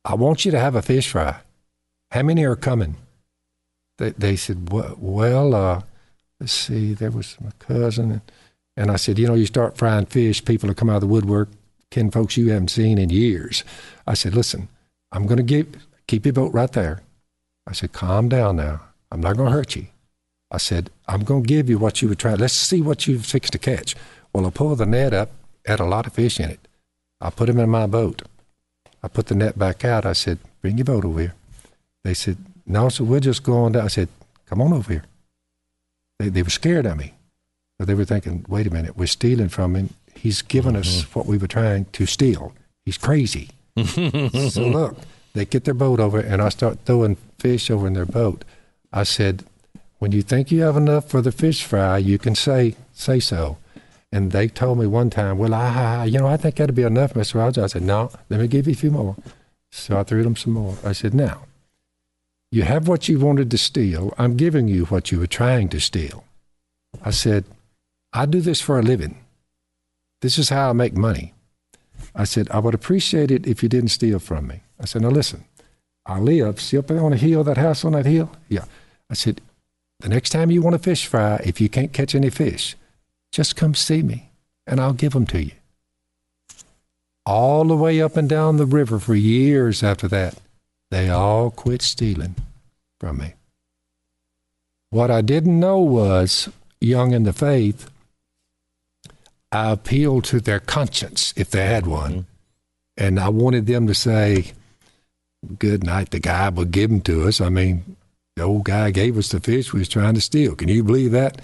I 0.08 0.16
want 0.16 0.45
you 0.45 0.51
to 0.51 0.60
have 0.60 0.74
a 0.74 0.82
fish 0.82 1.10
fry. 1.10 1.41
How 2.12 2.24
many 2.24 2.45
are 2.45 2.55
coming? 2.55 2.95
They, 3.97 4.12
they 4.12 4.38
said, 4.38 4.72
well, 4.72 5.53
uh, 5.53 5.82
let's 6.39 6.53
see, 6.53 6.93
there 6.93 7.12
was 7.12 7.36
my 7.41 7.51
cousin. 7.60 8.12
And, 8.12 8.22
and 8.78 8.89
I 8.89 8.95
said, 8.95 9.20
you 9.20 9.28
know, 9.28 9.34
you 9.34 9.45
start 9.45 9.76
frying 9.76 10.05
fish, 10.05 10.45
people 10.45 10.68
will 10.68 10.76
come 10.76 10.89
out 10.89 10.95
of 10.95 11.01
the 11.01 11.08
woodwork, 11.08 11.49
kin 11.91 12.10
folks 12.10 12.38
you 12.38 12.51
haven't 12.51 12.70
seen 12.70 12.97
in 12.97 13.10
years. 13.10 13.66
I 14.05 14.14
said, 14.14 14.34
listen, 14.34 14.70
I'm 15.12 15.28
going 15.28 15.45
to 15.45 15.66
keep 16.08 16.26
your 16.26 16.34
boat 16.34 16.53
right 16.53 16.72
there. 16.72 17.01
I 17.68 17.74
said, 17.74 17.91
calm 17.91 18.30
down 18.30 18.55
now. 18.55 18.84
I'm 19.12 19.20
not 19.20 19.36
going 19.36 19.49
to 19.49 19.58
hurt 19.58 19.76
you. 19.76 19.88
I 20.49 20.58
said, 20.58 20.89
I'm 21.10 21.26
going 21.26 21.43
to 21.43 21.47
give 21.47 21.70
you 21.70 21.78
what 21.80 22.01
you 22.01 22.08
were 22.08 22.16
trying. 22.16 22.38
Let's 22.38 22.53
see 22.53 22.82
what 22.82 23.08
you've 23.08 23.26
fixed 23.26 23.51
to 23.53 23.60
catch. 23.60 23.93
Well, 24.32 24.47
I 24.47 24.51
pulled 24.51 24.78
the 24.78 24.86
net 24.86 25.14
up, 25.14 25.32
had 25.66 25.82
a 25.82 25.86
lot 25.86 26.08
of 26.08 26.14
fish 26.14 26.39
in 26.39 26.49
it. 26.49 26.66
I 27.20 27.30
put 27.30 27.47
them 27.47 27.60
in 27.60 27.70
my 27.70 27.88
boat. 27.88 28.22
I 29.04 29.08
put 29.08 29.28
the 29.28 29.36
net 29.36 29.58
back 29.58 29.86
out. 29.86 30.06
I 30.06 30.14
said, 30.14 30.39
bring 30.62 30.78
your 30.78 30.86
boat 30.86 31.06
over 31.06 31.20
here. 31.20 31.36
They 32.04 32.14
said, 32.14 32.38
no, 32.66 32.89
so 32.89 33.04
we're 33.04 33.20
just 33.20 33.43
going 33.43 33.74
down. 33.74 33.86
I 33.86 33.88
said, 33.88 34.10
come 34.45 34.62
on 34.62 34.74
over 34.74 34.93
here. 34.93 35.04
They, 36.20 36.30
they 36.30 36.43
were 36.43 36.50
scared 36.50 36.86
of 36.86 36.98
me. 36.98 37.14
But 37.78 37.88
they 37.88 37.93
were 37.93 38.06
thinking, 38.06 38.45
wait 38.48 38.68
a 38.68 38.72
minute, 38.72 38.98
we're 38.98 39.08
stealing 39.08 39.50
from 39.50 39.76
him. 39.76 39.93
He's 40.16 40.41
given 40.41 40.74
mm-hmm. 40.74 40.80
us 40.80 41.16
what 41.16 41.28
we 41.28 41.38
were 41.38 41.48
trying 41.48 41.86
to 41.86 42.06
steal. 42.06 42.54
He's 42.86 42.98
crazy. 42.98 43.50
so 43.86 44.68
look, 44.68 44.98
they 45.34 45.45
get 45.45 45.66
their 45.66 45.76
boat 45.76 46.00
over, 46.00 46.20
and 46.20 46.41
I 46.41 46.50
start 46.50 46.80
throwing 46.86 47.18
fish 47.38 47.70
over 47.70 47.86
in 47.86 47.93
their 47.93 48.08
boat. 48.08 48.43
I 48.91 49.04
said, 49.04 49.43
when 50.00 50.12
you 50.12 50.22
think 50.22 50.52
you 50.52 50.62
have 50.62 50.78
enough 50.78 51.10
for 51.10 51.22
the 51.22 51.32
fish 51.32 51.64
fry, 51.64 51.98
you 51.98 52.18
can 52.18 52.36
say 52.36 52.76
say 52.93 53.20
so. 53.20 53.58
And 54.12 54.32
they 54.32 54.47
told 54.47 54.80
me 54.80 54.88
one 54.88 55.10
time, 55.10 55.38
well, 55.38 55.53
I, 55.53 56.05
you 56.05 56.20
know, 56.20 56.28
I 56.28 56.38
think 56.38 56.55
that'd 56.55 56.76
be 56.76 56.84
enough, 56.84 57.14
Mr. 57.14 57.36
Rogers. 57.36 57.64
I 57.64 57.68
said, 57.68 57.82
no, 57.82 58.12
let 58.30 58.39
me 58.39 58.47
give 58.47 58.68
you 58.68 58.74
a 58.74 58.76
few 58.76 58.91
more. 58.91 59.16
So 59.72 59.99
I 59.99 60.03
threw 60.03 60.24
them 60.24 60.36
some 60.36 60.53
more. 60.53 60.78
I 60.84 60.93
said, 60.93 61.14
now, 61.14 61.43
you 62.51 62.64
have 62.64 62.88
what 62.88 63.10
you 63.10 63.20
wanted 63.20 63.51
to 63.51 63.58
steal. 63.58 64.14
I'm 64.18 64.38
giving 64.38 64.68
you 64.68 64.86
what 64.86 65.12
you 65.12 65.20
were 65.20 65.28
trying 65.28 65.68
to 65.70 65.82
steal. 65.82 66.24
I 67.03 67.12
said, 67.12 67.43
I 68.14 68.26
do 68.26 68.39
this 68.39 68.62
for 68.62 68.80
a 68.80 68.82
living. 68.84 69.18
This 70.22 70.38
is 70.38 70.49
how 70.49 70.70
I 70.70 70.74
make 70.74 70.93
money. 70.93 71.34
I 72.16 72.24
said, 72.24 72.49
I 72.49 72.60
would 72.60 72.74
appreciate 72.74 73.30
it 73.30 73.45
if 73.45 73.62
you 73.62 73.70
didn't 73.70 73.89
steal 73.89 74.20
from 74.20 74.47
me. 74.47 74.62
I 74.80 74.86
said, 74.86 75.01
now 75.01 75.10
listen, 75.10 75.43
I 76.05 76.20
live, 76.20 76.62
see 76.62 76.78
up 76.78 76.88
there 76.88 77.03
on 77.03 77.14
a 77.14 77.18
hill, 77.18 77.43
that 77.43 77.58
house 77.58 77.84
on 77.84 77.91
that 77.91 78.05
hill? 78.05 78.32
Yeah. 78.47 78.66
I 79.10 79.14
said, 79.14 79.41
the 79.99 80.10
next 80.10 80.30
time 80.30 80.49
you 80.49 80.62
want 80.62 80.76
a 80.76 80.80
fish 80.80 81.05
fry, 81.05 81.41
if 81.43 81.60
you 81.60 81.70
can't 81.70 81.91
catch 81.91 82.16
any 82.16 82.30
fish, 82.30 82.76
just 83.32 83.56
come 83.56 83.76
see 83.76 84.02
me 84.02 84.30
and 84.66 84.80
I'll 84.80 84.94
give 84.94 85.14
them 85.14 85.26
to 85.28 85.44
you. 85.44 85.52
All 87.26 87.66
the 87.66 87.76
way 87.76 88.02
up 88.02 88.16
and 88.16 88.30
down 88.30 88.58
the 88.58 88.66
river 88.66 89.00
for 89.00 89.16
years 89.16 89.84
after 89.84 90.08
that, 90.08 90.36
they 90.92 91.10
all 91.10 91.52
quit 91.52 91.82
stealing 91.82 92.36
from 93.00 93.18
me. 93.18 93.34
What 94.90 95.12
I 95.12 95.22
didn't 95.22 95.60
know 95.60 95.80
was, 95.80 96.50
young 96.80 97.12
in 97.12 97.24
the 97.24 97.34
faith, 97.34 97.90
I 99.52 99.72
appealed 99.72 100.24
to 100.26 100.40
their 100.40 100.60
conscience 100.60 101.34
if 101.36 101.50
they 101.50 101.66
had 101.66 101.86
one. 101.86 102.12
Mm-hmm. 102.12 102.22
And 103.00 103.20
I 103.20 103.30
wanted 103.30 103.68
them 103.68 103.88
to 103.88 103.94
say, 103.94 104.54
Good 105.60 105.84
night, 105.84 106.10
the 106.10 106.20
guy 106.20 106.50
will 106.50 106.66
give 106.66 106.90
them 106.90 107.02
to 107.02 107.28
us. 107.28 107.40
I 107.40 107.50
mean, 107.50 107.96
the 108.36 108.44
old 108.44 108.64
guy 108.64 108.90
gave 108.90 109.18
us 109.18 109.30
the 109.30 109.40
fish 109.40 109.72
we 109.72 109.80
was 109.80 109.90
trying 109.90 110.16
to 110.16 110.22
steal. 110.22 110.56
Can 110.56 110.68
you 110.68 110.84
believe 110.84 111.12
that? 111.12 111.42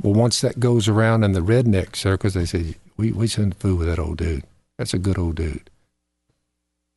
Well, 0.00 0.14
once 0.14 0.40
that 0.40 0.60
goes 0.60 0.88
around 0.88 1.24
in 1.24 1.32
the 1.32 1.40
redneck 1.40 1.96
circles, 1.96 2.34
they 2.34 2.44
say, 2.44 2.76
we, 2.96 3.12
we 3.12 3.26
shouldn't 3.26 3.58
fool 3.60 3.76
with 3.76 3.88
that 3.88 3.98
old 3.98 4.18
dude. 4.18 4.44
That's 4.76 4.94
a 4.94 4.98
good 4.98 5.18
old 5.18 5.36
dude. 5.36 5.70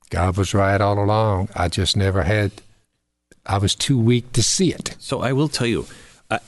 God 0.09 0.37
was 0.37 0.53
right 0.53 0.79
all 0.79 1.03
along. 1.03 1.49
I 1.55 1.67
just 1.67 1.97
never 1.97 2.23
had, 2.23 2.51
I 3.45 3.57
was 3.57 3.75
too 3.75 3.99
weak 3.99 4.33
to 4.33 4.43
see 4.43 4.73
it. 4.73 4.95
So 4.99 5.21
I 5.21 5.33
will 5.33 5.47
tell 5.47 5.67
you, 5.67 5.87
I, 6.29 6.39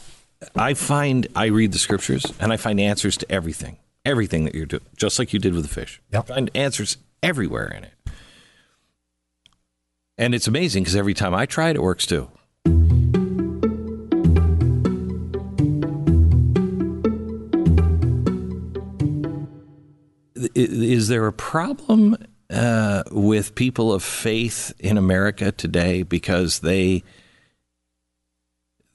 I 0.55 0.73
find, 0.73 1.27
I 1.35 1.45
read 1.45 1.71
the 1.71 1.79
scriptures 1.79 2.25
and 2.39 2.53
I 2.53 2.57
find 2.57 2.79
answers 2.79 3.17
to 3.17 3.31
everything. 3.31 3.77
everything 4.05 4.43
that 4.43 4.53
you're 4.53 4.65
doing, 4.65 4.83
just 4.97 5.17
like 5.17 5.31
you 5.31 5.39
did 5.39 5.53
with 5.53 5.63
the 5.63 5.69
fish. 5.69 6.01
Yep. 6.11 6.27
Find 6.27 6.51
answers 6.53 6.97
everywhere 7.21 7.67
in 7.67 7.85
it. 7.85 7.93
And 10.17 10.35
it's 10.35 10.45
amazing 10.47 10.83
because 10.83 10.95
every 10.95 11.13
time 11.13 11.33
I 11.33 11.45
try 11.45 11.69
it, 11.69 11.77
it 11.77 11.81
works 11.81 12.05
too. 12.05 12.29
Is 20.55 21.07
there 21.07 21.27
a 21.27 21.33
problem 21.33 22.17
uh, 22.49 23.03
with 23.11 23.55
people 23.55 23.93
of 23.93 24.03
faith 24.03 24.73
in 24.79 24.97
America 24.97 25.51
today 25.51 26.03
because 26.03 26.59
they 26.59 27.03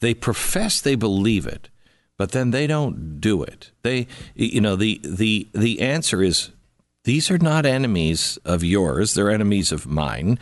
they 0.01 0.15
profess 0.15 0.81
they 0.81 0.95
believe 0.95 1.47
it, 1.47 1.69
but 2.17 2.33
then 2.33 2.51
they 2.51 2.67
don't 2.67 3.21
do 3.21 3.43
it. 3.43 3.73
They, 3.83 4.07
you 4.35 4.61
know, 4.61 4.77
the 4.77 5.01
the 5.03 5.49
the 5.53 5.81
answer 5.81 6.23
is 6.23 6.51
these 7.09 7.31
are 7.31 7.39
not 7.39 7.65
enemies 7.65 8.39
of 8.45 8.63
yours; 8.63 9.15
they're 9.15 9.31
enemies 9.31 9.73
of 9.73 9.87
mine. 9.87 10.39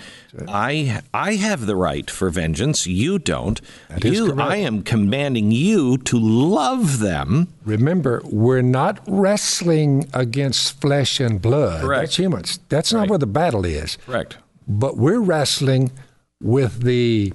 I 0.48 1.00
I 1.14 1.34
have 1.46 1.66
the 1.66 1.76
right 1.76 2.10
for 2.10 2.28
vengeance. 2.30 2.86
You 2.86 3.18
don't. 3.18 3.60
That 3.88 4.04
you. 4.04 4.34
I 4.40 4.56
am 4.56 4.82
commanding 4.82 5.52
you 5.52 5.96
to 6.10 6.18
love 6.18 6.98
them. 6.98 7.48
Remember, 7.64 8.20
we're 8.24 8.62
not 8.80 8.94
wrestling 9.06 10.08
against 10.12 10.80
flesh 10.80 11.20
and 11.20 11.40
blood. 11.40 11.82
Correct. 11.82 12.02
That's 12.02 12.16
humans. 12.18 12.58
That's 12.68 12.92
not 12.92 13.00
Right. 13.00 13.10
where 13.10 13.18
the 13.26 13.26
battle 13.42 13.64
is. 13.64 13.96
Correct. 14.06 14.36
But 14.66 14.96
we're 14.96 15.20
wrestling 15.20 15.92
with 16.42 16.82
the 16.82 17.32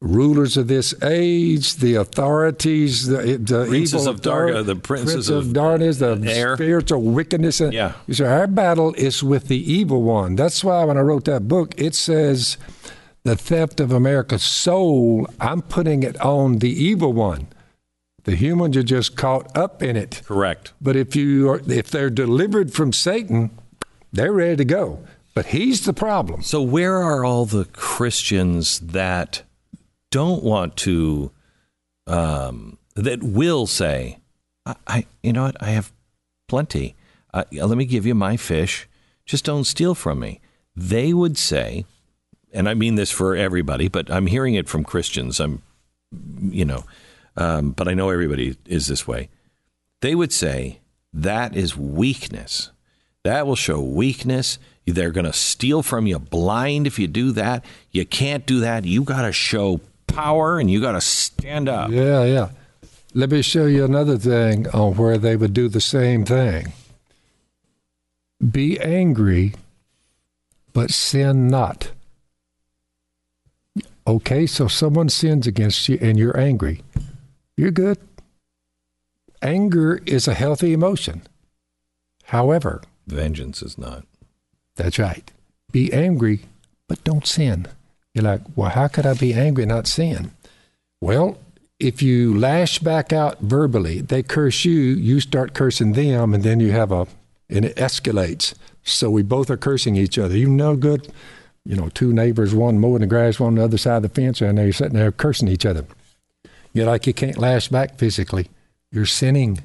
rulers 0.00 0.56
of 0.56 0.68
this 0.68 0.94
age, 1.02 1.74
the 1.76 1.94
authorities, 1.96 3.06
the, 3.06 3.36
the 3.36 3.66
Princes 3.66 3.94
evil 3.94 4.08
of 4.08 4.20
Darga, 4.22 4.64
the 4.64 4.76
princes 4.76 5.12
prince 5.12 5.28
of 5.28 5.52
darkness, 5.52 5.98
the 5.98 6.18
air. 6.26 6.56
spiritual 6.56 7.02
wickedness. 7.02 7.60
Yeah. 7.60 7.94
So 8.10 8.26
our 8.26 8.46
battle 8.46 8.94
is 8.94 9.22
with 9.22 9.48
the 9.48 9.72
evil 9.72 10.02
one. 10.02 10.36
That's 10.36 10.64
why 10.64 10.84
when 10.84 10.96
I 10.96 11.00
wrote 11.00 11.26
that 11.26 11.48
book, 11.48 11.74
it 11.76 11.94
says 11.94 12.56
the 13.24 13.36
theft 13.36 13.80
of 13.80 13.92
America's 13.92 14.42
soul. 14.42 15.28
I'm 15.38 15.60
putting 15.62 16.02
it 16.02 16.18
on 16.20 16.58
the 16.58 16.70
evil 16.70 17.12
one. 17.12 17.48
The 18.24 18.36
humans 18.36 18.76
are 18.76 18.82
just 18.82 19.16
caught 19.16 19.54
up 19.56 19.82
in 19.82 19.96
it. 19.96 20.22
Correct. 20.24 20.72
But 20.80 20.96
if 20.96 21.16
you 21.16 21.50
are, 21.50 21.60
if 21.66 21.90
they're 21.90 22.10
delivered 22.10 22.72
from 22.72 22.92
Satan, 22.92 23.50
they're 24.12 24.32
ready 24.32 24.56
to 24.56 24.64
go. 24.64 25.04
But 25.34 25.46
he's 25.46 25.84
the 25.84 25.92
problem. 25.92 26.42
So 26.42 26.60
where 26.60 26.96
are 26.96 27.24
all 27.24 27.46
the 27.46 27.64
Christians 27.66 28.80
that 28.80 29.42
don't 30.10 30.42
want 30.42 30.76
to, 30.78 31.30
um, 32.06 32.78
that 32.94 33.22
will 33.22 33.66
say, 33.66 34.18
I, 34.66 34.74
I, 34.86 35.06
you 35.22 35.32
know 35.32 35.44
what, 35.44 35.62
I 35.62 35.70
have 35.70 35.92
plenty. 36.48 36.96
Uh, 37.32 37.44
let 37.52 37.78
me 37.78 37.84
give 37.84 38.06
you 38.06 38.14
my 38.14 38.36
fish. 38.36 38.88
Just 39.24 39.44
don't 39.44 39.64
steal 39.64 39.94
from 39.94 40.20
me. 40.20 40.40
They 40.74 41.12
would 41.12 41.38
say, 41.38 41.84
and 42.52 42.68
I 42.68 42.74
mean 42.74 42.96
this 42.96 43.10
for 43.10 43.36
everybody, 43.36 43.88
but 43.88 44.10
I'm 44.10 44.26
hearing 44.26 44.54
it 44.54 44.68
from 44.68 44.84
Christians. 44.84 45.38
I'm, 45.40 45.62
you 46.40 46.64
know, 46.64 46.84
um, 47.36 47.70
but 47.70 47.86
I 47.86 47.94
know 47.94 48.10
everybody 48.10 48.56
is 48.66 48.88
this 48.88 49.06
way. 49.06 49.28
They 50.00 50.14
would 50.14 50.32
say 50.32 50.80
that 51.12 51.54
is 51.54 51.76
weakness. 51.76 52.70
That 53.22 53.46
will 53.46 53.56
show 53.56 53.80
weakness. 53.80 54.58
They're 54.86 55.10
going 55.10 55.26
to 55.26 55.32
steal 55.32 55.82
from 55.82 56.06
you 56.06 56.18
blind 56.18 56.86
if 56.86 56.98
you 56.98 57.06
do 57.06 57.32
that. 57.32 57.64
You 57.92 58.04
can't 58.04 58.46
do 58.46 58.60
that. 58.60 58.84
You 58.84 59.02
got 59.02 59.22
to 59.22 59.32
show 59.32 59.80
power 60.12 60.58
and 60.58 60.70
you 60.70 60.80
got 60.80 60.92
to 60.92 61.00
stand 61.00 61.68
up. 61.68 61.90
Yeah, 61.90 62.24
yeah. 62.24 62.50
Let 63.14 63.30
me 63.30 63.42
show 63.42 63.66
you 63.66 63.84
another 63.84 64.16
thing 64.16 64.68
on 64.68 64.96
where 64.96 65.18
they 65.18 65.36
would 65.36 65.52
do 65.52 65.68
the 65.68 65.80
same 65.80 66.24
thing. 66.24 66.72
Be 68.40 68.78
angry, 68.80 69.54
but 70.72 70.90
sin 70.90 71.48
not. 71.48 71.90
Okay, 74.06 74.46
so 74.46 74.68
someone 74.68 75.08
sins 75.08 75.46
against 75.46 75.88
you 75.88 75.98
and 76.00 76.18
you're 76.18 76.38
angry. 76.38 76.82
You're 77.56 77.70
good. 77.70 77.98
Anger 79.42 80.00
is 80.06 80.26
a 80.28 80.34
healthy 80.34 80.72
emotion. 80.72 81.22
However, 82.24 82.82
Vengeance 83.06 83.62
is 83.62 83.76
not. 83.76 84.04
That's 84.76 84.98
right. 84.98 85.30
Be 85.72 85.92
angry, 85.92 86.42
but 86.88 87.02
don't 87.04 87.26
sin. 87.26 87.66
You're 88.14 88.24
like, 88.24 88.40
well, 88.56 88.70
how 88.70 88.88
could 88.88 89.06
I 89.06 89.14
be 89.14 89.32
angry 89.32 89.66
not 89.66 89.86
sin? 89.86 90.32
Well, 91.00 91.38
if 91.78 92.02
you 92.02 92.36
lash 92.36 92.78
back 92.78 93.12
out 93.12 93.40
verbally, 93.40 94.00
they 94.00 94.22
curse 94.22 94.64
you, 94.64 94.72
you 94.72 95.20
start 95.20 95.54
cursing 95.54 95.92
them, 95.92 96.34
and 96.34 96.42
then 96.42 96.60
you 96.60 96.72
have 96.72 96.92
a, 96.92 97.06
and 97.48 97.64
it 97.64 97.76
escalates. 97.76 98.54
So 98.82 99.10
we 99.10 99.22
both 99.22 99.50
are 99.50 99.56
cursing 99.56 99.96
each 99.96 100.18
other. 100.18 100.36
You 100.36 100.48
know, 100.48 100.76
good, 100.76 101.12
you 101.64 101.76
know, 101.76 101.88
two 101.88 102.12
neighbors, 102.12 102.54
one 102.54 102.78
mowing 102.78 103.00
the 103.00 103.06
grass, 103.06 103.40
one 103.40 103.48
on 103.48 103.54
the 103.56 103.64
other 103.64 103.78
side 103.78 103.98
of 103.98 104.02
the 104.02 104.08
fence, 104.08 104.40
and 104.40 104.58
they're 104.58 104.72
sitting 104.72 104.94
there 104.94 105.12
cursing 105.12 105.48
each 105.48 105.64
other. 105.64 105.86
You're 106.72 106.86
like, 106.86 107.06
you 107.06 107.14
can't 107.14 107.38
lash 107.38 107.68
back 107.68 107.96
physically. 107.98 108.48
You're 108.92 109.06
sinning. 109.06 109.60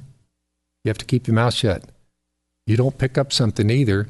You 0.83 0.89
have 0.89 0.97
to 0.99 1.05
keep 1.05 1.27
your 1.27 1.35
mouth 1.35 1.53
shut. 1.53 1.83
You 2.65 2.77
don't 2.77 2.97
pick 2.97 3.17
up 3.17 3.33
something 3.33 3.69
either 3.69 4.07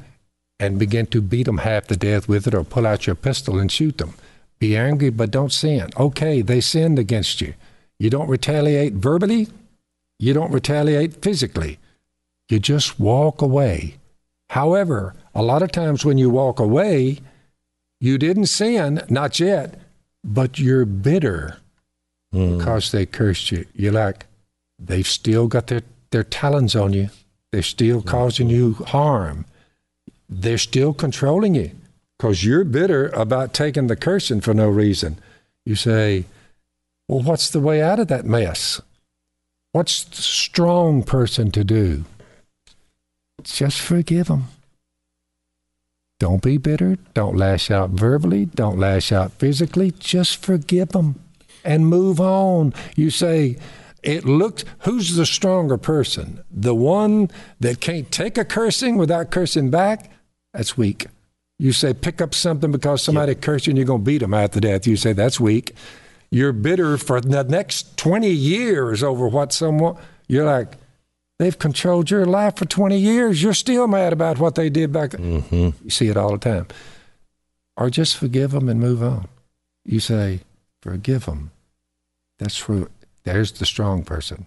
and 0.58 0.78
begin 0.78 1.06
to 1.06 1.20
beat 1.20 1.44
them 1.44 1.58
half 1.58 1.86
to 1.88 1.96
death 1.96 2.28
with 2.28 2.46
it 2.46 2.54
or 2.54 2.64
pull 2.64 2.86
out 2.86 3.06
your 3.06 3.16
pistol 3.16 3.58
and 3.58 3.70
shoot 3.70 3.98
them. 3.98 4.14
Be 4.58 4.76
angry, 4.76 5.10
but 5.10 5.30
don't 5.30 5.52
sin. 5.52 5.90
Okay, 5.98 6.40
they 6.42 6.60
sinned 6.60 6.98
against 6.98 7.40
you. 7.40 7.54
You 7.98 8.10
don't 8.10 8.28
retaliate 8.28 8.94
verbally, 8.94 9.48
you 10.18 10.32
don't 10.32 10.52
retaliate 10.52 11.22
physically. 11.22 11.78
You 12.48 12.58
just 12.60 12.98
walk 13.00 13.42
away. 13.42 13.96
However, 14.50 15.14
a 15.34 15.42
lot 15.42 15.62
of 15.62 15.72
times 15.72 16.04
when 16.04 16.16
you 16.16 16.30
walk 16.30 16.60
away, 16.60 17.18
you 18.00 18.18
didn't 18.18 18.46
sin, 18.46 19.02
not 19.10 19.40
yet, 19.40 19.80
but 20.22 20.58
you're 20.58 20.84
bitter 20.84 21.58
hmm. 22.32 22.56
because 22.56 22.92
they 22.92 23.04
cursed 23.04 23.50
you. 23.50 23.66
You're 23.74 23.92
like, 23.92 24.26
they've 24.78 25.06
still 25.06 25.48
got 25.48 25.66
their, 25.66 25.82
their 26.10 26.24
talons 26.24 26.76
on 26.76 26.92
you. 26.92 27.10
They're 27.50 27.62
still 27.62 28.02
causing 28.02 28.48
you 28.48 28.74
harm. 28.74 29.44
They're 30.28 30.58
still 30.58 30.92
controlling 30.92 31.54
you 31.54 31.72
because 32.18 32.44
you're 32.44 32.64
bitter 32.64 33.08
about 33.08 33.52
taking 33.52 33.86
the 33.86 33.96
cursing 33.96 34.40
for 34.40 34.54
no 34.54 34.68
reason. 34.68 35.18
You 35.64 35.74
say, 35.74 36.24
well, 37.08 37.22
what's 37.22 37.50
the 37.50 37.60
way 37.60 37.82
out 37.82 37.98
of 37.98 38.08
that 38.08 38.24
mess? 38.24 38.80
What's 39.72 40.04
the 40.04 40.22
strong 40.22 41.02
person 41.02 41.50
to 41.52 41.64
do? 41.64 42.04
Just 43.42 43.80
forgive 43.80 44.28
them. 44.28 44.44
Don't 46.18 46.42
be 46.42 46.56
bitter. 46.56 46.96
Don't 47.12 47.36
lash 47.36 47.70
out 47.70 47.90
verbally. 47.90 48.46
Don't 48.46 48.78
lash 48.78 49.12
out 49.12 49.32
physically. 49.32 49.90
Just 49.90 50.42
forgive 50.42 50.90
them 50.90 51.20
and 51.62 51.86
move 51.86 52.20
on. 52.20 52.72
You 52.96 53.10
say, 53.10 53.58
it 54.02 54.24
looks 54.24 54.64
who's 54.80 55.16
the 55.16 55.26
stronger 55.26 55.76
person? 55.76 56.42
The 56.50 56.74
one 56.74 57.28
that 57.60 57.80
can't 57.80 58.10
take 58.10 58.38
a 58.38 58.44
cursing 58.44 58.96
without 58.96 59.30
cursing 59.30 59.68
back? 59.68 60.10
That's 60.54 60.76
weak. 60.76 61.06
You 61.58 61.72
say, 61.72 61.94
pick 61.94 62.20
up 62.20 62.34
something 62.34 62.70
because 62.70 63.02
somebody 63.02 63.34
cursed 63.34 63.66
you 63.66 63.70
and 63.70 63.78
you're 63.78 63.86
going 63.86 64.02
to 64.02 64.04
beat 64.04 64.18
them 64.18 64.34
after 64.34 64.60
death. 64.60 64.86
You 64.86 64.96
say, 64.96 65.12
that's 65.12 65.40
weak. 65.40 65.74
You're 66.30 66.52
bitter 66.52 66.98
for 66.98 67.20
the 67.20 67.44
next 67.44 67.96
20 67.96 68.28
years 68.28 69.02
over 69.02 69.26
what 69.26 69.52
someone, 69.52 69.96
you're 70.26 70.44
like, 70.44 70.76
they've 71.38 71.58
controlled 71.58 72.10
your 72.10 72.26
life 72.26 72.56
for 72.56 72.66
20 72.66 72.98
years. 72.98 73.42
You're 73.42 73.54
still 73.54 73.86
mad 73.86 74.12
about 74.12 74.38
what 74.38 74.54
they 74.54 74.68
did 74.68 74.92
back 74.92 75.12
then. 75.12 75.42
Mm-hmm. 75.42 75.84
You 75.84 75.90
see 75.90 76.08
it 76.08 76.16
all 76.16 76.32
the 76.32 76.38
time. 76.38 76.66
Or 77.76 77.88
just 77.90 78.16
forgive 78.16 78.50
them 78.50 78.68
and 78.68 78.80
move 78.80 79.02
on. 79.02 79.28
You 79.84 80.00
say, 80.00 80.40
forgive 80.82 81.26
them. 81.26 81.52
That's 82.38 82.58
true. 82.58 82.90
There's 83.24 83.52
the 83.52 83.66
strong 83.66 84.02
person. 84.02 84.46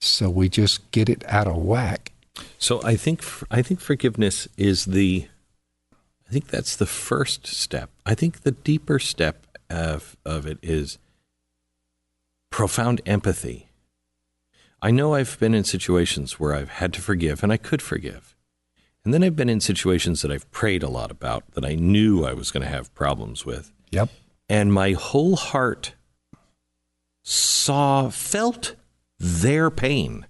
So 0.00 0.28
we 0.30 0.48
just 0.48 0.90
get 0.90 1.08
it 1.08 1.24
out 1.28 1.46
of 1.46 1.56
whack. 1.56 2.12
So 2.58 2.82
I 2.82 2.96
think 2.96 3.22
I 3.50 3.62
think 3.62 3.80
forgiveness 3.80 4.48
is 4.56 4.86
the 4.86 5.28
I 6.28 6.32
think 6.32 6.48
that's 6.48 6.76
the 6.76 6.86
first 6.86 7.46
step. 7.46 7.90
I 8.06 8.14
think 8.14 8.42
the 8.42 8.52
deeper 8.52 8.98
step 8.98 9.46
of 9.70 10.16
of 10.24 10.46
it 10.46 10.58
is 10.62 10.98
profound 12.50 13.00
empathy. 13.06 13.68
I 14.80 14.90
know 14.90 15.14
I've 15.14 15.38
been 15.40 15.54
in 15.54 15.64
situations 15.64 16.38
where 16.38 16.54
I've 16.54 16.68
had 16.68 16.92
to 16.94 17.00
forgive 17.00 17.42
and 17.42 17.52
I 17.52 17.56
could 17.56 17.82
forgive. 17.82 18.36
And 19.04 19.12
then 19.12 19.22
I've 19.22 19.36
been 19.36 19.48
in 19.48 19.60
situations 19.60 20.22
that 20.22 20.30
I've 20.30 20.50
prayed 20.50 20.82
a 20.82 20.88
lot 20.88 21.10
about 21.10 21.50
that 21.52 21.64
I 21.64 21.74
knew 21.74 22.24
I 22.24 22.32
was 22.32 22.50
going 22.50 22.62
to 22.62 22.68
have 22.68 22.94
problems 22.94 23.44
with. 23.44 23.72
Yep. 23.90 24.08
And 24.48 24.72
my 24.72 24.92
whole 24.92 25.36
heart 25.36 25.94
saw, 27.22 28.08
felt 28.10 28.76
their 29.18 29.70
pain. 29.70 30.26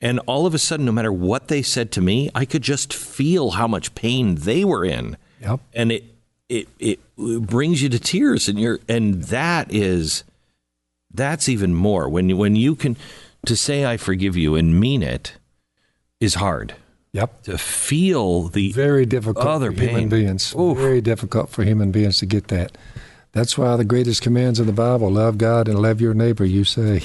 And 0.00 0.20
all 0.26 0.46
of 0.46 0.54
a 0.54 0.58
sudden, 0.58 0.86
no 0.86 0.92
matter 0.92 1.12
what 1.12 1.48
they 1.48 1.62
said 1.62 1.90
to 1.92 2.00
me, 2.00 2.30
I 2.34 2.44
could 2.44 2.62
just 2.62 2.94
feel 2.94 3.50
how 3.50 3.66
much 3.66 3.94
pain 3.94 4.36
they 4.36 4.64
were 4.64 4.84
in. 4.84 5.16
Yep. 5.40 5.60
And 5.74 5.92
it, 5.92 6.04
it, 6.48 6.68
it 6.78 7.00
brings 7.16 7.82
you 7.82 7.88
to 7.88 7.98
tears. 7.98 8.48
And 8.48 8.60
you're, 8.60 8.78
and 8.88 9.24
that 9.24 9.72
is, 9.74 10.22
that's 11.12 11.48
even 11.48 11.74
more 11.74 12.08
when 12.08 12.28
you, 12.28 12.36
when 12.36 12.54
you 12.54 12.76
can, 12.76 12.96
to 13.46 13.56
say 13.56 13.84
I 13.84 13.96
forgive 13.96 14.36
you 14.36 14.54
and 14.54 14.78
mean 14.78 15.02
it, 15.02 15.32
is 16.20 16.34
hard. 16.34 16.76
Yep. 17.12 17.42
To 17.44 17.58
feel 17.58 18.48
the 18.48 18.70
very 18.72 19.06
difficult 19.06 19.46
other 19.46 19.72
for 19.72 19.80
human 19.80 20.02
pain. 20.02 20.08
beings. 20.08 20.54
Oof. 20.54 20.78
Very 20.78 21.00
difficult 21.00 21.48
for 21.50 21.64
human 21.64 21.90
beings 21.90 22.18
to 22.18 22.26
get 22.26 22.48
that. 22.48 22.78
That's 23.32 23.58
why 23.58 23.76
the 23.76 23.84
greatest 23.84 24.22
commands 24.22 24.60
in 24.60 24.66
the 24.66 24.72
Bible, 24.72 25.10
love 25.10 25.38
God 25.38 25.68
and 25.68 25.80
love 25.80 26.00
your 26.00 26.14
neighbor, 26.14 26.44
you 26.44 26.64
say, 26.64 27.02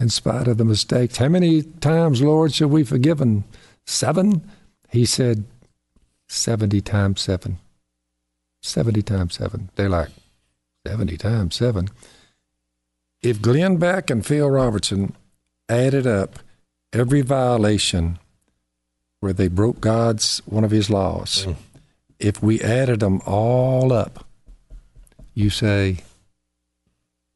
in 0.00 0.08
spite 0.08 0.48
of 0.48 0.58
the 0.58 0.64
mistakes. 0.64 1.16
How 1.18 1.28
many 1.28 1.62
times, 1.62 2.20
Lord, 2.22 2.52
shall 2.52 2.68
we 2.68 2.84
forgiven? 2.84 3.44
Seven? 3.86 4.42
He 4.90 5.04
said, 5.06 5.44
70 6.28 6.80
times 6.80 7.20
seven. 7.20 7.58
70 8.62 9.02
times 9.02 9.34
seven. 9.34 9.70
They're 9.76 9.88
like, 9.88 10.08
70 10.86 11.16
times 11.16 11.54
seven. 11.54 11.88
If 13.22 13.40
Glenn 13.40 13.76
Beck 13.76 14.10
and 14.10 14.24
Phil 14.24 14.48
Robertson 14.50 15.14
added 15.68 16.06
up 16.06 16.38
every 16.92 17.22
violation 17.22 18.18
where 19.20 19.32
they 19.32 19.48
broke 19.48 19.80
God's 19.80 20.42
one 20.46 20.64
of 20.64 20.70
his 20.70 20.90
laws, 20.90 21.46
Mm. 21.46 21.56
if 22.18 22.42
we 22.42 22.60
added 22.60 23.00
them 23.00 23.20
all 23.26 23.92
up, 23.92 24.26
you 25.34 25.50
say 25.50 25.98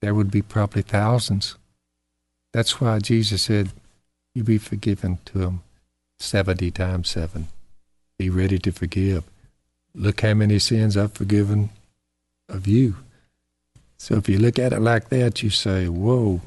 there 0.00 0.14
would 0.14 0.30
be 0.30 0.42
probably 0.42 0.82
thousands. 0.82 1.56
That's 2.52 2.80
why 2.80 2.98
Jesus 2.98 3.42
said, 3.42 3.70
You 4.34 4.44
be 4.44 4.58
forgiven 4.58 5.18
to 5.26 5.38
them 5.38 5.62
70 6.18 6.70
times 6.70 7.10
7. 7.10 7.48
Be 8.18 8.30
ready 8.30 8.58
to 8.58 8.72
forgive. 8.72 9.24
Look 9.94 10.20
how 10.22 10.34
many 10.34 10.58
sins 10.58 10.96
I've 10.96 11.12
forgiven 11.12 11.70
of 12.48 12.66
you. 12.66 12.96
So 13.98 14.16
if 14.16 14.28
you 14.28 14.38
look 14.38 14.58
at 14.58 14.72
it 14.72 14.80
like 14.80 15.08
that, 15.10 15.42
you 15.42 15.50
say, 15.50 15.88
Whoa, 15.88 16.40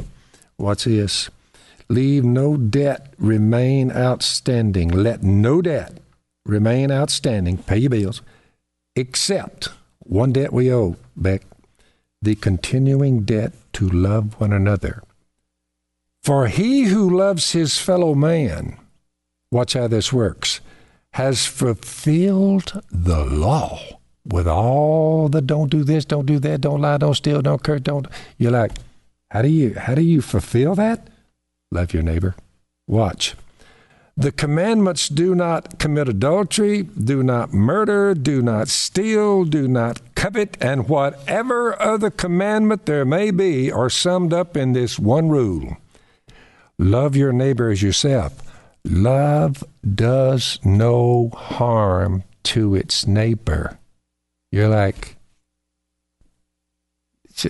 what's 0.58 0.86
this? 0.86 1.30
Leave 1.90 2.24
no 2.24 2.56
debt 2.56 3.14
remain 3.18 3.92
outstanding. 3.92 4.88
Let 4.88 5.24
no 5.24 5.62
debt 5.62 5.98
remain 6.46 6.90
outstanding. 6.92 7.58
Pay 7.58 7.80
your 7.80 7.90
bills, 7.90 8.22
except 8.96 9.70
one 10.00 10.32
debt 10.32 10.54
we 10.54 10.74
owe, 10.74 10.96
Beck, 11.16 11.44
the 12.22 12.36
continuing 12.36 13.24
debt 13.24 13.52
to 13.74 13.90
love 13.90 14.40
one 14.40 14.54
another. 14.54 15.04
For 16.24 16.48
he 16.48 16.84
who 16.84 17.10
loves 17.10 17.54
his 17.54 17.80
fellow 17.80 18.14
man, 18.14 18.78
watch 19.52 19.74
how 19.74 19.88
this 19.88 20.14
works, 20.14 20.62
has 21.14 21.48
fulfilled 21.48 22.84
the 22.92 23.26
law 23.26 23.80
with 24.24 24.48
all 24.48 25.30
the 25.30 25.42
don't 25.42 25.72
do 25.72 25.84
this, 25.84 26.06
don't 26.06 26.28
do 26.28 26.38
that, 26.38 26.62
don't 26.62 26.82
lie, 26.82 26.98
don't 26.98 27.16
steal, 27.16 27.42
don't 27.42 27.64
curse, 27.64 27.82
don't. 27.82 28.06
You're 28.38 28.52
like, 28.52 28.74
how 29.32 29.42
do 29.42 29.48
you 29.48 29.74
how 29.74 29.96
do 29.96 30.04
you 30.04 30.22
fulfill 30.22 30.76
that? 30.76 31.08
Love 31.72 31.92
your 31.92 32.04
neighbor. 32.04 32.36
Watch. 32.88 33.36
The 34.16 34.32
commandments 34.32 35.10
do 35.10 35.34
not 35.34 35.80
commit 35.80 36.08
adultery, 36.08 36.84
do 36.84 37.24
not 37.24 37.52
murder, 37.52 38.14
do 38.14 38.44
not 38.44 38.68
steal, 38.68 39.46
do 39.46 39.68
not 39.68 40.02
covet, 40.14 40.56
and 40.62 40.88
whatever 40.88 41.82
other 41.82 42.12
commandment 42.12 42.86
there 42.86 43.06
may 43.06 43.32
be 43.32 43.72
are 43.72 43.90
summed 43.90 44.34
up 44.34 44.56
in 44.56 44.74
this 44.74 45.00
one 45.00 45.30
rule 45.30 45.78
love 46.82 47.16
your 47.16 47.32
neighbor 47.32 47.70
as 47.70 47.82
yourself. 47.82 48.34
Love 48.84 49.64
does 49.96 50.60
no 50.64 51.30
harm 51.36 52.24
to 52.44 52.76
its 52.76 53.06
neighbor. 53.06 53.78
You're 54.52 54.68
like, 54.68 55.16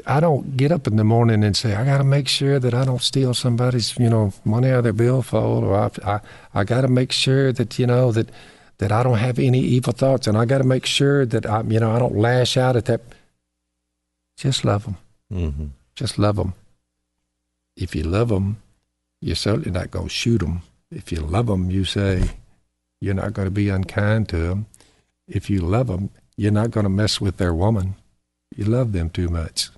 I 0.06 0.20
don't 0.20 0.56
get 0.56 0.72
up 0.72 0.88
in 0.88 0.98
the 0.98 1.04
morning 1.04 1.44
and 1.44 1.56
say, 1.56 1.74
I 1.74 1.86
got 1.86 1.98
to 1.98 2.04
make 2.04 2.28
sure 2.28 2.60
that 2.60 2.74
I 2.74 2.86
don't 2.86 3.02
steal 3.02 3.34
somebody's, 3.34 3.98
you 3.98 4.10
know, 4.10 4.34
money 4.46 4.70
out 4.70 4.80
of 4.80 4.84
their 4.84 4.94
billfold, 4.94 5.64
or 5.64 5.76
I, 5.76 5.90
I, 6.06 6.20
I 6.54 6.64
got 6.64 6.82
to 6.82 6.88
make 6.88 7.12
sure 7.12 7.52
that, 7.52 7.80
you 7.80 7.88
know, 7.88 8.12
that, 8.12 8.30
that 8.78 8.92
I 8.92 9.04
don't 9.04 9.18
have 9.18 9.40
any 9.40 9.60
evil 9.60 9.94
thoughts, 9.94 10.28
and 10.28 10.38
I 10.38 10.46
got 10.46 10.60
to 10.60 10.64
make 10.64 10.86
sure 10.86 11.26
that 11.26 11.46
I, 11.46 11.62
you 11.64 11.80
know, 11.80 11.92
I 11.92 12.00
don't 12.00 12.16
lash 12.16 12.58
out 12.58 12.76
at 12.76 12.86
that. 12.86 13.02
Just 14.38 14.64
love 14.64 14.86
them. 14.86 14.98
Mm-hmm. 15.32 15.66
Just 15.96 16.20
love 16.20 16.36
them. 16.36 16.54
If 17.76 17.96
you 17.96 18.04
love 18.04 18.30
them, 18.30 18.62
you're 19.22 19.36
certainly 19.36 19.72
not 19.72 19.92
going 19.92 20.08
to 20.08 20.14
shoot 20.14 20.40
them. 20.40 20.62
If 20.92 21.12
you 21.12 21.20
love 21.22 21.48
them, 21.48 21.70
you 21.72 21.86
say 21.86 22.32
you're 23.00 23.14
not 23.14 23.34
going 23.34 23.46
to 23.48 23.52
be 23.52 23.70
unkind 23.70 24.28
to 24.30 24.38
them. 24.38 24.66
If 25.28 25.50
you 25.50 25.62
love 25.62 25.88
them, 25.88 26.10
you're 26.38 26.52
not 26.52 26.72
going 26.72 26.84
to 26.86 26.90
mess 26.90 27.22
with 27.22 27.38
their 27.38 27.54
woman. 27.54 27.96
You 28.56 28.66
love 28.66 28.92
them 28.92 29.10
too 29.10 29.30
much. 29.30 29.70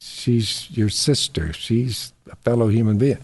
She's 0.00 0.68
your 0.70 0.88
sister. 0.88 1.52
She's 1.52 2.12
a 2.30 2.34
fellow 2.36 2.68
human 2.68 2.98
being. 2.98 3.18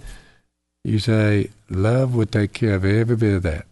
You 0.85 0.99
say 1.01 1.51
love 1.69 2.15
would 2.15 2.31
take 2.31 2.53
care 2.53 2.75
of 2.75 2.85
every 2.85 3.17
bit 3.17 3.35
of 3.37 3.43
that. 3.43 3.67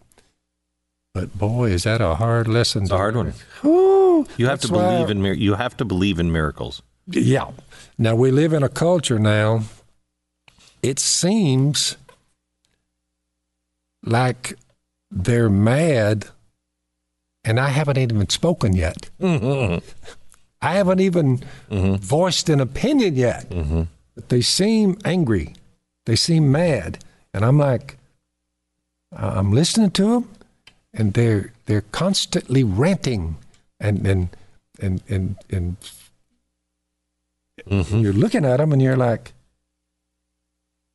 But 1.15 1.39
boy, 1.39 1.71
is 1.71 1.85
that 1.85 2.01
a 2.01 2.17
hard 2.17 2.49
lesson. 2.49 2.83
It's 2.83 2.93
a 2.93 2.97
hard 2.97 3.17
one. 3.17 3.33
Whew, 3.63 4.27
You 4.37 4.47
have 4.49 4.61
to 4.61 4.69
believe 4.69 5.07
why- 5.07 5.31
in 5.31 5.41
you 5.41 5.55
have 5.55 5.77
to 5.79 5.85
believe 5.85 6.19
in 6.19 6.33
miracles. 6.33 6.83
yeah. 7.07 7.51
Now 7.97 8.15
we 8.17 8.31
live 8.31 8.53
in 8.53 8.63
a 8.63 8.69
culture 8.69 9.19
now. 9.19 9.63
It 10.87 11.01
seems 11.01 11.97
like 14.05 14.55
they're 15.11 15.51
mad, 15.51 16.27
and 17.45 17.59
I 17.59 17.71
haven't 17.71 17.99
even 17.99 18.29
spoken 18.29 18.77
yet. 18.77 19.11
Mm-hmm. 19.21 19.79
I 20.63 20.73
haven't 20.75 21.01
even 21.01 21.43
Mhm. 21.71 21.99
voiced 21.99 22.49
an 22.49 22.61
opinion 22.61 23.17
yet. 23.17 23.49
Mm-hmm. 23.51 23.83
But 24.15 24.29
they 24.29 24.41
seem 24.43 24.97
angry. 25.05 25.55
They 26.07 26.17
seem 26.17 26.53
mad, 26.53 27.03
and 27.35 27.45
I'm 27.45 27.59
like, 27.59 27.99
I'm 29.13 29.51
listening 29.53 29.91
to 29.99 30.05
them, 30.13 30.25
and 30.95 31.15
they're 31.15 31.53
they're 31.67 31.89
constantly 31.91 32.63
ranting, 32.63 33.37
and 33.81 34.07
and 34.07 34.29
and 34.81 35.03
and 35.09 35.37
and 35.51 35.77
Mm-hmm. 37.67 37.99
you're 38.01 38.13
looking 38.13 38.45
at 38.45 38.59
them 38.59 38.71
and 38.73 38.81
you're 38.83 38.97
like 39.11 39.33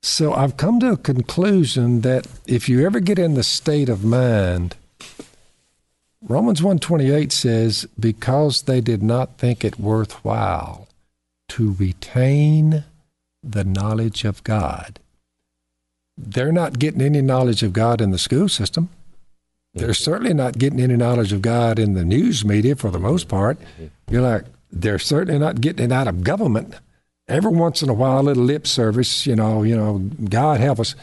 so 0.01 0.33
i've 0.33 0.57
come 0.57 0.79
to 0.79 0.91
a 0.91 0.97
conclusion 0.97 2.01
that 2.01 2.27
if 2.47 2.67
you 2.67 2.85
ever 2.85 2.99
get 2.99 3.19
in 3.19 3.33
the 3.33 3.43
state 3.43 3.89
of 3.89 4.03
mind 4.03 4.75
romans 6.21 6.61
128 6.61 7.31
says 7.31 7.87
because 7.99 8.63
they 8.63 8.81
did 8.81 9.01
not 9.03 9.37
think 9.37 9.63
it 9.63 9.79
worthwhile 9.79 10.87
to 11.51 11.75
retain 11.77 12.85
the 13.43 13.65
knowledge 13.65 14.23
of 14.23 14.41
god. 14.45 14.99
They're 16.17 16.53
not 16.53 16.79
getting 16.79 17.01
any 17.01 17.21
knowledge 17.21 17.61
of 17.61 17.73
god 17.73 17.99
in 17.99 18.11
the 18.11 18.17
school 18.17 18.47
system. 18.47 18.87
They're 19.73 19.93
certainly 19.93 20.33
not 20.33 20.57
getting 20.57 20.79
any 20.79 20.95
knowledge 20.95 21.33
of 21.33 21.41
god 21.41 21.77
in 21.77 21.93
the 21.93 22.05
news 22.05 22.45
media 22.45 22.77
for 22.77 22.89
the 22.89 22.99
most 22.99 23.27
part. 23.27 23.59
Mm-hmm. 23.59 24.13
You're 24.13 24.21
like 24.21 24.45
they're 24.71 24.99
certainly 24.99 25.39
not 25.39 25.59
getting 25.59 25.85
it 25.85 25.91
out 25.91 26.07
of 26.07 26.23
government. 26.23 26.75
Every 27.31 27.51
once 27.51 27.81
in 27.81 27.89
a 27.89 27.93
while, 27.93 28.19
a 28.19 28.21
little 28.21 28.43
lip 28.43 28.67
service, 28.67 29.25
you 29.25 29.35
know, 29.35 29.63
you 29.63 29.75
know, 29.75 29.99
God 30.29 30.59
help 30.59 30.79
us. 30.79 30.95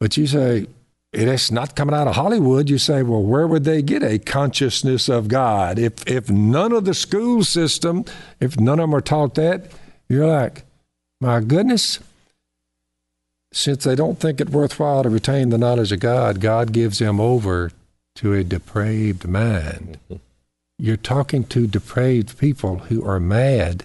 But 0.00 0.16
you 0.16 0.26
say 0.26 0.66
it's 1.12 1.50
not 1.50 1.76
coming 1.76 1.94
out 1.94 2.08
of 2.08 2.16
Hollywood. 2.16 2.68
You 2.68 2.78
say, 2.78 3.02
well, 3.02 3.22
where 3.22 3.46
would 3.46 3.64
they 3.64 3.80
get 3.80 4.02
a 4.02 4.18
consciousness 4.18 5.08
of 5.08 5.28
God 5.28 5.78
if 5.78 6.06
if 6.06 6.28
none 6.28 6.72
of 6.72 6.84
the 6.84 6.94
school 6.94 7.44
system, 7.44 8.04
if 8.40 8.58
none 8.58 8.78
of 8.78 8.84
them 8.84 8.94
are 8.94 9.00
taught 9.00 9.34
that? 9.36 9.70
You're 10.08 10.26
like, 10.26 10.64
my 11.20 11.40
goodness. 11.40 12.00
Since 13.52 13.84
they 13.84 13.94
don't 13.94 14.20
think 14.20 14.40
it 14.40 14.50
worthwhile 14.50 15.04
to 15.04 15.08
retain 15.08 15.48
the 15.48 15.56
knowledge 15.56 15.92
of 15.92 16.00
God, 16.00 16.40
God 16.40 16.72
gives 16.72 16.98
them 16.98 17.20
over 17.20 17.70
to 18.16 18.34
a 18.34 18.44
depraved 18.44 19.26
mind 19.26 19.98
you're 20.78 20.96
talking 20.96 21.44
to 21.44 21.66
depraved 21.66 22.38
people 22.38 22.78
who 22.78 23.04
are 23.04 23.20
mad. 23.20 23.84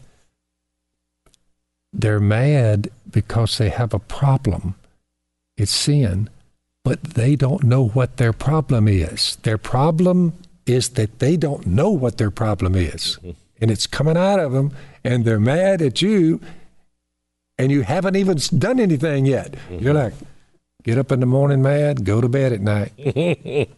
They're 1.94 2.20
mad 2.20 2.89
because 3.10 3.58
they 3.58 3.70
have 3.70 3.94
a 3.94 4.00
problem. 4.00 4.76
It's 5.58 5.72
sin, 5.72 6.30
but 6.84 7.04
they 7.04 7.36
don't 7.36 7.64
know 7.64 7.88
what 7.89 8.18
their 8.18 8.34
problem 8.34 8.88
is. 8.88 9.36
Their 9.44 9.58
problem 9.58 10.34
is 10.66 10.89
that 10.89 11.20
they 11.20 11.38
don't 11.38 11.68
know 11.68 11.89
what 11.89 12.18
their 12.18 12.32
problem 12.32 12.76
is. 12.76 13.18
Mm-hmm. 13.18 13.32
And 13.62 13.70
it's 13.72 13.86
coming 13.88 14.18
out 14.18 14.39
of 14.39 14.54
them, 14.54 14.72
and 15.04 15.24
they're 15.26 15.39
mad 15.39 15.82
at 15.82 16.02
you, 16.02 16.39
and 17.58 17.72
you 17.72 17.82
haven't 17.84 18.16
even 18.16 18.38
done 18.58 18.80
anything 18.80 19.26
yet. 19.26 19.52
Mm-hmm. 19.52 19.84
You're 19.84 19.94
like, 19.94 20.14
get 20.84 20.98
up 20.98 21.12
in 21.12 21.20
the 21.20 21.28
morning 21.28 21.62
mad, 21.62 22.06
go 22.06 22.22
to 22.22 22.30
bed 22.30 22.54
at 22.54 22.62
night. 22.62 22.94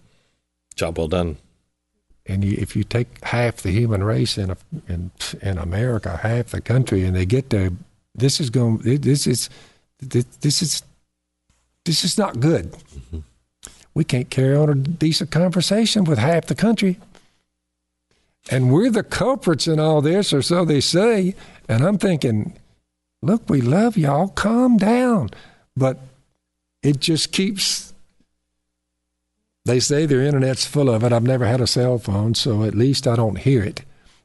Job 0.76 0.98
well 0.98 1.08
done. 1.10 1.38
and 2.26 2.44
you, 2.46 2.56
if 2.60 2.76
you 2.76 2.84
take 2.84 3.24
half 3.26 3.58
the 3.58 3.72
human 3.72 4.04
race 4.04 4.38
in 4.38 4.52
a, 4.52 4.58
in 4.88 5.12
in 5.42 5.58
America, 5.58 6.18
half 6.18 6.48
the 6.48 6.62
country, 6.62 7.04
and 7.04 7.16
they 7.16 7.26
get 7.26 7.50
there, 7.50 7.72
this 8.16 8.40
is 8.40 8.50
going. 8.50 8.78
This 8.78 9.28
is 9.28 9.50
this 10.00 10.62
is 10.62 10.84
this 11.86 12.04
is 12.04 12.18
not 12.18 12.40
good. 12.40 12.72
Mm-hmm. 12.72 13.20
We 13.94 14.04
can't 14.04 14.30
carry 14.30 14.56
on 14.56 14.70
a 14.70 14.76
decent 14.76 15.32
conversation 15.32 16.04
with 16.04 16.18
half 16.18 16.46
the 16.46 16.56
country, 16.56 17.00
and 18.50 18.72
we're 18.72 18.90
the 18.90 19.04
culprits 19.04 19.68
in 19.68 19.80
all 19.80 20.02
this, 20.02 20.34
or 20.34 20.42
so 20.42 20.66
they 20.66 20.82
say. 20.82 21.36
And 21.70 21.84
I'm 21.84 21.98
thinking, 21.98 22.58
look, 23.22 23.50
we 23.50 23.62
love 23.62 23.98
y'all. 23.98 24.28
Calm 24.30 24.78
down, 24.78 25.30
but 25.76 26.00
it 26.82 27.00
just 27.00 27.32
keeps 27.32 27.94
They 29.66 29.80
say 29.80 30.06
their 30.06 30.22
internet's 30.22 30.66
full 30.66 30.90
of 30.90 31.04
it. 31.04 31.14
I've 31.14 31.24
never 31.24 31.46
had 31.46 31.62
a 31.62 31.68
cell 31.68 31.98
phone, 31.98 32.36
so 32.36 32.64
at 32.64 32.76
least 32.76 33.08
I 33.08 33.16
don't 33.16 33.38
hear 33.38 33.64
it. 33.64 33.84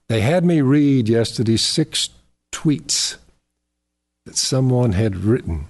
They 0.08 0.20
had 0.20 0.44
me 0.44 0.60
read 0.62 1.08
yesterday 1.08 1.56
six 1.56 2.10
tweets 2.50 3.16
that 4.28 4.36
someone 4.36 4.92
had 4.92 5.16
written, 5.16 5.68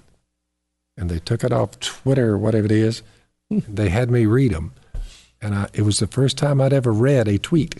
and 0.97 1.09
they 1.09 1.19
took 1.19 1.45
it 1.45 1.53
off 1.53 1.79
Twitter 1.79 2.31
or 2.31 2.37
whatever 2.37 2.65
it 2.65 2.73
is. 2.73 3.01
Hmm. 3.49 3.59
They 3.69 3.87
had 3.87 4.11
me 4.11 4.25
read 4.25 4.51
them, 4.51 4.73
and 5.41 5.55
I, 5.55 5.69
it 5.73 5.83
was 5.83 5.99
the 5.99 6.07
first 6.07 6.37
time 6.37 6.59
I'd 6.59 6.73
ever 6.73 6.91
read 6.91 7.29
a 7.29 7.37
tweet, 7.37 7.77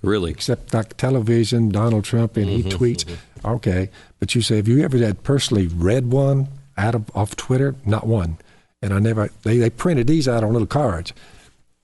Really? 0.00 0.30
except 0.30 0.72
like 0.72 0.96
television, 0.96 1.68
Donald 1.68 2.04
Trump, 2.04 2.38
and 2.38 2.46
he 2.46 2.62
mm-hmm, 2.62 2.70
tweets. 2.70 3.04
Mm-hmm. 3.04 3.48
Okay, 3.48 3.90
but 4.18 4.34
you 4.34 4.40
say, 4.40 4.56
have 4.56 4.66
you 4.66 4.82
ever 4.82 4.96
had 4.96 5.22
personally 5.24 5.66
read 5.66 6.10
one 6.10 6.48
out 6.78 6.94
of 6.94 7.14
off 7.14 7.36
Twitter? 7.36 7.74
Not 7.84 8.06
one. 8.06 8.38
And 8.80 8.94
I 8.94 9.00
never. 9.00 9.28
They 9.42 9.58
they 9.58 9.68
printed 9.68 10.06
these 10.06 10.26
out 10.26 10.42
on 10.42 10.54
little 10.54 10.66
cards, 10.66 11.12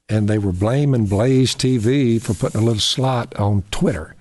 and 0.08 0.28
they 0.28 0.38
were 0.38 0.52
blaming 0.52 1.04
Blaze 1.04 1.54
TV 1.54 2.20
for 2.20 2.32
putting 2.32 2.62
a 2.62 2.64
little 2.64 2.80
slot 2.80 3.36
on 3.36 3.64
Twitter. 3.70 4.14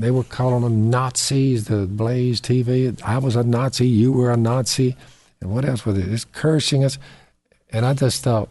They 0.00 0.10
were 0.10 0.24
calling 0.24 0.62
them 0.62 0.90
Nazis, 0.90 1.66
the 1.66 1.86
Blaze 1.86 2.40
TV. 2.40 3.00
I 3.02 3.18
was 3.18 3.36
a 3.36 3.44
Nazi, 3.44 3.86
you 3.86 4.12
were 4.12 4.30
a 4.30 4.36
Nazi, 4.36 4.96
and 5.40 5.50
what 5.50 5.64
else 5.64 5.84
was 5.84 5.98
it? 5.98 6.08
Just 6.08 6.32
cursing 6.32 6.84
us. 6.84 6.98
And 7.70 7.84
I 7.86 7.94
just 7.94 8.22
thought, 8.22 8.48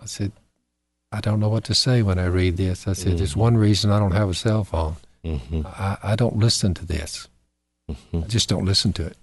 I 0.00 0.06
said, 0.06 0.32
I 1.12 1.20
don't 1.20 1.40
know 1.40 1.48
what 1.48 1.64
to 1.64 1.74
say 1.74 2.02
when 2.02 2.18
I 2.18 2.26
read 2.26 2.56
this. 2.56 2.86
I 2.86 2.92
said, 2.92 3.18
there's 3.18 3.36
one 3.36 3.56
reason 3.56 3.90
I 3.90 3.98
don't 3.98 4.12
have 4.12 4.28
a 4.28 4.34
cell 4.34 4.64
phone. 4.64 4.96
Mm-hmm. 5.24 5.62
I, 5.66 5.98
I 6.02 6.16
don't 6.16 6.36
listen 6.36 6.74
to 6.74 6.86
this. 6.86 7.28
I 7.88 8.18
just 8.28 8.48
don't 8.48 8.64
listen 8.64 8.92
to 8.94 9.06
it. 9.06 9.16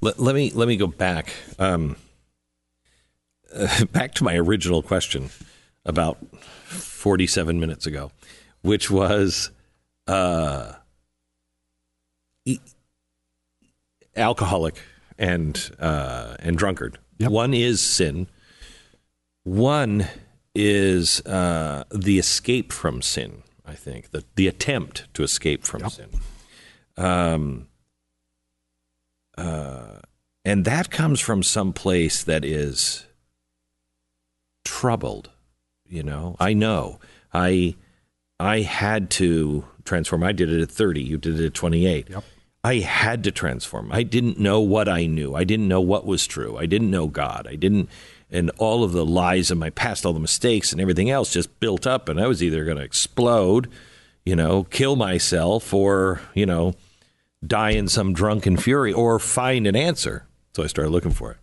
Let, 0.00 0.18
let 0.18 0.34
me 0.34 0.50
let 0.50 0.68
me 0.68 0.76
go 0.76 0.86
back 0.86 1.32
um, 1.58 1.96
uh, 3.54 3.84
back 3.92 4.14
to 4.14 4.24
my 4.24 4.36
original 4.36 4.82
question 4.82 5.30
about 5.86 6.18
47 6.66 7.60
minutes 7.60 7.86
ago, 7.86 8.10
which 8.62 8.90
was 8.90 9.50
uh, 10.06 10.72
e- 12.44 12.58
alcoholic 14.16 14.80
and 15.18 15.70
uh, 15.78 16.36
and 16.40 16.56
drunkard. 16.58 16.98
Yep. 17.18 17.30
One 17.30 17.54
is 17.54 17.80
sin. 17.80 18.26
One 19.44 20.06
is 20.54 21.20
uh, 21.26 21.84
the 21.90 22.18
escape 22.18 22.72
from 22.72 23.02
sin. 23.02 23.42
I 23.66 23.74
think 23.74 24.10
the 24.10 24.24
the 24.36 24.46
attempt 24.48 25.12
to 25.14 25.22
escape 25.22 25.64
from 25.64 25.82
Yep. 25.82 25.90
sin. 25.92 26.10
Um, 26.96 27.68
uh, 29.36 30.00
and 30.44 30.64
that 30.64 30.90
comes 30.90 31.20
from 31.20 31.42
some 31.42 31.72
place 31.72 32.22
that 32.22 32.44
is 32.44 33.06
troubled. 34.64 35.30
You 35.86 36.02
know, 36.02 36.36
I 36.40 36.52
know. 36.52 36.98
I 37.32 37.76
I 38.38 38.60
had 38.60 39.10
to 39.12 39.64
transform. 39.84 40.22
I 40.24 40.32
did 40.32 40.50
it 40.50 40.60
at 40.60 40.70
30. 40.70 41.02
You 41.02 41.18
did 41.18 41.40
it 41.40 41.46
at 41.46 41.54
28. 41.54 42.10
Yep. 42.10 42.24
I 42.62 42.76
had 42.76 43.22
to 43.24 43.30
transform. 43.30 43.92
I 43.92 44.02
didn't 44.02 44.38
know 44.38 44.60
what 44.60 44.88
I 44.88 45.04
knew. 45.04 45.34
I 45.34 45.44
didn't 45.44 45.68
know 45.68 45.82
what 45.82 46.06
was 46.06 46.26
true. 46.26 46.56
I 46.56 46.64
didn't 46.64 46.90
know 46.90 47.06
God. 47.06 47.46
I 47.48 47.56
didn't, 47.56 47.90
and 48.30 48.50
all 48.56 48.82
of 48.82 48.92
the 48.92 49.04
lies 49.04 49.50
of 49.50 49.58
my 49.58 49.68
past, 49.68 50.06
all 50.06 50.14
the 50.14 50.20
mistakes 50.20 50.72
and 50.72 50.80
everything 50.80 51.10
else 51.10 51.32
just 51.32 51.60
built 51.60 51.86
up. 51.86 52.08
And 52.08 52.18
I 52.18 52.26
was 52.26 52.42
either 52.42 52.64
going 52.64 52.78
to 52.78 52.82
explode, 52.82 53.68
you 54.24 54.34
know, 54.34 54.64
kill 54.64 54.96
myself, 54.96 55.74
or, 55.74 56.22
you 56.32 56.46
know, 56.46 56.72
die 57.46 57.70
in 57.70 57.88
some 57.88 58.14
drunken 58.14 58.56
fury 58.56 58.92
or 58.92 59.18
find 59.18 59.66
an 59.66 59.76
answer. 59.76 60.26
So 60.54 60.62
I 60.62 60.66
started 60.66 60.90
looking 60.90 61.12
for 61.12 61.32
it. 61.32 61.36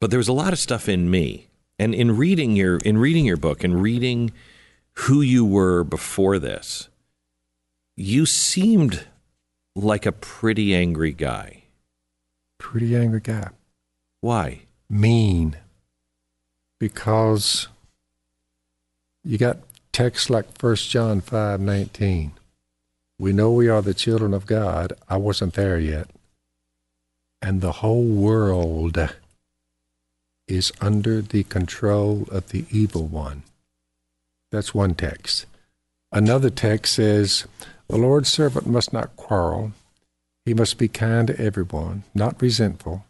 But 0.00 0.10
there 0.10 0.18
was 0.18 0.28
a 0.28 0.32
lot 0.32 0.52
of 0.52 0.58
stuff 0.58 0.88
in 0.88 1.10
me. 1.10 1.48
And 1.78 1.94
in 1.94 2.16
reading 2.16 2.56
your 2.56 2.78
in 2.78 2.96
reading 2.96 3.24
your 3.24 3.36
book 3.36 3.62
and 3.62 3.82
reading 3.82 4.32
who 4.92 5.20
you 5.20 5.44
were 5.44 5.84
before 5.84 6.38
this, 6.38 6.88
you 7.96 8.26
seemed 8.26 9.06
like 9.74 10.06
a 10.06 10.12
pretty 10.12 10.74
angry 10.74 11.12
guy. 11.12 11.62
Pretty 12.58 12.96
angry 12.96 13.20
guy. 13.20 13.50
Why? 14.20 14.62
Mean. 14.88 15.56
Because 16.78 17.68
you 19.24 19.38
got 19.38 19.58
texts 19.92 20.28
like 20.28 20.46
1 20.62 20.76
John 20.76 21.20
five 21.20 21.58
nineteen. 21.58 22.32
We 23.18 23.32
know 23.32 23.50
we 23.50 23.68
are 23.68 23.80
the 23.80 23.94
children 23.94 24.34
of 24.34 24.44
God. 24.44 24.92
I 25.08 25.16
wasn't 25.16 25.54
there 25.54 25.78
yet. 25.78 26.08
And 27.40 27.60
the 27.60 27.72
whole 27.72 28.04
world 28.04 28.98
is 30.46 30.70
under 30.80 31.22
the 31.22 31.44
control 31.44 32.26
of 32.30 32.50
the 32.50 32.66
evil 32.70 33.06
one. 33.06 33.42
That's 34.52 34.74
one 34.74 34.94
text. 34.94 35.46
Another 36.12 36.50
text 36.50 36.94
says, 36.94 37.46
The 37.88 37.96
Lord's 37.96 38.28
servant 38.28 38.66
must 38.66 38.92
not 38.92 39.16
quarrel. 39.16 39.72
He 40.44 40.54
must 40.54 40.78
be 40.78 40.88
kind 40.88 41.28
to 41.28 41.40
everyone, 41.40 42.04
not 42.14 42.40
resentful. 42.40 43.04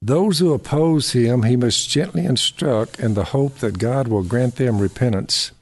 Those 0.00 0.38
who 0.38 0.52
oppose 0.52 1.12
him, 1.12 1.44
he 1.44 1.56
must 1.56 1.88
gently 1.88 2.24
instruct 2.24 2.98
in 2.98 3.14
the 3.14 3.26
hope 3.26 3.58
that 3.58 3.78
God 3.78 4.08
will 4.08 4.24
grant 4.24 4.56
them 4.56 4.80
repentance, 4.80 5.52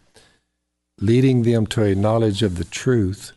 leading 0.98 1.42
them 1.42 1.66
to 1.66 1.82
a 1.82 1.94
knowledge 1.94 2.42
of 2.42 2.56
the 2.56 2.64
truth, 2.64 3.32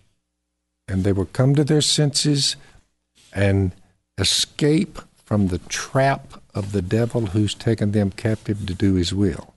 and 0.87 1.03
they 1.03 1.11
will 1.11 1.25
come 1.25 1.55
to 1.55 1.63
their 1.63 1.81
senses 1.81 2.55
and 3.33 3.73
escape 4.17 4.99
from 5.25 5.47
the 5.47 5.59
trap 5.59 6.41
of 6.53 6.71
the 6.71 6.81
devil 6.81 7.27
who's 7.27 7.53
taken 7.53 7.91
them 7.91 8.11
captive 8.11 8.65
to 8.65 8.73
do 8.73 8.93
his 8.93 9.13
will. 9.13 9.53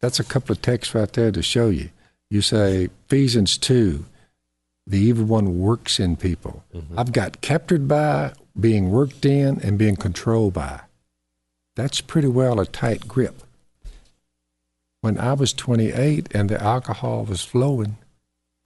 That's 0.00 0.20
a 0.20 0.24
couple 0.24 0.52
of 0.52 0.60
texts 0.60 0.94
right 0.94 1.10
there 1.10 1.30
to 1.30 1.42
show 1.42 1.68
you. 1.70 1.90
You 2.28 2.42
say, 2.42 2.88
Ephesians 3.06 3.56
2, 3.56 4.04
the 4.86 4.98
evil 4.98 5.24
one 5.24 5.58
works 5.58 5.98
in 5.98 6.16
people. 6.16 6.64
I've 6.96 7.12
got 7.12 7.40
captured 7.40 7.88
by, 7.88 8.32
being 8.58 8.90
worked 8.90 9.24
in, 9.24 9.60
and 9.60 9.78
being 9.78 9.96
controlled 9.96 10.54
by. 10.54 10.80
That's 11.76 12.00
pretty 12.00 12.28
well 12.28 12.60
a 12.60 12.66
tight 12.66 13.08
grip. 13.08 13.42
When 15.00 15.18
I 15.18 15.32
was 15.32 15.52
28 15.52 16.34
and 16.34 16.48
the 16.48 16.62
alcohol 16.62 17.24
was 17.24 17.42
flowing, 17.42 17.96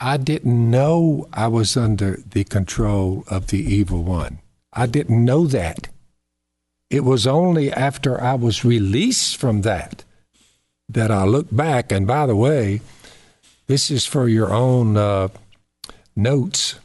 I 0.00 0.16
didn't 0.16 0.70
know 0.70 1.28
I 1.32 1.48
was 1.48 1.76
under 1.76 2.18
the 2.30 2.44
control 2.44 3.24
of 3.28 3.48
the 3.48 3.58
evil 3.58 4.04
one. 4.04 4.38
I 4.72 4.86
didn't 4.86 5.24
know 5.24 5.46
that. 5.48 5.88
It 6.90 7.04
was 7.04 7.26
only 7.26 7.72
after 7.72 8.20
I 8.20 8.34
was 8.34 8.64
released 8.64 9.36
from 9.36 9.62
that 9.62 10.04
that 10.88 11.10
I 11.10 11.24
looked 11.24 11.54
back. 11.54 11.90
And 11.92 12.06
by 12.06 12.26
the 12.26 12.36
way, 12.36 12.80
this 13.66 13.90
is 13.90 14.06
for 14.06 14.28
your 14.28 14.52
own 14.52 14.96
uh, 14.96 15.28
notes. 16.18 16.78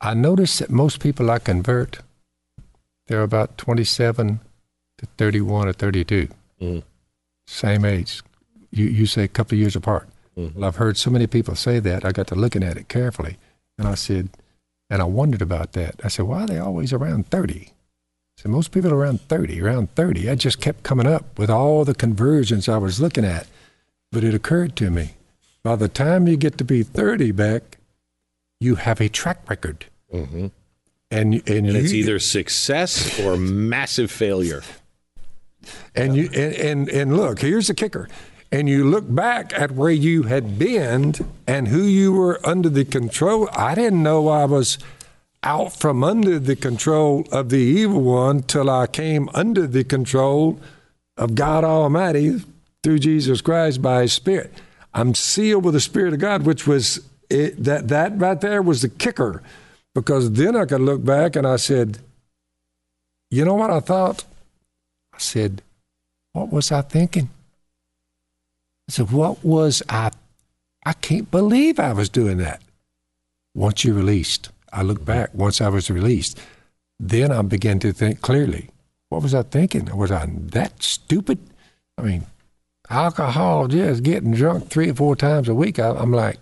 I 0.00 0.14
noticed 0.14 0.58
that 0.58 0.70
most 0.70 1.00
people 1.00 1.30
I 1.30 1.38
convert, 1.38 1.98
they're 3.06 3.22
about 3.22 3.58
27 3.58 4.40
to 4.98 5.06
31 5.18 5.68
or 5.68 5.72
32, 5.72 6.28
Mhm. 6.60 6.82
same 7.46 7.84
age. 7.84 8.22
You, 8.70 8.86
you 8.86 9.06
say 9.06 9.24
a 9.24 9.28
couple 9.28 9.54
of 9.56 9.60
years 9.60 9.76
apart. 9.76 10.08
Well, 10.34 10.64
I've 10.64 10.76
heard 10.76 10.96
so 10.96 11.10
many 11.10 11.26
people 11.26 11.54
say 11.54 11.78
that. 11.80 12.04
I 12.06 12.12
got 12.12 12.26
to 12.28 12.34
looking 12.34 12.62
at 12.62 12.78
it 12.78 12.88
carefully, 12.88 13.36
and 13.78 13.86
I 13.86 13.94
said, 13.94 14.30
and 14.88 15.02
I 15.02 15.04
wondered 15.04 15.42
about 15.42 15.72
that. 15.72 16.00
I 16.02 16.08
said, 16.08 16.24
why 16.26 16.44
are 16.44 16.46
they 16.46 16.58
always 16.58 16.92
around 16.92 17.26
30? 17.28 17.72
So 18.38 18.48
most 18.48 18.72
people 18.72 18.90
are 18.92 18.96
around 18.96 19.20
30, 19.28 19.60
around 19.60 19.94
30. 19.94 20.30
I 20.30 20.34
just 20.34 20.58
kept 20.60 20.84
coming 20.84 21.06
up 21.06 21.38
with 21.38 21.50
all 21.50 21.84
the 21.84 21.94
conversions 21.94 22.66
I 22.68 22.78
was 22.78 22.98
looking 23.00 23.26
at. 23.26 23.46
But 24.10 24.24
it 24.24 24.34
occurred 24.34 24.74
to 24.76 24.90
me, 24.90 25.12
by 25.62 25.76
the 25.76 25.88
time 25.88 26.26
you 26.26 26.36
get 26.38 26.56
to 26.58 26.64
be 26.64 26.82
30 26.82 27.30
Beck, 27.32 27.78
you 28.62 28.76
have 28.76 29.00
a 29.00 29.08
track 29.08 29.48
record. 29.48 29.86
Mm-hmm. 30.12 30.48
And, 31.10 31.34
and, 31.34 31.48
And 31.48 31.76
it's 31.76 31.92
either 31.92 32.18
success 32.38 33.20
or 33.20 33.36
massive 33.36 34.10
failure. 34.10 34.62
And 35.94 36.16
you 36.16 36.28
and, 36.34 36.54
and 36.54 36.88
and 36.88 37.16
look, 37.16 37.40
here's 37.40 37.68
the 37.68 37.74
kicker. 37.74 38.08
And 38.50 38.68
you 38.68 38.84
look 38.84 39.04
back 39.14 39.52
at 39.54 39.72
where 39.72 39.90
you 39.90 40.24
had 40.24 40.58
been 40.58 41.14
and 41.46 41.68
who 41.68 41.82
you 41.82 42.12
were 42.12 42.40
under 42.44 42.68
the 42.68 42.84
control. 42.84 43.48
I 43.52 43.74
didn't 43.74 44.02
know 44.02 44.28
I 44.28 44.44
was 44.44 44.78
out 45.42 45.72
from 45.74 46.04
under 46.04 46.38
the 46.38 46.56
control 46.56 47.26
of 47.32 47.48
the 47.48 47.58
evil 47.58 48.02
one 48.02 48.42
till 48.42 48.68
I 48.68 48.86
came 48.86 49.28
under 49.34 49.66
the 49.66 49.84
control 49.84 50.60
of 51.16 51.34
God 51.34 51.64
Almighty 51.64 52.42
through 52.82 52.98
Jesus 52.98 53.40
Christ 53.40 53.80
by 53.80 54.02
His 54.02 54.12
Spirit. 54.12 54.52
I'm 54.94 55.14
sealed 55.14 55.64
with 55.64 55.74
the 55.74 55.80
Spirit 55.80 56.12
of 56.12 56.20
God, 56.20 56.42
which 56.42 56.66
was 56.66 57.00
it, 57.32 57.64
that 57.64 57.88
that 57.88 58.18
right 58.18 58.40
there 58.40 58.62
was 58.62 58.82
the 58.82 58.88
kicker, 58.88 59.42
because 59.94 60.30
then 60.32 60.54
I 60.56 60.66
could 60.66 60.80
look 60.80 61.04
back 61.04 61.36
and 61.36 61.46
I 61.46 61.56
said, 61.56 61.98
you 63.32 63.46
know 63.46 63.54
what 63.54 63.70
I 63.70 63.80
thought? 63.80 64.24
I 65.14 65.18
said, 65.18 65.62
What 66.34 66.52
was 66.52 66.70
I 66.70 66.82
thinking? 66.82 67.30
I 68.88 68.92
said, 68.92 69.10
What 69.10 69.42
was 69.42 69.82
I? 69.88 70.10
I 70.84 70.92
can't 70.92 71.30
believe 71.30 71.80
I 71.80 71.94
was 71.94 72.10
doing 72.10 72.36
that. 72.38 72.60
Once 73.54 73.84
you're 73.84 73.94
released, 73.94 74.50
I 74.70 74.82
look 74.82 75.02
back, 75.02 75.30
once 75.32 75.62
I 75.62 75.70
was 75.70 75.90
released, 75.90 76.38
then 77.00 77.32
I 77.32 77.40
began 77.40 77.78
to 77.80 77.92
think 77.92 78.20
clearly. 78.20 78.68
What 79.08 79.22
was 79.22 79.34
I 79.34 79.44
thinking? 79.44 79.86
Was 79.96 80.10
I 80.10 80.26
that 80.28 80.82
stupid? 80.82 81.38
I 81.96 82.02
mean, 82.02 82.26
alcohol, 82.90 83.66
just 83.68 84.02
getting 84.02 84.32
drunk 84.32 84.68
three 84.68 84.90
or 84.90 84.94
four 84.94 85.16
times 85.16 85.48
a 85.48 85.54
week. 85.54 85.78
I, 85.78 85.90
I'm 85.90 86.12
like, 86.12 86.38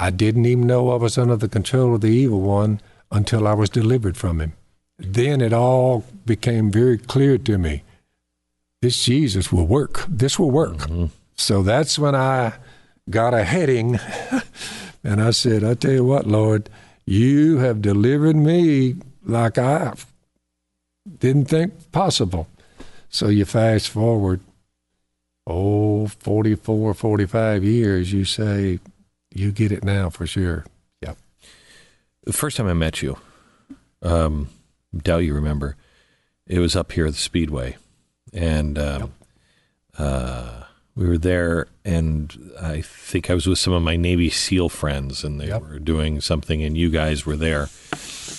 I 0.00 0.10
didn't 0.10 0.46
even 0.46 0.68
know 0.68 0.90
I 0.90 0.96
was 0.96 1.18
under 1.18 1.36
the 1.36 1.48
control 1.48 1.96
of 1.96 2.02
the 2.02 2.08
evil 2.08 2.40
one 2.40 2.80
until 3.10 3.48
I 3.48 3.54
was 3.54 3.68
delivered 3.68 4.16
from 4.16 4.40
him. 4.40 4.52
Then 4.96 5.40
it 5.40 5.52
all 5.52 6.04
became 6.24 6.70
very 6.70 6.98
clear 6.98 7.36
to 7.38 7.58
me. 7.58 7.82
This 8.80 9.04
Jesus 9.04 9.52
will 9.52 9.66
work. 9.66 10.04
This 10.08 10.38
will 10.38 10.52
work. 10.52 10.78
Mm-hmm. 10.78 11.06
So 11.34 11.64
that's 11.64 11.98
when 11.98 12.14
I 12.14 12.52
got 13.10 13.34
a 13.34 13.42
heading 13.42 13.98
and 15.04 15.20
I 15.20 15.32
said, 15.32 15.64
I 15.64 15.74
tell 15.74 15.92
you 15.92 16.04
what, 16.04 16.28
Lord, 16.28 16.70
you 17.04 17.58
have 17.58 17.82
delivered 17.82 18.36
me 18.36 18.96
like 19.24 19.58
I 19.58 19.94
didn't 21.18 21.46
think 21.46 21.90
possible. 21.90 22.46
So 23.08 23.28
you 23.28 23.44
fast 23.44 23.88
forward, 23.88 24.40
oh, 25.44 26.06
44, 26.06 26.94
45 26.94 27.64
years, 27.64 28.12
you 28.12 28.24
say, 28.24 28.78
you 29.38 29.52
get 29.52 29.72
it 29.72 29.84
now 29.84 30.10
for 30.10 30.26
sure. 30.26 30.64
Yeah. 31.00 31.14
The 32.24 32.32
first 32.32 32.56
time 32.56 32.66
I 32.66 32.74
met 32.74 33.02
you, 33.02 33.18
um, 34.02 34.48
doubt 34.96 35.18
you 35.18 35.34
remember, 35.34 35.76
it 36.46 36.58
was 36.58 36.74
up 36.76 36.92
here 36.92 37.06
at 37.06 37.12
the 37.12 37.18
Speedway. 37.18 37.76
And 38.32 38.78
um, 38.78 39.12
uh, 39.96 40.64
we 40.94 41.06
were 41.08 41.16
there, 41.18 41.66
and 41.84 42.52
I 42.60 42.82
think 42.82 43.30
I 43.30 43.34
was 43.34 43.46
with 43.46 43.58
some 43.58 43.72
of 43.72 43.82
my 43.82 43.96
Navy 43.96 44.28
SEAL 44.30 44.68
friends, 44.68 45.24
and 45.24 45.40
they 45.40 45.46
Yep. 45.48 45.62
were 45.62 45.78
doing 45.78 46.20
something, 46.20 46.62
and 46.62 46.76
you 46.76 46.90
guys 46.90 47.24
were 47.24 47.36
there. 47.36 47.68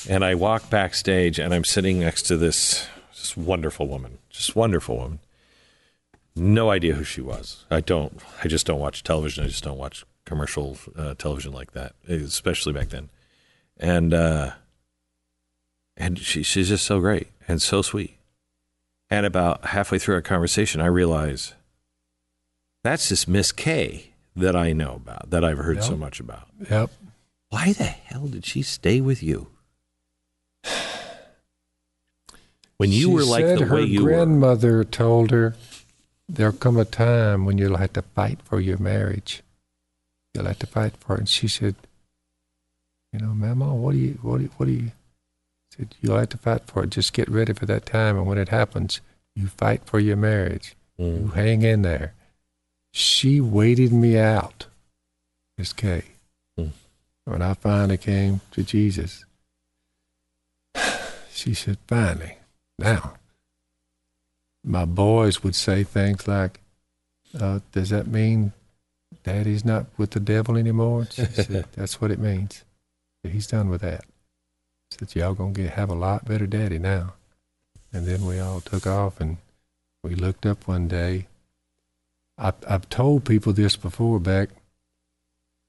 And 0.07 0.23
I 0.23 0.35
walk 0.35 0.69
backstage, 0.69 1.39
and 1.39 1.53
I'm 1.53 1.63
sitting 1.63 1.99
next 1.99 2.23
to 2.23 2.37
this 2.37 2.85
just 3.15 3.35
wonderful 3.35 3.87
woman, 3.87 4.19
just 4.29 4.55
wonderful 4.55 4.97
woman. 4.97 5.19
No 6.35 6.69
idea 6.69 6.93
who 6.93 7.03
she 7.03 7.21
was. 7.21 7.65
I 7.71 7.81
don't. 7.81 8.19
I 8.43 8.47
just 8.47 8.65
don't 8.67 8.79
watch 8.79 9.03
television. 9.03 9.43
I 9.43 9.47
just 9.47 9.63
don't 9.63 9.77
watch 9.77 10.05
commercial 10.29 10.77
uh, 10.95 11.15
television 11.15 11.51
like 11.51 11.71
that, 11.73 11.95
especially 12.07 12.71
back 12.71 12.89
then. 12.89 13.09
And 13.77 14.13
uh, 14.13 14.51
and 15.97 16.17
she, 16.19 16.43
she's 16.43 16.69
just 16.69 16.85
so 16.85 16.99
great 16.99 17.27
and 17.47 17.61
so 17.61 17.81
sweet. 17.81 18.17
And 19.09 19.25
about 19.25 19.65
halfway 19.65 19.97
through 19.99 20.15
our 20.15 20.21
conversation, 20.21 20.79
I 20.81 20.85
realize 20.85 21.55
that's 22.83 23.09
this 23.09 23.27
Miss 23.27 23.51
Kay 23.51 24.13
that 24.35 24.55
I 24.55 24.71
know 24.71 24.95
about, 24.95 25.31
that 25.31 25.43
I've 25.43 25.57
heard 25.57 25.83
so 25.83 25.97
much 25.97 26.19
about. 26.19 26.47
Yep. 26.69 26.91
Why 27.49 27.73
the 27.73 27.83
hell 27.83 28.27
did 28.27 28.45
she 28.45 28.61
stay 28.61 29.01
with 29.01 29.23
you? 29.23 29.47
When 32.77 32.91
you 32.91 32.99
She 32.99 33.05
were 33.07 33.23
like 33.23 33.45
the 33.57 33.65
way 33.65 33.83
you 33.83 34.03
were. 34.03 34.11
Her 34.11 34.15
grandmother 34.17 34.83
told 34.83 35.31
her 35.31 35.55
there'll 36.29 36.53
come 36.53 36.77
a 36.77 36.85
time 36.85 37.45
when 37.45 37.57
you'll 37.57 37.77
have 37.77 37.93
to 37.93 38.03
fight 38.03 38.39
for 38.43 38.61
your 38.61 38.77
marriage. 38.77 39.41
You'll 40.33 40.45
have 40.45 40.59
to 40.59 40.67
fight 40.67 40.95
for 40.97 41.15
it. 41.15 41.19
And 41.19 41.29
she 41.29 41.47
said, 41.47 41.75
you 43.11 43.19
know, 43.19 43.33
Mama, 43.33 43.73
what 43.73 43.93
do 43.93 43.97
you, 43.97 44.19
what 44.21 44.37
do 44.37 44.43
you, 44.43 44.49
what 44.57 44.65
do 44.67 44.71
you, 44.71 44.91
said, 45.75 45.95
you'll 46.01 46.17
have 46.17 46.29
to 46.29 46.37
fight 46.37 46.67
for 46.67 46.83
it. 46.83 46.91
Just 46.91 47.13
get 47.13 47.29
ready 47.29 47.53
for 47.53 47.65
that 47.65 47.85
time. 47.85 48.17
And 48.17 48.27
when 48.27 48.37
it 48.37 48.49
happens, 48.49 49.01
you 49.35 49.47
fight 49.47 49.81
for 49.85 49.99
your 49.99 50.17
marriage. 50.17 50.75
You 50.97 51.29
Mm. 51.31 51.33
hang 51.33 51.61
in 51.61 51.81
there. 51.81 52.13
She 52.91 53.39
waited 53.39 53.93
me 53.93 54.17
out, 54.17 54.65
Miss 55.57 55.71
Kay. 55.73 56.03
Mm. 56.59 56.71
When 57.25 57.41
I 57.41 57.53
finally 57.53 57.97
came 57.97 58.41
to 58.51 58.63
Jesus, 58.63 59.23
she 61.31 61.53
said, 61.53 61.77
finally, 61.87 62.37
now. 62.77 63.13
My 64.63 64.83
boys 64.85 65.41
would 65.41 65.55
say 65.55 65.83
things 65.85 66.27
like, 66.27 66.59
uh, 67.39 67.59
does 67.71 67.91
that 67.91 68.07
mean 68.07 68.51
daddy's 69.33 69.65
not 69.65 69.85
with 69.97 70.11
the 70.11 70.19
devil 70.19 70.57
anymore? 70.57 71.07
She 71.11 71.25
said, 71.33 71.65
that's 71.73 72.01
what 72.01 72.11
it 72.11 72.19
means. 72.19 72.63
He's 73.23 73.47
done 73.47 73.69
with 73.69 73.81
that. 73.81 74.05
Said, 74.91 75.15
y'all 75.15 75.33
gonna 75.33 75.51
get 75.51 75.71
have 75.73 75.89
a 75.89 75.95
lot 75.95 76.25
better 76.25 76.47
daddy 76.47 76.79
now. 76.79 77.13
And 77.91 78.05
then 78.05 78.25
we 78.25 78.39
all 78.39 78.61
took 78.61 78.87
off 78.87 79.19
and 79.19 79.37
we 80.03 80.15
looked 80.15 80.45
up 80.45 80.67
one 80.67 80.87
day. 80.87 81.27
I, 82.37 82.53
I've 82.67 82.87
told 82.89 83.25
people 83.25 83.53
this 83.53 83.75
before, 83.75 84.19
Beck. 84.19 84.49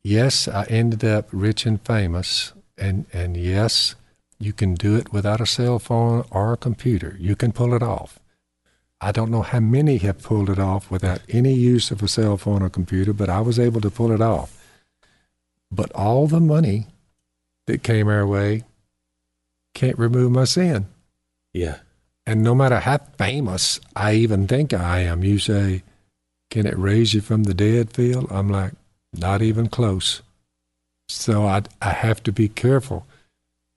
Yes, 0.02 0.46
I 0.48 0.64
ended 0.64 1.04
up 1.04 1.28
rich 1.32 1.66
and 1.66 1.80
famous, 1.82 2.52
and, 2.78 3.04
and 3.12 3.36
yes, 3.36 3.96
you 4.38 4.52
can 4.52 4.74
do 4.74 4.96
it 4.96 5.12
without 5.12 5.40
a 5.40 5.46
cell 5.46 5.78
phone 5.78 6.24
or 6.30 6.52
a 6.52 6.56
computer. 6.56 7.16
You 7.18 7.36
can 7.36 7.52
pull 7.52 7.74
it 7.74 7.82
off. 7.82 8.19
I 9.00 9.12
don't 9.12 9.30
know 9.30 9.42
how 9.42 9.60
many 9.60 9.96
have 9.98 10.22
pulled 10.22 10.50
it 10.50 10.58
off 10.58 10.90
without 10.90 11.20
any 11.28 11.54
use 11.54 11.90
of 11.90 12.02
a 12.02 12.08
cell 12.08 12.36
phone 12.36 12.62
or 12.62 12.68
computer, 12.68 13.12
but 13.12 13.30
I 13.30 13.40
was 13.40 13.58
able 13.58 13.80
to 13.80 13.90
pull 13.90 14.12
it 14.12 14.20
off. 14.20 14.56
But 15.70 15.90
all 15.92 16.26
the 16.26 16.40
money 16.40 16.88
that 17.66 17.82
came 17.82 18.08
our 18.08 18.26
way 18.26 18.64
can't 19.74 19.98
remove 19.98 20.32
my 20.32 20.44
sin. 20.44 20.86
Yeah. 21.52 21.78
And 22.26 22.42
no 22.42 22.54
matter 22.54 22.80
how 22.80 22.98
famous 23.16 23.80
I 23.96 24.14
even 24.14 24.46
think 24.46 24.74
I 24.74 25.00
am, 25.00 25.24
you 25.24 25.38
say, 25.38 25.82
Can 26.50 26.66
it 26.66 26.78
raise 26.78 27.14
you 27.14 27.20
from 27.20 27.44
the 27.44 27.54
dead, 27.54 27.92
Phil? 27.92 28.26
I'm 28.30 28.50
like, 28.50 28.72
Not 29.12 29.40
even 29.40 29.68
close. 29.68 30.22
So 31.08 31.46
I, 31.46 31.62
I 31.80 31.90
have 31.90 32.22
to 32.24 32.32
be 32.32 32.48
careful 32.48 33.06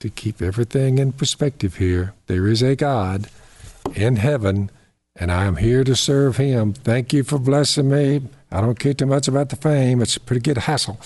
to 0.01 0.09
keep 0.09 0.41
everything 0.41 0.97
in 0.97 1.13
perspective 1.13 1.77
here. 1.77 2.13
There 2.27 2.47
is 2.47 2.61
a 2.61 2.75
God 2.75 3.29
in 3.95 4.17
heaven, 4.17 4.69
and 5.15 5.31
I 5.31 5.45
am 5.45 5.57
here 5.57 5.83
to 5.83 5.95
serve 5.95 6.37
him. 6.37 6.73
Thank 6.73 7.13
you 7.13 7.23
for 7.23 7.37
blessing 7.39 7.89
me. 7.89 8.21
I 8.51 8.61
don't 8.61 8.79
care 8.79 8.93
too 8.93 9.05
much 9.05 9.27
about 9.27 9.49
the 9.49 9.55
fame, 9.55 10.01
it's 10.01 10.15
a 10.17 10.19
pretty 10.19 10.41
good 10.41 10.57
hassle. 10.59 10.99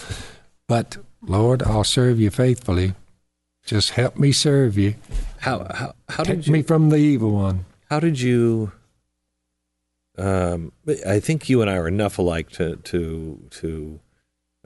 But 0.68 0.98
Lord, 1.22 1.64
I'll 1.64 1.84
serve 1.84 2.20
you 2.20 2.30
faithfully. 2.30 2.94
Just 3.66 3.92
help 3.92 4.18
me 4.18 4.32
serve 4.32 4.78
you. 4.78 4.96
How 5.40 5.68
how 5.74 5.94
how 6.10 6.24
did 6.24 6.38
Take 6.38 6.48
you 6.48 6.54
me 6.54 6.62
from 6.64 6.90
the 6.90 6.98
evil 6.98 7.32
one. 7.32 7.66
how 7.90 8.00
did 8.00 8.20
you 8.20 8.72
um 10.18 10.72
I 11.06 11.20
think 11.20 11.50
you 11.50 11.62
and 11.62 11.70
I 11.70 11.76
are 11.76 11.88
enough 11.88 12.18
alike 12.18 12.50
to 12.52 12.78
to 12.78 13.40
to 13.52 14.00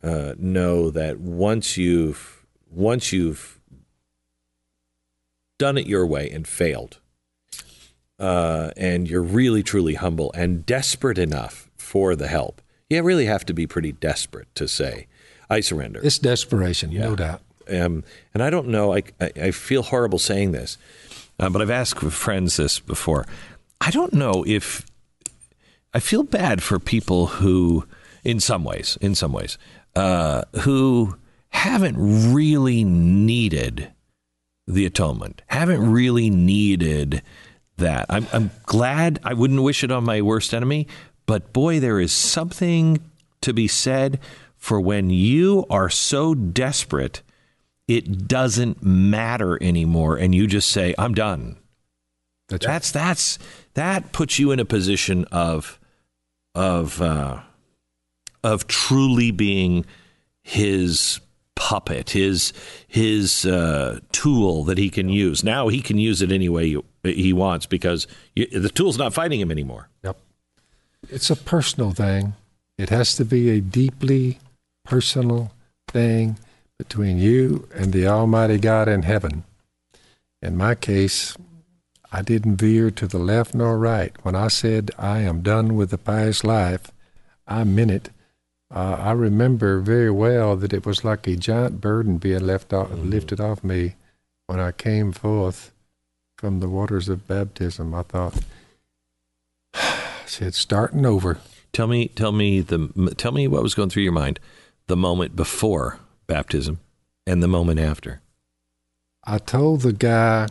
uh, 0.04 0.34
know 0.38 0.90
that 0.92 1.20
once 1.20 1.78
you've 1.78 2.46
once 2.70 3.12
you've 3.12 3.60
done 5.60 5.78
it 5.78 5.86
your 5.88 6.06
way 6.08 6.30
and 6.30 6.48
failed 6.48 7.00
uh, 8.22 8.70
and 8.78 9.10
you're 9.10 9.24
really 9.24 9.64
truly 9.64 9.96
humble 9.96 10.32
and 10.36 10.66
desperate 10.66 11.18
enough 11.18 11.70
for 11.76 12.16
the 12.16 12.28
help 12.28 12.62
you 12.90 13.02
really 13.04 13.26
have 13.26 13.46
to 13.46 13.54
be 13.54 13.66
pretty 13.68 13.92
desperate 13.92 14.48
to 14.56 14.68
say 14.68 15.08
I 15.50 15.60
surrender 15.62 16.00
It's 16.04 16.20
desperation, 16.20 16.92
Yeah. 16.92 17.02
no 17.10 17.16
doubt. 17.16 17.42
um, 17.70 18.04
and 18.34 18.42
I 18.44 18.50
don't 18.50 18.68
know. 18.68 18.94
I, 18.94 19.04
I, 19.20 19.32
I 19.48 19.52
feel 19.52 19.84
horrible 19.84 20.20
saying 20.20 20.52
this, 20.54 20.78
uh, 21.40 21.50
but 21.50 21.62
I've 21.62 21.70
asked 21.82 22.00
friends 22.00 22.56
this 22.58 22.80
before. 22.80 23.26
I 23.82 23.92
don't 23.92 24.14
know 24.14 24.44
if 24.48 24.86
I 25.94 26.00
feel 26.00 26.24
bad 26.24 26.62
for 26.64 26.80
people 26.80 27.28
who, 27.28 27.86
in 28.24 28.40
some 28.40 28.64
ways, 28.64 28.98
in 29.02 29.16
some 29.16 29.34
ways, 29.34 29.58
uh, 29.96 30.44
who 30.62 31.18
haven't 31.50 31.96
really 32.34 32.84
needed 32.86 33.92
the 34.68 34.86
atonement, 34.86 35.42
haven't 35.48 35.92
really 35.92 36.30
needed 36.30 37.22
that. 37.82 38.08
I'm, 38.10 38.26
I'm 38.34 38.50
glad 38.66 39.20
I 39.24 39.34
wouldn't 39.34 39.62
wish 39.62 39.84
it 39.84 39.92
on 39.92 40.04
my 40.04 40.22
worst 40.22 40.54
enemy, 40.54 40.88
but 41.26 41.54
boy, 41.54 41.80
there 41.80 42.00
is 42.00 42.12
something 42.12 43.00
to 43.42 43.54
be 43.54 43.68
said 43.68 44.20
for 44.58 44.80
when 44.80 45.10
you 45.10 45.66
are 45.70 45.90
so 45.90 46.36
desperate, 46.36 47.24
it 47.88 48.28
doesn't 48.28 48.84
matter 48.84 49.62
anymore, 49.62 50.18
and 50.18 50.34
you 50.34 50.48
just 50.48 50.70
say, 50.70 50.94
"I'm 50.98 51.14
done." 51.14 51.58
That's 52.48 52.66
right. 52.66 52.74
That's 52.74 52.92
that's 52.92 53.40
that 53.74 54.12
puts 54.12 54.38
you 54.38 54.52
in 54.52 54.60
a 54.60 54.66
position 54.66 55.26
of 55.32 55.80
of 56.54 57.02
uh, 57.02 57.42
of 58.44 58.68
truly 58.68 59.32
being 59.32 59.86
his 60.44 61.20
puppet, 61.62 62.10
his 62.10 62.54
his 62.88 63.46
uh, 63.46 64.00
tool 64.12 64.64
that 64.64 64.80
he 64.80 64.90
can 64.90 65.10
use. 65.10 65.44
Now 65.44 65.68
he 65.68 65.80
can 65.80 66.00
use 66.00 66.24
it 66.24 66.32
any 66.32 66.50
way 66.50 66.76
he 67.04 67.34
wants 67.34 67.68
because 67.68 68.08
you, 68.36 68.48
the 68.48 68.70
tool's 68.70 68.98
not 68.98 69.14
fighting 69.14 69.40
him 69.40 69.52
anymore. 69.52 69.88
Yep. 70.04 70.18
It's 71.10 71.30
a 71.30 71.36
personal 71.36 71.92
thing. 71.92 72.34
It 72.80 72.90
has 72.90 73.16
to 73.16 73.26
be 73.26 73.52
a 73.52 73.62
deeply 73.62 74.40
personal 74.86 75.52
thing 75.88 76.40
between 76.80 77.20
you 77.20 77.68
and 77.76 77.94
the 77.94 78.08
Almighty 78.08 78.58
God 78.58 78.88
in 78.88 79.04
heaven. 79.04 79.44
In 80.42 80.58
my 80.58 80.74
case, 80.74 81.38
I 82.12 82.24
didn't 82.24 82.58
veer 82.58 82.90
to 82.90 83.06
the 83.06 83.20
left 83.20 83.54
nor 83.54 83.78
right. 83.78 84.14
When 84.24 84.36
I 84.36 84.48
said 84.48 84.90
I 84.98 85.20
am 85.20 85.44
done 85.44 85.76
with 85.76 85.92
the 85.92 86.00
past 86.00 86.44
life, 86.44 86.92
I 87.48 87.64
meant 87.66 87.92
it. 87.92 88.10
Uh, 88.74 88.96
I 89.00 89.12
remember 89.12 89.80
very 89.80 90.12
well 90.12 90.56
that 90.56 90.72
it 90.72 90.86
was 90.86 91.04
like 91.04 91.28
a 91.28 91.36
giant 91.36 91.82
burden 91.82 92.18
being 92.18 92.46
left 92.46 92.72
off, 92.72 92.90
lifted 92.92 93.42
off 93.42 93.64
me 93.64 93.96
when 94.48 94.60
I 94.60 94.72
came 94.72 95.12
forth 95.12 95.72
from 96.38 96.60
the 96.60 96.70
waters 96.70 97.10
of 97.10 97.28
baptism. 97.28 97.94
I 97.94 98.04
thought, 98.04 98.40
said, 100.26 100.54
starting 100.54 101.06
over. 101.06 101.40
Tell 101.74 101.88
me, 101.88 102.08
tell 102.08 102.32
me 102.32 102.62
the, 102.62 103.14
tell 103.18 103.34
me 103.34 103.48
what 103.48 103.64
was 103.64 103.76
going 103.76 103.90
through 103.90 104.04
your 104.04 104.12
mind, 104.14 104.40
the 104.88 104.98
moment 104.98 105.36
before 105.36 106.00
baptism, 106.28 106.80
and 107.28 107.44
the 107.44 107.48
moment 107.48 107.80
after. 107.80 108.22
I 109.26 109.38
told 109.38 109.82
the 109.82 109.94
guy, 109.94 110.48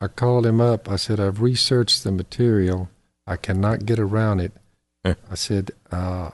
I 0.00 0.06
called 0.06 0.46
him 0.46 0.60
up. 0.60 0.88
I 0.88 0.96
said, 0.96 1.18
I've 1.18 1.40
researched 1.40 2.04
the 2.04 2.12
material. 2.12 2.88
I 3.26 3.36
cannot 3.36 3.86
get 3.86 3.98
around 3.98 4.40
it. 4.40 4.52
I 5.04 5.34
said, 5.34 5.70
uh, 5.92 6.30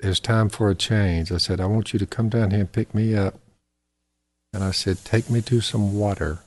there's 0.00 0.20
time 0.20 0.48
for 0.48 0.70
a 0.70 0.74
change. 0.74 1.32
I 1.32 1.38
said, 1.38 1.60
I 1.60 1.66
want 1.66 1.92
you 1.92 1.98
to 1.98 2.06
come 2.06 2.28
down 2.28 2.50
here 2.50 2.60
and 2.60 2.72
pick 2.72 2.94
me 2.94 3.14
up. 3.14 3.34
And 4.52 4.62
I 4.64 4.70
said, 4.70 5.04
take 5.04 5.28
me 5.28 5.42
to 5.42 5.60
some 5.60 5.98
water. 5.98 6.40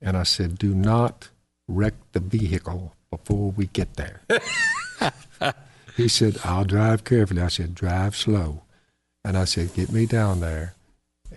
And 0.00 0.16
I 0.16 0.22
said, 0.22 0.58
do 0.58 0.74
not 0.74 1.28
wreck 1.68 1.94
the 2.12 2.20
vehicle 2.20 2.94
before 3.10 3.52
we 3.52 3.66
get 3.66 3.94
there. 3.94 4.22
he 5.96 6.08
said, 6.08 6.38
I'll 6.44 6.64
drive 6.64 7.04
carefully. 7.04 7.42
I 7.42 7.48
said, 7.48 7.74
drive 7.74 8.16
slow. 8.16 8.62
And 9.24 9.36
I 9.36 9.44
said, 9.44 9.74
get 9.74 9.92
me 9.92 10.06
down 10.06 10.40
there. 10.40 10.74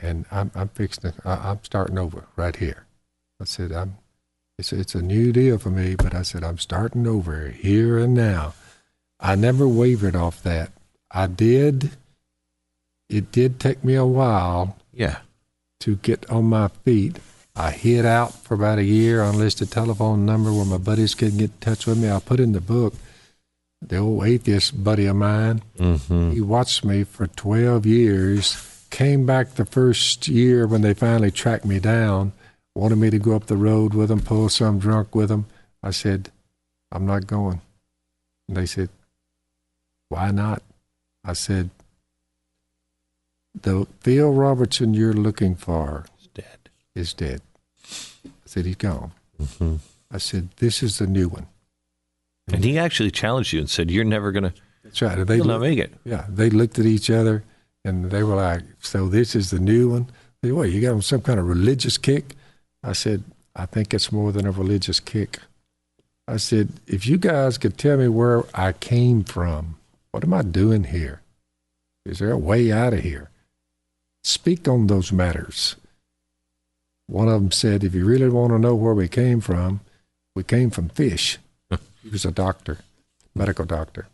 And 0.02 0.26
I'm, 0.32 0.52
I'm 0.56 0.70
fixing 0.70 1.12
to, 1.12 1.18
I, 1.26 1.52
I'm 1.52 1.60
starting 1.64 1.98
over 1.98 2.26
right 2.36 2.56
here. 2.56 2.86
I 3.40 3.46
said, 3.46 3.72
I'm, 3.72 3.98
it's, 4.58 4.74
it's 4.74 4.96
a 4.96 5.02
new 5.02 5.32
deal 5.32 5.58
for 5.58 5.70
me, 5.70 5.96
but 5.96 6.16
I 6.16 6.24
said, 6.24 6.44
I'm 6.44 6.58
starting 6.58 7.08
over 7.08 7.50
here 7.50 7.98
and 7.98 8.14
now. 8.14 8.54
I 9.20 9.36
never 9.36 9.68
wavered 9.68 10.16
off 10.16 10.44
that. 10.44 10.72
I 11.12 11.28
did. 11.28 11.92
It 13.10 13.32
did 13.32 13.60
take 13.60 13.84
me 13.84 13.96
a 13.96 14.06
while 14.06 14.78
Yeah. 14.94 15.20
to 15.82 15.96
get 15.98 16.30
on 16.30 16.46
my 16.46 16.68
feet. 16.68 17.20
I 17.56 17.72
hid 17.72 18.06
out 18.06 18.34
for 18.34 18.54
about 18.56 18.78
a 18.80 18.84
year, 18.84 19.24
unlisted 19.24 19.72
telephone 19.72 20.26
number 20.26 20.52
where 20.54 20.66
my 20.66 20.78
buddies 20.78 21.16
couldn't 21.16 21.40
get 21.40 21.52
in 21.52 21.58
touch 21.60 21.88
with 21.88 21.98
me. 21.98 22.10
I 22.12 22.20
put 22.20 22.40
in 22.40 22.52
the 22.52 22.62
book, 22.62 22.94
the 23.82 23.98
old 23.98 24.26
atheist 24.26 24.84
buddy 24.84 25.06
of 25.08 25.16
mine. 25.16 25.64
Mm-hmm. 25.80 26.32
He 26.32 26.42
watched 26.42 26.84
me 26.86 27.04
for 27.04 27.26
12 27.28 27.86
years, 27.86 28.86
came 28.90 29.26
back 29.26 29.56
the 29.56 29.66
first 29.66 30.28
year 30.28 30.68
when 30.68 30.82
they 30.82 30.94
finally 30.94 31.32
tracked 31.32 31.66
me 31.66 31.80
down, 31.80 32.34
wanted 32.76 32.98
me 32.98 33.10
to 33.10 33.18
go 33.20 33.36
up 33.36 33.48
the 33.48 33.58
road 33.58 33.94
with 33.94 34.10
them, 34.10 34.20
pull 34.22 34.50
some 34.50 34.78
drunk 34.78 35.16
with 35.16 35.30
them. 35.30 35.46
I 35.82 35.92
said, 35.92 36.32
I'm 36.92 37.06
not 37.06 37.26
going. 37.28 37.62
And 38.48 38.58
they 38.58 38.66
said, 38.66 38.90
Why 40.10 40.32
not? 40.32 40.62
I 41.28 41.34
said, 41.34 41.70
The 43.62 43.86
Phil 44.00 44.32
Robertson 44.32 44.94
you're 44.94 45.14
looking 45.14 45.56
for 45.56 46.06
is 46.22 46.28
dead. 46.34 46.58
is 46.96 47.14
dead. 47.14 47.42
I 48.26 48.30
said, 48.46 48.66
He's 48.66 48.76
gone. 48.76 49.12
Mm-hmm. 49.42 49.76
I 50.12 50.18
said, 50.20 50.50
This 50.58 50.82
is 50.82 50.98
the 51.00 51.08
new 51.08 51.28
one. 51.28 51.48
And 52.52 52.64
he 52.64 52.78
actually 52.78 53.12
challenged 53.12 53.52
you 53.52 53.60
and 53.60 53.70
said, 53.70 53.92
"You're 53.92 54.06
never 54.06 54.32
gonna, 54.32 54.54
That's 54.82 55.02
right. 55.02 55.28
They 55.28 55.36
you'll 55.36 55.48
not 55.48 55.60
looked- 55.60 55.70
make 55.70 55.80
it." 55.80 55.94
Yeah, 56.06 56.26
they 56.30 56.50
looked 56.50 56.80
at 56.80 56.86
each 56.86 57.10
other 57.10 57.44
and 57.84 58.10
they 58.10 58.24
were 58.24 58.36
like, 58.36 58.64
"So 58.80 59.10
this 59.10 59.36
is 59.36 59.50
the 59.50 59.60
new 59.60 59.90
one?" 59.90 60.08
They, 60.42 60.54
what? 60.54 60.72
You 60.72 60.80
got 60.80 60.94
on 60.94 61.02
some 61.02 61.20
kind 61.22 61.40
of 61.42 61.46
religious 61.46 61.98
kick? 61.98 62.36
I 62.82 62.94
said, 62.94 63.26
"I 63.54 63.66
think 63.66 63.94
it's 63.94 64.14
more 64.14 64.32
than 64.32 64.48
a 64.48 64.52
religious 64.52 65.02
kick." 65.02 65.40
I 66.26 66.38
said, 66.38 66.70
"If 66.88 67.06
you 67.06 67.18
guys 67.18 67.58
could 67.58 67.78
tell 67.78 67.98
me 67.98 68.08
where 68.08 68.46
I 68.54 68.72
came 68.72 69.26
from, 69.26 69.77
what 70.18 70.24
am 70.24 70.34
I 70.34 70.42
doing 70.42 70.86
here? 70.86 71.22
Is 72.06 72.20
there 72.20 72.32
a 72.32 72.38
way 72.38 72.72
out 72.72 72.94
of 72.94 73.02
here? 73.02 73.30
Speak 74.24 74.68
on 74.68 74.88
those 74.88 75.12
matters." 75.12 75.76
One 77.08 77.30
of 77.30 77.42
them 77.42 77.52
said, 77.52 77.84
"If 77.84 77.96
you 77.96 78.06
really 78.06 78.30
want 78.30 78.52
to 78.52 78.60
know 78.60 78.76
where 78.76 78.94
we 78.94 79.08
came 79.08 79.42
from, 79.42 79.82
we 80.36 80.44
came 80.44 80.70
from 80.70 80.90
fish." 80.90 81.38
he 82.04 82.10
was 82.10 82.26
a 82.26 82.32
doctor, 82.32 82.80
medical 83.34 83.66
doctor. 83.66 84.08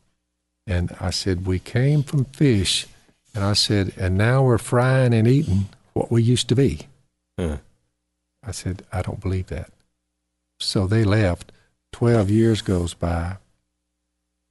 And 0.65 0.95
I 0.99 1.09
said, 1.09 1.45
We 1.45 1.59
came 1.59 2.03
from 2.03 2.25
fish. 2.25 2.87
And 3.35 3.43
I 3.43 3.53
said, 3.53 3.93
And 3.97 4.17
now 4.17 4.43
we're 4.43 4.57
frying 4.57 5.13
and 5.13 5.27
eating 5.27 5.69
what 5.93 6.11
we 6.11 6.21
used 6.23 6.47
to 6.49 6.55
be. 6.55 6.87
Huh. 7.37 7.57
I 8.45 8.51
said, 8.51 8.83
I 8.91 9.01
don't 9.01 9.21
believe 9.21 9.47
that. 9.47 9.71
So 10.59 10.87
they 10.87 11.03
left. 11.03 11.51
12 11.91 12.29
years 12.29 12.61
goes 12.61 12.93
by. 12.93 13.37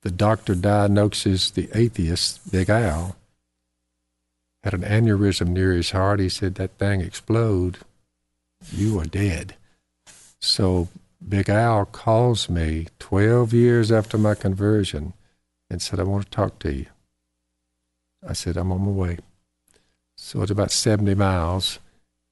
The 0.03 0.11
doctor 0.11 0.55
diagnoses 0.55 1.51
the 1.51 1.69
atheist, 1.75 2.51
Big 2.51 2.69
Al, 2.69 3.17
had 4.65 4.75
an 4.75 4.83
aneurysm 4.83 5.49
near 5.49 5.73
his 5.73 5.93
heart. 5.93 6.21
He 6.21 6.29
said, 6.29 6.57
That 6.57 6.79
thing 6.79 7.01
explode. 7.01 7.79
You 8.71 9.01
are 9.01 9.05
dead. 9.05 9.57
So 10.41 10.89
Big 11.27 11.49
Al 11.49 11.85
calls 11.87 12.49
me 12.49 12.89
12 12.99 13.53
years 13.53 13.93
after 13.93 14.19
my 14.19 14.35
conversion 14.35 15.13
and 15.71 15.81
said, 15.81 16.01
I 16.01 16.05
want 16.05 16.25
to 16.25 16.31
talk 16.31 16.59
to 16.61 16.73
you. 16.73 16.87
I 18.27 18.33
said, 18.35 18.57
I'm 18.57 18.73
on 18.73 18.83
my 18.83 18.91
way. 18.91 19.19
So 20.17 20.43
it's 20.43 20.51
about 20.51 20.71
70 20.71 21.15
miles. 21.15 21.79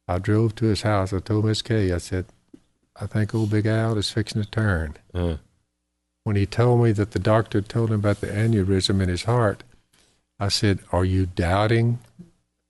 I 0.06 0.18
drove 0.18 0.54
to 0.56 0.66
his 0.66 0.82
house. 0.82 1.12
I 1.12 1.20
told 1.20 1.44
Miss 1.44 1.62
Kay, 1.62 1.92
I 1.92 1.98
said, 1.98 2.26
I 3.00 3.06
think 3.06 3.34
old 3.34 3.50
Big 3.50 3.66
Al 3.66 3.96
is 3.96 4.10
fixing 4.10 4.42
to 4.42 4.48
turn. 4.48 4.96
Uh, 5.14 5.36
When 6.24 6.36
he 6.36 6.46
told 6.46 6.82
me 6.82 6.92
that 6.92 7.12
the 7.12 7.18
doctor 7.18 7.60
told 7.60 7.90
him 7.90 8.00
about 8.00 8.20
the 8.20 8.28
aneurysm 8.28 9.02
in 9.02 9.08
his 9.08 9.24
heart, 9.24 9.62
I 10.38 10.48
said, 10.48 10.80
Are 10.92 11.04
you 11.04 11.26
doubting 11.26 11.98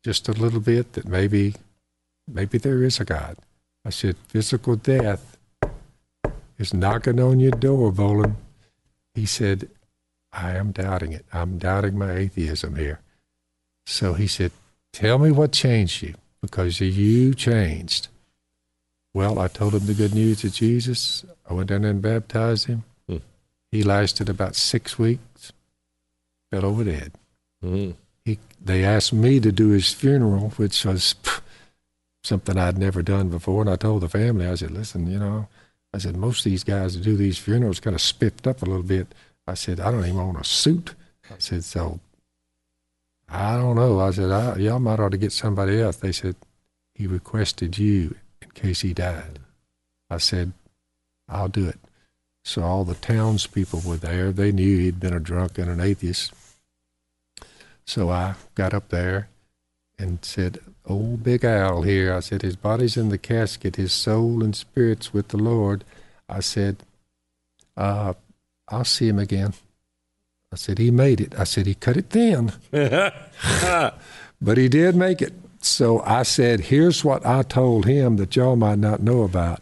just 0.04 0.28
a 0.28 0.32
little 0.32 0.60
bit 0.60 0.92
that 0.94 1.06
maybe 1.06 1.54
maybe 2.28 2.58
there 2.58 2.82
is 2.82 3.00
a 3.00 3.04
God? 3.04 3.36
I 3.84 3.90
said, 3.90 4.16
Physical 4.28 4.76
death 4.76 5.36
is 6.58 6.74
knocking 6.74 7.20
on 7.20 7.40
your 7.40 7.52
door, 7.52 7.90
Volan. 7.90 8.36
He 9.14 9.26
said, 9.26 9.68
I 10.32 10.52
am 10.52 10.70
doubting 10.70 11.12
it. 11.12 11.24
I'm 11.32 11.58
doubting 11.58 11.98
my 11.98 12.12
atheism 12.12 12.76
here. 12.76 13.00
So 13.86 14.14
he 14.14 14.26
said, 14.26 14.52
Tell 14.92 15.18
me 15.18 15.30
what 15.30 15.52
changed 15.52 16.02
you 16.02 16.14
because 16.40 16.80
you 16.80 17.34
changed. 17.34 18.08
Well, 19.12 19.38
I 19.38 19.48
told 19.48 19.74
him 19.74 19.86
the 19.86 19.94
good 19.94 20.14
news 20.14 20.44
of 20.44 20.52
Jesus. 20.52 21.24
I 21.48 21.54
went 21.54 21.68
down 21.68 21.82
there 21.82 21.90
and 21.90 22.02
baptized 22.02 22.66
him. 22.66 22.84
He 23.72 23.82
lasted 23.82 24.28
about 24.28 24.56
six 24.56 24.98
weeks, 24.98 25.52
fell 26.50 26.64
over 26.64 26.84
dead. 26.84 27.12
mm, 27.64 27.94
He, 28.24 28.38
they 28.62 28.84
asked 28.84 29.12
me 29.12 29.38
to 29.40 29.52
do 29.52 29.68
his 29.68 29.92
funeral, 29.92 30.50
which 30.56 30.84
was 30.84 31.14
pff, 31.22 31.40
something 32.24 32.58
I'd 32.58 32.78
never 32.78 33.02
done 33.02 33.28
before. 33.28 33.60
And 33.62 33.70
I 33.70 33.76
told 33.76 34.02
the 34.02 34.08
family, 34.08 34.46
I 34.46 34.54
said, 34.56 34.72
listen, 34.72 35.10
you 35.10 35.18
know, 35.18 35.46
I 35.94 35.98
said, 35.98 36.16
most 36.16 36.44
of 36.44 36.50
these 36.50 36.64
guys 36.64 36.94
that 36.94 37.04
do 37.04 37.16
these 37.16 37.38
funerals 37.38 37.80
kind 37.80 37.94
of 37.94 38.02
spiffed 38.02 38.46
up 38.46 38.62
a 38.62 38.66
little 38.66 38.82
bit. 38.82 39.08
I 39.46 39.54
said, 39.54 39.80
I 39.80 39.90
don't 39.90 40.04
even 40.04 40.18
own 40.18 40.36
a 40.36 40.44
suit. 40.44 40.94
I 41.30 41.34
said, 41.38 41.64
so 41.64 42.00
I 43.28 43.56
don't 43.56 43.76
know. 43.76 44.00
I 44.00 44.10
said, 44.10 44.30
I, 44.30 44.56
y'all 44.56 44.78
might 44.80 44.98
ought 45.00 45.12
to 45.12 45.16
get 45.18 45.32
somebody 45.32 45.80
else. 45.80 45.96
They 45.96 46.12
said, 46.12 46.36
he 46.94 47.06
requested 47.06 47.78
you 47.78 48.16
in 48.42 48.50
case 48.50 48.80
he 48.80 48.92
died. 48.92 49.38
I 50.10 50.18
said, 50.18 50.52
I'll 51.28 51.48
do 51.48 51.66
it. 51.68 51.78
So 52.44 52.62
all 52.62 52.84
the 52.84 52.94
townspeople 52.94 53.82
were 53.84 53.96
there. 53.96 54.32
They 54.32 54.52
knew 54.52 54.78
he'd 54.78 55.00
been 55.00 55.14
a 55.14 55.20
drunk 55.20 55.58
and 55.58 55.70
an 55.70 55.80
atheist. 55.80 56.32
So 57.84 58.10
I 58.10 58.34
got 58.54 58.72
up 58.72 58.88
there 58.88 59.28
and 59.98 60.24
said, 60.24 60.58
Old 60.86 61.22
Big 61.22 61.44
Al 61.44 61.82
here. 61.82 62.14
I 62.14 62.20
said, 62.20 62.42
His 62.42 62.56
body's 62.56 62.96
in 62.96 63.10
the 63.10 63.18
casket, 63.18 63.76
his 63.76 63.92
soul 63.92 64.42
and 64.42 64.56
spirit's 64.56 65.12
with 65.12 65.28
the 65.28 65.36
Lord. 65.36 65.84
I 66.28 66.40
said, 66.40 66.78
uh, 67.76 68.14
I'll 68.68 68.84
see 68.84 69.08
him 69.08 69.18
again. 69.18 69.54
I 70.52 70.56
said, 70.56 70.78
He 70.78 70.90
made 70.90 71.20
it. 71.20 71.38
I 71.38 71.44
said, 71.44 71.66
He 71.66 71.74
cut 71.74 71.96
it 71.96 72.10
thin, 72.10 72.52
but 72.72 74.58
he 74.58 74.68
did 74.68 74.96
make 74.96 75.22
it. 75.22 75.34
So 75.60 76.00
I 76.00 76.22
said, 76.22 76.60
Here's 76.60 77.04
what 77.04 77.24
I 77.26 77.42
told 77.42 77.86
him 77.86 78.16
that 78.16 78.34
y'all 78.34 78.56
might 78.56 78.78
not 78.78 79.02
know 79.02 79.22
about. 79.22 79.60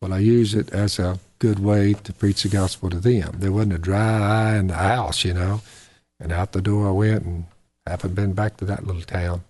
Well, 0.00 0.12
I 0.12 0.18
use 0.18 0.54
it 0.54 0.70
as 0.72 0.98
a 0.98 1.18
good 1.42 1.58
way 1.58 1.92
to 1.92 2.12
preach 2.12 2.44
the 2.44 2.48
gospel 2.48 2.88
to 2.88 3.00
them. 3.00 3.32
There 3.38 3.50
wasn't 3.50 3.72
a 3.72 3.78
dry 3.78 4.52
eye 4.52 4.56
in 4.58 4.68
the 4.68 4.74
house, 4.74 5.24
you 5.24 5.34
know. 5.34 5.60
And 6.20 6.30
out 6.30 6.52
the 6.52 6.62
door 6.62 6.86
I 6.86 6.92
went 6.92 7.24
and 7.24 7.46
haven't 7.84 8.14
been 8.14 8.32
back 8.32 8.58
to 8.58 8.64
that 8.66 8.86
little 8.86 9.02
town. 9.02 9.42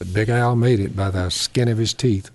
But 0.00 0.12
Big 0.12 0.30
Al 0.30 0.56
made 0.56 0.80
it 0.80 0.96
by 0.96 1.10
the 1.10 1.30
skin 1.30 1.68
of 1.68 1.78
his 1.78 1.94
teeth. 1.94 2.32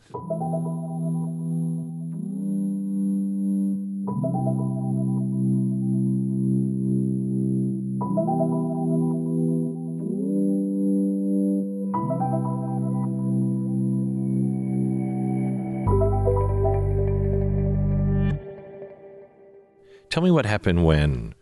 Tell 20.14 20.22
me 20.22 20.30
what 20.30 20.46
happened 20.46 20.86
when, 20.86 21.34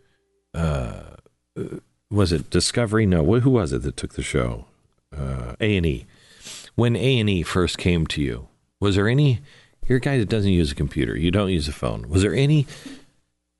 uh, 0.53 1.01
was 2.09 2.31
it 2.31 2.49
Discovery? 2.49 3.05
No, 3.05 3.21
who 3.41 3.49
was 3.49 3.73
it 3.73 3.81
that 3.81 3.97
took 3.97 4.13
the 4.13 4.23
show? 4.23 4.63
Uh, 5.15 5.55
A 5.59 5.75
and 5.75 5.85
E. 5.85 6.05
When 6.75 6.95
A 6.95 7.19
and 7.19 7.29
E 7.29 7.43
first 7.43 7.77
came 7.77 8.07
to 8.07 8.21
you, 8.21 8.47
was 8.79 8.95
there 8.95 9.09
any? 9.09 9.41
You're 9.85 9.97
a 9.97 10.01
guy 10.01 10.17
that 10.19 10.29
doesn't 10.29 10.51
use 10.51 10.71
a 10.71 10.75
computer. 10.75 11.17
You 11.17 11.31
don't 11.31 11.49
use 11.49 11.67
a 11.67 11.73
phone. 11.73 12.07
Was 12.07 12.21
there 12.21 12.33
any 12.33 12.65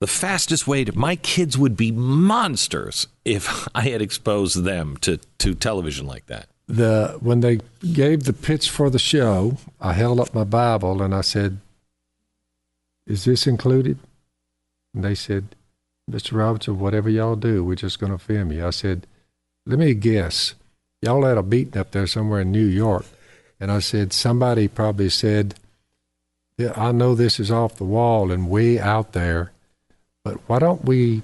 the 0.00 0.06
fastest 0.06 0.66
way 0.66 0.82
to 0.82 0.96
my 0.98 1.16
kids 1.16 1.58
would 1.58 1.76
be 1.76 1.92
monsters 1.92 3.06
if 3.22 3.68
I 3.74 3.82
had 3.82 4.00
exposed 4.00 4.64
them 4.64 4.96
to, 5.02 5.18
to 5.38 5.54
television 5.54 6.06
like 6.06 6.26
that. 6.26 6.48
The 6.68 7.18
when 7.20 7.40
they 7.40 7.60
gave 7.92 8.24
the 8.24 8.32
pitch 8.32 8.70
for 8.70 8.88
the 8.88 8.98
show, 8.98 9.58
I 9.78 9.92
held 9.92 10.20
up 10.20 10.32
my 10.32 10.44
Bible 10.44 11.02
and 11.02 11.14
I 11.14 11.20
said, 11.20 11.58
"Is 13.06 13.26
this 13.26 13.46
included?" 13.46 13.98
And 14.94 15.04
they 15.04 15.14
said, 15.14 15.54
"Mr. 16.10 16.36
Robertson, 16.36 16.78
whatever 16.78 17.08
y'all 17.08 17.36
do, 17.36 17.64
we're 17.64 17.74
just 17.76 17.98
going 17.98 18.12
to 18.12 18.18
film 18.18 18.52
you." 18.52 18.66
I 18.66 18.70
said, 18.70 19.06
"Let 19.66 19.78
me 19.78 19.94
guess, 19.94 20.54
y'all 21.00 21.24
had 21.24 21.38
a 21.38 21.42
beating 21.42 21.78
up 21.80 21.90
there 21.92 22.06
somewhere 22.06 22.40
in 22.40 22.52
New 22.52 22.66
York," 22.66 23.06
and 23.60 23.70
I 23.70 23.78
said, 23.80 24.12
"Somebody 24.12 24.68
probably 24.68 25.08
said." 25.08 25.54
Yeah, 26.58 26.74
I 26.76 26.92
know 26.92 27.14
this 27.14 27.40
is 27.40 27.50
off 27.50 27.76
the 27.76 27.84
wall 27.84 28.30
and 28.30 28.50
way 28.50 28.78
out 28.78 29.12
there, 29.14 29.52
but 30.22 30.36
why 30.46 30.58
don't 30.58 30.84
we 30.84 31.22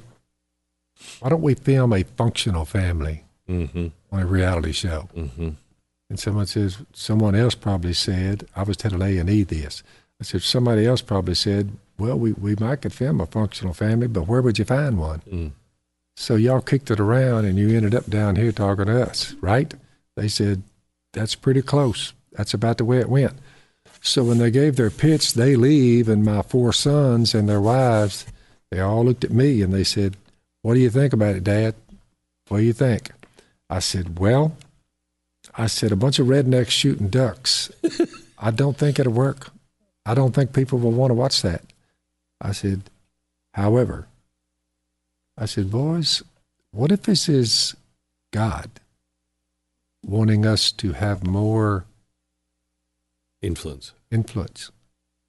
why 1.21 1.29
don't 1.29 1.43
we 1.43 1.55
film 1.55 1.93
a 1.93 2.03
functional 2.03 2.65
family 2.65 3.25
Mm-hmm. 3.49 3.89
on 4.11 4.21
a 4.23 4.27
reality 4.27 4.73
show? 4.73 5.09
Mm-hmm. 5.15 5.51
And 6.11 6.19
someone 6.19 6.47
says, 6.47 6.79
someone 6.95 7.35
else 7.35 7.55
probably 7.55 7.93
said, 7.93 8.47
I 8.57 8.63
was 8.63 8.77
telling 8.79 9.03
A 9.03 9.19
and 9.19 9.29
E 9.31 9.43
this. 9.43 9.83
I 10.21 10.25
said, 10.25 10.43
somebody 10.43 10.87
else 10.87 11.03
probably 11.03 11.35
said, 11.35 11.73
well, 11.99 12.19
we, 12.19 12.33
we 12.33 12.55
might 12.57 12.83
could 12.83 12.93
film 12.93 13.21
a 13.21 13.27
functional 13.27 13.75
family, 13.75 14.07
but 14.07 14.29
where 14.29 14.43
would 14.43 14.59
you 14.59 14.65
find 14.65 14.99
one? 14.99 15.23
Mm. 15.31 15.51
So 16.17 16.37
y'all 16.37 16.61
kicked 16.61 16.91
it 16.91 17.01
around 17.01 17.45
and 17.45 17.59
you 17.59 17.77
ended 17.77 17.95
up 17.95 18.09
down 18.09 18.37
here 18.37 18.53
talking 18.53 18.87
to 18.87 19.03
us, 19.03 19.35
right? 19.41 19.73
They 20.17 20.29
said, 20.29 20.63
that's 21.13 21.35
pretty 21.35 21.63
close. 21.63 22.13
That's 22.33 22.55
about 22.55 22.79
the 22.79 22.85
way 22.85 22.99
it 22.99 23.09
went. 23.09 23.35
So 24.01 24.25
when 24.25 24.39
they 24.39 24.51
gave 24.51 24.77
their 24.77 24.91
pitch, 24.91 25.35
they 25.35 25.57
leave, 25.57 26.09
and 26.09 26.25
my 26.25 26.43
four 26.43 26.73
sons 26.73 27.35
and 27.35 27.49
their 27.49 27.61
wives, 27.61 28.27
they 28.71 28.81
all 28.81 29.05
looked 29.05 29.25
at 29.25 29.31
me 29.31 29.63
and 29.63 29.73
they 29.73 29.85
said, 29.85 30.17
What 30.63 30.75
do 30.75 30.81
you 30.81 30.91
think 30.91 31.13
about 31.13 31.37
it, 31.37 31.45
Dad? 31.45 31.75
What 32.49 32.59
do 32.59 32.65
you 32.65 32.73
think? 32.73 33.11
I 33.69 33.81
said, 33.81 34.19
Well, 34.19 34.57
I 35.57 35.67
said, 35.67 35.91
a 35.91 35.97
bunch 35.97 36.19
of 36.19 36.29
rednecks 36.29 36.71
shooting 36.71 37.09
ducks. 37.09 37.71
I 38.39 38.53
don't 38.53 38.77
think 38.77 38.99
it'll 38.99 39.13
work. 39.13 39.51
I 40.07 40.15
don't 40.15 40.35
think 40.35 40.53
people 40.53 40.79
will 40.79 40.93
want 40.93 41.11
to 41.11 41.15
watch 41.15 41.43
that. 41.43 41.63
I 42.41 42.53
said, 42.53 42.91
However, 43.55 44.07
I 45.37 45.47
said, 45.47 45.71
Boys, 45.71 46.23
what 46.71 46.93
if 46.93 47.03
this 47.03 47.29
is 47.29 47.75
God 48.33 48.71
wanting 50.05 50.47
us 50.47 50.71
to 50.73 50.93
have 50.93 51.27
more 51.27 51.85
Influence. 53.41 53.93
influence. 54.11 54.73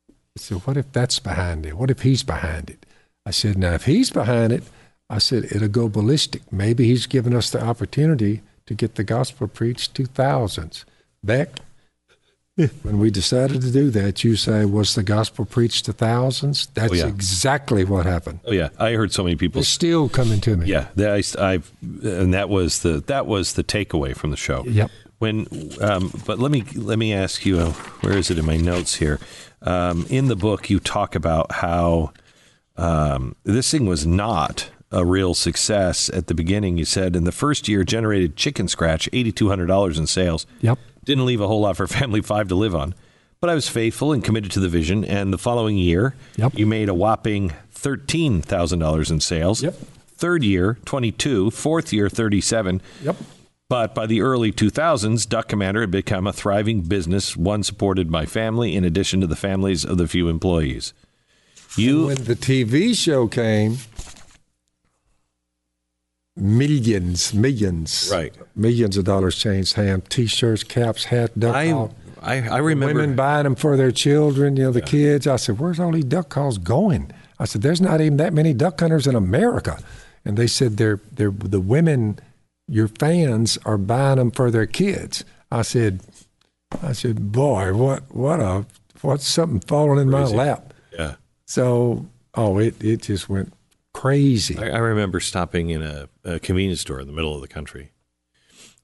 I 0.10 0.14
said, 0.38 0.58
what 0.66 0.78
if 0.78 0.92
that's 0.92 1.20
behind 1.20 1.66
it? 1.68 1.76
What 1.76 1.92
if 1.92 2.02
he's 2.02 2.24
behind 2.24 2.72
it? 2.72 2.86
I 3.24 3.30
said, 3.30 3.56
now 3.56 3.74
if 3.74 3.86
he's 3.86 4.10
behind 4.10 4.52
it, 4.52 4.64
I 5.12 5.20
said, 5.20 5.46
it'll 5.46 5.68
go 5.68 5.90
ballistic. 5.90 6.52
Maybe 6.52 6.86
he's 6.86 7.06
given 7.06 7.36
us 7.36 7.52
the 7.52 7.64
opportunity 7.64 8.42
to 8.66 8.74
get 8.74 8.96
the 8.96 9.04
gospel 9.04 9.48
preached 9.48 9.94
to 9.96 10.06
thousands. 10.06 10.86
Beck, 11.24 11.60
when 12.84 13.00
we 13.00 13.10
decided 13.12 13.62
to 13.62 13.72
do 13.72 13.90
that, 13.92 14.24
you 14.24 14.36
say, 14.36 14.66
was 14.66 14.96
the 14.96 15.04
gospel 15.04 15.46
preached 15.46 15.86
to 15.86 15.94
thousands? 15.94 16.68
That's 16.74 16.92
Oh, 16.92 16.96
yeah. 16.96 17.08
exactly 17.08 17.84
what 17.86 18.06
happened. 18.06 18.40
Oh 18.46 18.52
yeah, 18.52 18.70
I 18.78 18.94
heard 18.94 19.12
so 19.12 19.24
many 19.24 19.36
people. 19.36 19.60
It's 19.62 19.70
still 19.70 20.10
coming 20.10 20.42
to 20.42 20.58
me. 20.58 20.68
Yeah, 20.68 20.88
I, 20.98 21.24
I've, 21.40 21.72
and 21.82 22.34
that 22.34 22.50
was 22.50 22.80
the 22.80 23.00
that 23.08 23.26
was 23.26 23.54
the 23.54 23.64
takeaway 23.64 24.16
from 24.16 24.32
the 24.32 24.38
show. 24.38 24.64
Yep. 24.66 24.92
When, 25.20 25.48
um, 25.82 26.12
but 26.26 26.40
let 26.40 26.52
me 26.52 26.64
let 26.76 26.98
me 26.98 27.14
ask 27.14 27.46
you, 27.46 27.60
uh, 27.60 27.72
where 28.02 28.18
is 28.18 28.32
it 28.32 28.38
in 28.38 28.46
my 28.46 28.58
notes 28.58 28.96
here? 28.96 29.20
Um, 29.62 30.06
in 30.10 30.28
the 30.28 30.36
book, 30.38 30.70
you 30.70 30.80
talk 30.80 31.14
about 31.16 31.52
how 31.52 32.14
um, 32.78 33.36
this 33.44 33.70
thing 33.72 33.86
was 33.86 34.06
not 34.08 34.70
a 34.92 35.06
real 35.06 35.34
success 35.34 36.10
at 36.14 36.28
the 36.28 36.34
beginning. 36.34 36.78
You 36.78 36.86
said 36.86 37.16
in 37.16 37.26
the 37.26 37.32
first 37.32 37.68
year 37.68 37.84
generated 37.84 38.36
chicken 38.38 38.68
scratch 38.68 39.10
eighty 39.14 39.32
two 39.32 39.50
hundred 39.50 39.68
dollars 39.68 40.00
in 40.00 40.08
sales. 40.08 40.46
Yep. 40.62 40.80
Didn't 41.04 41.26
leave 41.26 41.42
a 41.42 41.48
whole 41.48 41.62
lot 41.62 41.78
for 41.78 41.88
family 42.00 42.22
five 42.22 42.48
to 42.50 42.56
live 42.56 42.76
on. 42.76 42.94
But 43.42 43.50
I 43.50 43.56
was 43.56 43.70
faithful 43.70 44.12
and 44.12 44.24
committed 44.24 44.52
to 44.52 44.60
the 44.60 44.68
vision. 44.70 45.06
And 45.06 45.32
the 45.32 45.38
following 45.38 45.78
year, 45.78 46.14
Yep. 46.36 46.58
you 46.58 46.66
made 46.68 46.90
a 46.90 46.94
whopping 46.94 47.54
thirteen 47.72 48.42
thousand 48.42 48.80
dollars 48.80 49.10
in 49.12 49.20
sales. 49.22 49.64
Yep. 49.64 49.76
Third 50.08 50.44
year, 50.44 50.78
twenty-two. 50.86 51.52
Fourth 51.52 51.94
year, 51.94 52.10
thirty-seven. 52.10 52.82
Yep. 53.04 53.16
But 53.70 53.94
by 53.94 54.08
the 54.08 54.22
early 54.22 54.52
2000s, 54.52 55.30
Duck 55.30 55.48
Commander 55.48 55.82
had 55.82 55.92
become 55.92 56.26
a 56.26 56.34
thriving 56.34 56.82
business, 56.82 57.38
one 57.38 57.62
supported 57.62 58.12
by 58.12 58.26
family, 58.26 58.76
in 58.76 58.84
addition 58.84 59.22
to 59.22 59.28
the 59.28 59.36
families 59.36 59.86
of 59.86 60.00
the 60.00 60.08
few 60.08 60.28
employees. 60.28 60.92
You, 61.78 62.08
when 62.08 62.24
the 62.24 62.36
TV 62.36 62.96
show 62.98 63.28
came, 63.28 63.78
millions, 66.40 67.34
millions, 67.34 68.10
Right. 68.12 68.34
millions 68.56 68.98
of 68.98 69.06
dollars 69.06 69.36
changed 69.38 69.74
hands. 69.74 70.04
T-shirts, 70.10 70.64
caps, 70.64 71.06
hats, 71.06 71.34
duck 71.38 71.56
I, 71.56 71.70
call. 71.72 71.96
I, 72.22 72.48
I 72.48 72.58
remember. 72.58 72.96
Women 73.00 73.16
buying 73.16 73.44
them 73.44 73.56
for 73.56 73.78
their 73.78 73.92
children, 73.92 74.56
you 74.58 74.64
know, 74.64 74.72
the 74.72 74.82
kids. 74.82 75.28
I 75.28 75.38
said, 75.38 75.60
"Where's 75.60 75.80
all 75.80 75.92
these 75.92 76.04
duck 76.06 76.30
calls 76.30 76.58
going?" 76.58 77.12
I 77.40 77.46
said, 77.46 77.62
"There's 77.62 77.80
not 77.82 78.02
even 78.02 78.18
that 78.18 78.34
many 78.34 78.54
duck 78.54 78.80
hunters 78.80 79.08
in 79.08 79.16
America." 79.16 79.78
And 80.26 80.38
they 80.38 80.48
said, 80.48 80.78
"They're 80.78 81.00
they're 81.12 81.32
the 81.32 81.62
women, 81.62 82.20
your 82.68 82.88
fans 82.90 83.58
are 83.66 83.78
buying 83.78 84.18
them 84.18 84.32
for 84.32 84.52
their 84.52 84.66
kids." 84.66 85.24
I 85.52 85.62
said, 85.62 86.02
"I 86.84 86.92
said, 86.92 87.32
boy, 87.32 87.74
what 87.74 88.04
what 88.14 88.40
a 88.42 88.66
what's 89.02 89.28
something 89.28 89.62
falling 89.62 90.00
in 90.00 90.12
Crazy. 90.12 90.36
my 90.36 90.44
lap." 90.44 90.74
yeah. 90.98 91.16
So, 91.46 92.06
oh, 92.36 92.58
it 92.60 92.76
it 92.84 93.04
just 93.04 93.30
went 93.30 93.54
crazy. 93.94 94.58
I, 94.58 94.70
I 94.70 94.78
remember 94.78 95.20
stopping 95.20 95.70
in 95.70 95.82
a, 95.82 96.10
a 96.24 96.40
convenience 96.40 96.82
store 96.82 97.00
in 97.00 97.08
the 97.08 97.14
middle 97.14 97.36
of 97.36 97.42
the 97.42 97.48
country, 97.48 97.92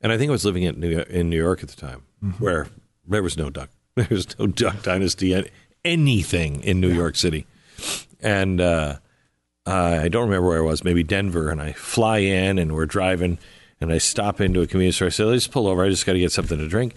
and 0.02 0.12
I 0.12 0.18
think 0.18 0.30
I 0.30 0.32
was 0.32 0.46
living 0.46 0.64
in 0.64 0.80
New, 0.80 1.00
in 1.02 1.30
New 1.30 1.38
York 1.38 1.64
at 1.64 1.70
the 1.70 1.76
time, 1.76 2.04
where 2.40 2.68
there 3.08 3.24
was 3.24 3.38
no 3.38 3.50
duck, 3.50 3.70
there 3.96 4.08
was 4.10 4.38
no 4.40 4.48
duck 4.48 4.82
dynasty, 4.84 5.34
an- 5.34 5.48
anything 5.84 6.62
in 6.64 6.80
New 6.80 6.94
York 6.94 7.16
City, 7.16 7.46
and 8.20 8.60
uh, 8.62 8.98
I 9.66 10.08
don't 10.10 10.26
remember 10.26 10.48
where 10.48 10.58
I 10.60 10.62
was, 10.62 10.84
maybe 10.84 11.04
Denver, 11.04 11.50
and 11.50 11.62
I 11.62 11.74
fly 11.74 12.20
in, 12.20 12.60
and 12.60 12.74
we're 12.74 12.86
driving, 12.86 13.38
and 13.82 13.92
I 13.92 13.98
stop 13.98 14.40
into 14.42 14.62
a 14.62 14.68
convenience 14.68 14.98
store. 14.98 15.08
I 15.08 15.12
said, 15.12 15.28
"Let's 15.28 15.48
pull 15.48 15.68
over. 15.68 15.84
I 15.84 15.90
just 15.90 16.06
got 16.06 16.14
to 16.14 16.20
get 16.20 16.32
something 16.32 16.58
to 16.58 16.68
drink." 16.68 16.96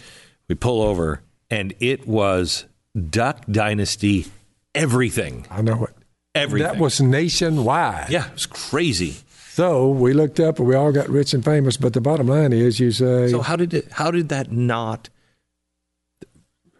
We 0.48 0.54
pull 0.54 0.80
over, 0.80 1.20
and 1.50 1.74
it 1.78 2.06
was 2.08 2.64
Duck 3.10 3.44
Dynasty, 3.50 4.26
everything, 4.74 5.46
I 5.50 5.60
know 5.62 5.84
it. 5.84 5.94
Everything. 6.38 6.72
That 6.72 6.80
was 6.80 7.00
nationwide. 7.00 8.10
yeah, 8.10 8.26
it 8.28 8.32
was 8.32 8.46
crazy. 8.46 9.16
So 9.52 9.88
we 9.88 10.12
looked 10.12 10.38
up 10.38 10.58
and 10.60 10.68
we 10.68 10.76
all 10.76 10.92
got 10.92 11.08
rich 11.08 11.34
and 11.34 11.44
famous. 11.44 11.76
But 11.76 11.92
the 11.92 12.00
bottom 12.00 12.28
line 12.28 12.52
is, 12.52 12.78
you 12.78 12.92
say, 12.92 13.28
So 13.28 13.40
how 13.40 13.56
did 13.56 13.74
it? 13.74 13.90
How 13.92 14.10
did 14.10 14.28
that 14.28 14.52
not? 14.52 15.08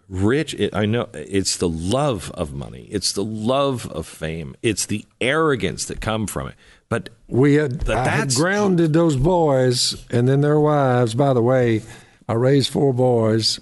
Rich, 0.09 0.55
it, 0.55 0.75
I 0.75 0.87
know 0.87 1.09
it's 1.13 1.59
the 1.59 1.69
love 1.69 2.31
of 2.33 2.55
money. 2.55 2.89
It's 2.91 3.13
the 3.13 3.25
love 3.25 3.87
of 3.91 4.07
fame. 4.07 4.57
It's 4.63 4.87
the 4.87 5.05
arrogance 5.21 5.85
that 5.85 6.01
come 6.01 6.27
from 6.27 6.49
it. 6.49 6.55
But 6.89 7.11
we 7.27 7.55
had, 7.55 7.85
But 7.85 7.99
I 7.99 8.09
had 8.09 8.35
grounded 8.35 8.95
those 8.95 9.17
boys 9.17 10.03
and 10.11 10.27
then 10.27 10.41
their 10.41 10.59
wives. 10.59 11.15
By 11.15 11.35
the 11.35 11.43
way, 11.43 11.83
I 12.27 12.33
raised 12.35 12.73
four 12.73 12.95
boys, 12.95 13.61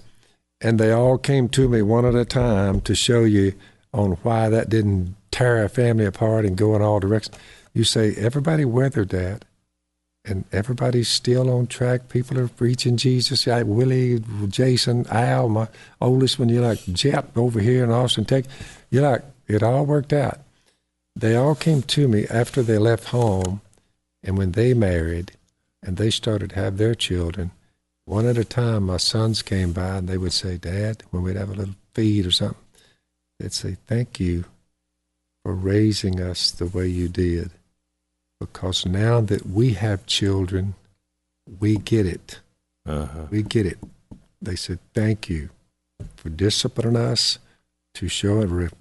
and 0.61 0.79
they 0.79 0.93
all 0.93 1.17
came 1.17 1.49
to 1.49 1.67
me 1.67 1.81
one 1.81 2.05
at 2.05 2.15
a 2.15 2.23
time 2.23 2.79
to 2.81 2.95
show 2.95 3.25
you 3.25 3.51
on 3.93 4.11
why 4.23 4.47
that 4.47 4.69
didn't 4.69 5.16
tear 5.31 5.59
our 5.59 5.69
family 5.69 6.05
apart 6.05 6.45
and 6.45 6.57
go 6.57 6.75
in 6.75 6.81
all 6.81 6.99
directions. 6.99 7.37
You 7.73 7.83
say 7.83 8.13
everybody 8.15 8.65
weathered 8.65 9.09
that, 9.09 9.45
and 10.25 10.45
everybody's 10.51 11.07
still 11.07 11.49
on 11.49 11.67
track. 11.67 12.09
People 12.09 12.39
are 12.39 12.47
preaching 12.47 12.97
Jesus. 12.97 13.45
Like 13.45 13.65
Willie, 13.67 14.23
Jason, 14.47 15.05
Al, 15.07 15.49
my 15.49 15.67
oldest 16.01 16.39
one. 16.39 16.49
You're 16.49 16.63
like 16.63 16.83
Jep 16.85 17.37
over 17.37 17.59
here 17.59 17.83
in 17.83 17.91
Austin, 17.91 18.25
Texas. 18.25 18.53
You're 18.89 19.09
like 19.09 19.23
it 19.47 19.63
all 19.63 19.85
worked 19.85 20.13
out. 20.13 20.39
They 21.15 21.35
all 21.35 21.55
came 21.55 21.81
to 21.83 22.07
me 22.07 22.27
after 22.27 22.61
they 22.61 22.77
left 22.77 23.05
home, 23.05 23.61
and 24.23 24.37
when 24.37 24.51
they 24.51 24.73
married, 24.73 25.33
and 25.81 25.97
they 25.97 26.09
started 26.09 26.51
to 26.51 26.55
have 26.55 26.77
their 26.77 26.95
children. 26.95 27.51
One 28.05 28.25
at 28.25 28.37
a 28.37 28.45
time, 28.45 28.83
my 28.83 28.97
sons 28.97 29.41
came 29.41 29.73
by 29.73 29.97
and 29.97 30.07
they 30.07 30.17
would 30.17 30.31
say, 30.31 30.57
Dad, 30.57 31.03
when 31.11 31.23
we'd 31.23 31.35
have 31.35 31.49
a 31.49 31.53
little 31.53 31.75
feed 31.93 32.25
or 32.25 32.31
something, 32.31 32.57
they'd 33.39 33.51
say, 33.51 33.77
Thank 33.85 34.19
you 34.19 34.45
for 35.47 35.53
raising 35.53 36.19
us 36.19 36.51
the 36.51 36.65
way 36.65 36.85
you 36.87 37.07
did. 37.07 37.51
Because 38.37 38.85
now 38.85 39.21
that 39.21 39.45
we 39.45 39.75
have 39.75 40.05
children, 40.05 40.75
we 41.61 41.77
get 41.77 42.05
it. 42.05 42.41
uh 42.85 43.07
We 43.29 43.43
get 43.43 43.65
it. 43.65 43.77
They 44.41 44.57
said, 44.57 44.79
Thank 44.93 45.29
you 45.29 45.49
for 46.17 46.27
disciplining 46.27 46.97
us 46.97 47.39
to 47.93 48.09
show 48.09 48.41
it. 48.41 48.73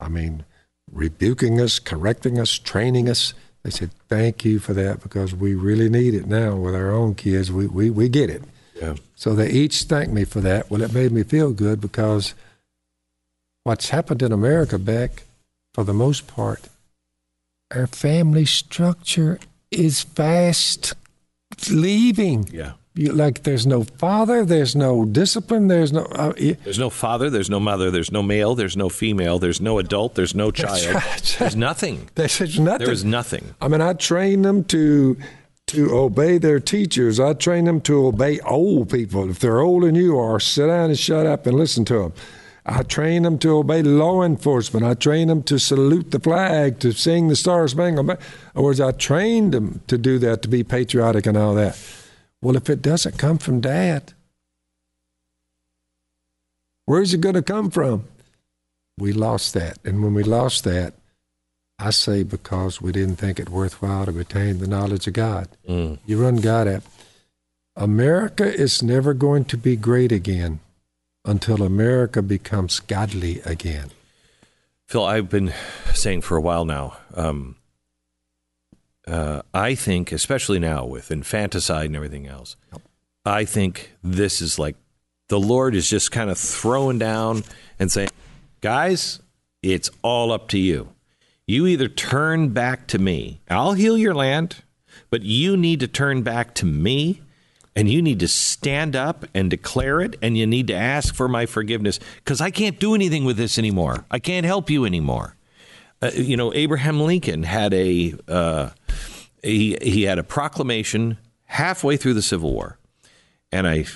I 0.00 0.08
mean, 0.08 0.46
rebuking 0.90 1.60
us, 1.60 1.78
correcting 1.78 2.38
us, 2.38 2.58
training 2.58 3.10
us. 3.10 3.34
They 3.62 3.68
said, 3.70 3.90
Thank 4.08 4.46
you 4.46 4.58
for 4.60 4.72
that 4.72 5.02
because 5.02 5.34
we 5.34 5.54
really 5.54 5.90
need 5.90 6.14
it 6.14 6.26
now 6.26 6.56
with 6.56 6.74
our 6.74 6.90
own 6.90 7.16
kids. 7.16 7.52
We, 7.52 7.66
we, 7.66 7.90
we 7.90 8.08
get 8.08 8.30
it. 8.30 8.42
yeah, 8.80 8.94
So 9.14 9.34
they 9.34 9.50
each 9.50 9.82
thanked 9.82 10.14
me 10.14 10.24
for 10.24 10.40
that. 10.40 10.70
Well, 10.70 10.80
it 10.80 10.94
made 10.94 11.12
me 11.12 11.22
feel 11.22 11.52
good 11.52 11.82
because 11.82 12.34
what's 13.64 13.90
happened 13.90 14.22
in 14.22 14.32
America, 14.32 14.78
Beck, 14.78 15.23
for 15.74 15.84
the 15.84 15.92
most 15.92 16.26
part, 16.26 16.68
our 17.74 17.86
family 17.86 18.44
structure 18.46 19.38
is 19.70 20.02
fast 20.02 20.94
leaving. 21.70 22.48
Yeah. 22.52 22.72
You, 22.96 23.10
like 23.12 23.42
there's 23.42 23.66
no 23.66 23.82
father, 23.82 24.44
there's 24.44 24.76
no 24.76 25.04
discipline, 25.04 25.66
there's 25.66 25.92
no. 25.92 26.02
Uh, 26.04 26.32
y- 26.40 26.56
There's 26.62 26.78
no 26.78 26.90
father, 26.90 27.28
there's 27.28 27.50
no 27.50 27.58
mother, 27.58 27.90
there's 27.90 28.12
no 28.12 28.22
male, 28.22 28.54
there's 28.54 28.76
no 28.76 28.88
female, 28.88 29.40
there's 29.40 29.60
no 29.60 29.80
adult, 29.80 30.14
there's 30.14 30.32
no 30.32 30.52
child. 30.52 31.02
There's 31.40 31.56
nothing. 31.56 32.08
there's 32.14 32.38
there's 32.38 32.60
nothing. 32.60 32.84
There 32.84 32.92
is 32.94 33.04
nothing. 33.04 33.52
I 33.60 33.66
mean, 33.66 33.80
I 33.80 33.94
train 33.94 34.42
them 34.42 34.62
to 34.66 35.16
to 35.66 35.96
obey 35.96 36.38
their 36.38 36.60
teachers. 36.60 37.18
I 37.18 37.32
train 37.32 37.64
them 37.64 37.80
to 37.80 38.06
obey 38.06 38.38
old 38.40 38.90
people. 38.90 39.28
If 39.28 39.40
they're 39.40 39.58
older 39.60 39.86
than 39.86 39.96
you 39.96 40.16
are, 40.16 40.38
sit 40.38 40.68
down 40.68 40.90
and 40.90 40.98
shut 40.98 41.26
up 41.26 41.46
and 41.48 41.56
listen 41.56 41.84
to 41.86 41.98
them. 41.98 42.12
I 42.66 42.82
train 42.82 43.24
them 43.24 43.38
to 43.40 43.58
obey 43.58 43.82
law 43.82 44.22
enforcement. 44.22 44.86
I 44.86 44.94
train 44.94 45.28
them 45.28 45.42
to 45.44 45.58
salute 45.58 46.12
the 46.12 46.20
flag, 46.20 46.78
to 46.80 46.92
sing 46.92 47.28
the 47.28 47.36
Star 47.36 47.68
Spangled 47.68 48.06
Banner. 48.06 48.20
In 48.20 48.50
other 48.54 48.64
words, 48.64 48.80
I 48.80 48.92
trained 48.92 49.52
them 49.52 49.82
to 49.86 49.98
do 49.98 50.18
that, 50.20 50.40
to 50.42 50.48
be 50.48 50.64
patriotic 50.64 51.26
and 51.26 51.36
all 51.36 51.54
that. 51.54 51.78
Well, 52.40 52.56
if 52.56 52.70
it 52.70 52.80
doesn't 52.80 53.18
come 53.18 53.36
from 53.36 53.60
dad, 53.60 54.14
where's 56.86 57.12
it 57.12 57.20
going 57.20 57.34
to 57.34 57.42
come 57.42 57.70
from? 57.70 58.04
We 58.96 59.12
lost 59.12 59.52
that. 59.54 59.78
And 59.84 60.02
when 60.02 60.14
we 60.14 60.22
lost 60.22 60.64
that, 60.64 60.94
I 61.78 61.90
say 61.90 62.22
because 62.22 62.80
we 62.80 62.92
didn't 62.92 63.16
think 63.16 63.38
it 63.38 63.50
worthwhile 63.50 64.06
to 64.06 64.12
retain 64.12 64.58
the 64.58 64.66
knowledge 64.66 65.06
of 65.06 65.12
God. 65.12 65.48
Mm. 65.68 65.98
You 66.06 66.22
run 66.22 66.36
God 66.36 66.68
out. 66.68 66.82
America 67.76 68.44
is 68.44 68.82
never 68.82 69.12
going 69.12 69.44
to 69.46 69.58
be 69.58 69.74
great 69.74 70.12
again 70.12 70.60
until 71.24 71.62
America 71.62 72.22
becomes 72.22 72.80
godly 72.80 73.40
again. 73.40 73.90
Phil, 74.86 75.04
I've 75.04 75.30
been 75.30 75.52
saying 75.94 76.20
for 76.20 76.36
a 76.36 76.40
while 76.40 76.64
now. 76.64 76.98
Um, 77.14 77.56
uh, 79.06 79.42
I 79.52 79.74
think, 79.74 80.12
especially 80.12 80.58
now 80.58 80.84
with 80.84 81.10
infanticide 81.10 81.86
and 81.86 81.96
everything 81.96 82.26
else, 82.26 82.56
I 83.24 83.44
think 83.44 83.92
this 84.02 84.40
is 84.40 84.58
like 84.58 84.76
the 85.28 85.40
Lord 85.40 85.74
is 85.74 85.88
just 85.88 86.12
kind 86.12 86.30
of 86.30 86.38
throwing 86.38 86.98
down 86.98 87.44
and 87.78 87.90
saying, 87.90 88.10
"Guys, 88.60 89.20
it's 89.62 89.90
all 90.02 90.32
up 90.32 90.48
to 90.48 90.58
you. 90.58 90.90
You 91.46 91.66
either 91.66 91.88
turn 91.88 92.50
back 92.50 92.86
to 92.88 92.98
me. 92.98 93.40
I'll 93.48 93.72
heal 93.72 93.98
your 93.98 94.14
land, 94.14 94.56
but 95.10 95.22
you 95.22 95.56
need 95.56 95.80
to 95.80 95.88
turn 95.88 96.22
back 96.22 96.54
to 96.56 96.66
me." 96.66 97.22
And 97.76 97.90
you 97.90 98.00
need 98.00 98.20
to 98.20 98.28
stand 98.28 98.94
up 98.94 99.24
and 99.34 99.50
declare 99.50 100.00
it, 100.00 100.16
and 100.22 100.38
you 100.38 100.46
need 100.46 100.68
to 100.68 100.74
ask 100.74 101.12
for 101.14 101.26
my 101.26 101.44
forgiveness 101.44 101.98
because 102.16 102.40
I 102.40 102.50
can't 102.50 102.78
do 102.78 102.94
anything 102.94 103.24
with 103.24 103.36
this 103.36 103.58
anymore. 103.58 104.04
I 104.10 104.20
can't 104.20 104.46
help 104.46 104.70
you 104.70 104.84
anymore. 104.84 105.36
Uh, 106.00 106.10
you 106.14 106.36
know, 106.36 106.52
Abraham 106.54 107.00
Lincoln 107.00 107.42
had 107.42 107.74
a 107.74 108.14
uh, 108.28 108.70
he 109.42 109.76
he 109.82 110.02
had 110.02 110.18
a 110.18 110.22
proclamation 110.22 111.18
halfway 111.46 111.96
through 111.96 112.14
the 112.14 112.22
Civil 112.22 112.52
War, 112.52 112.78
and 113.50 113.66
I 113.66 113.86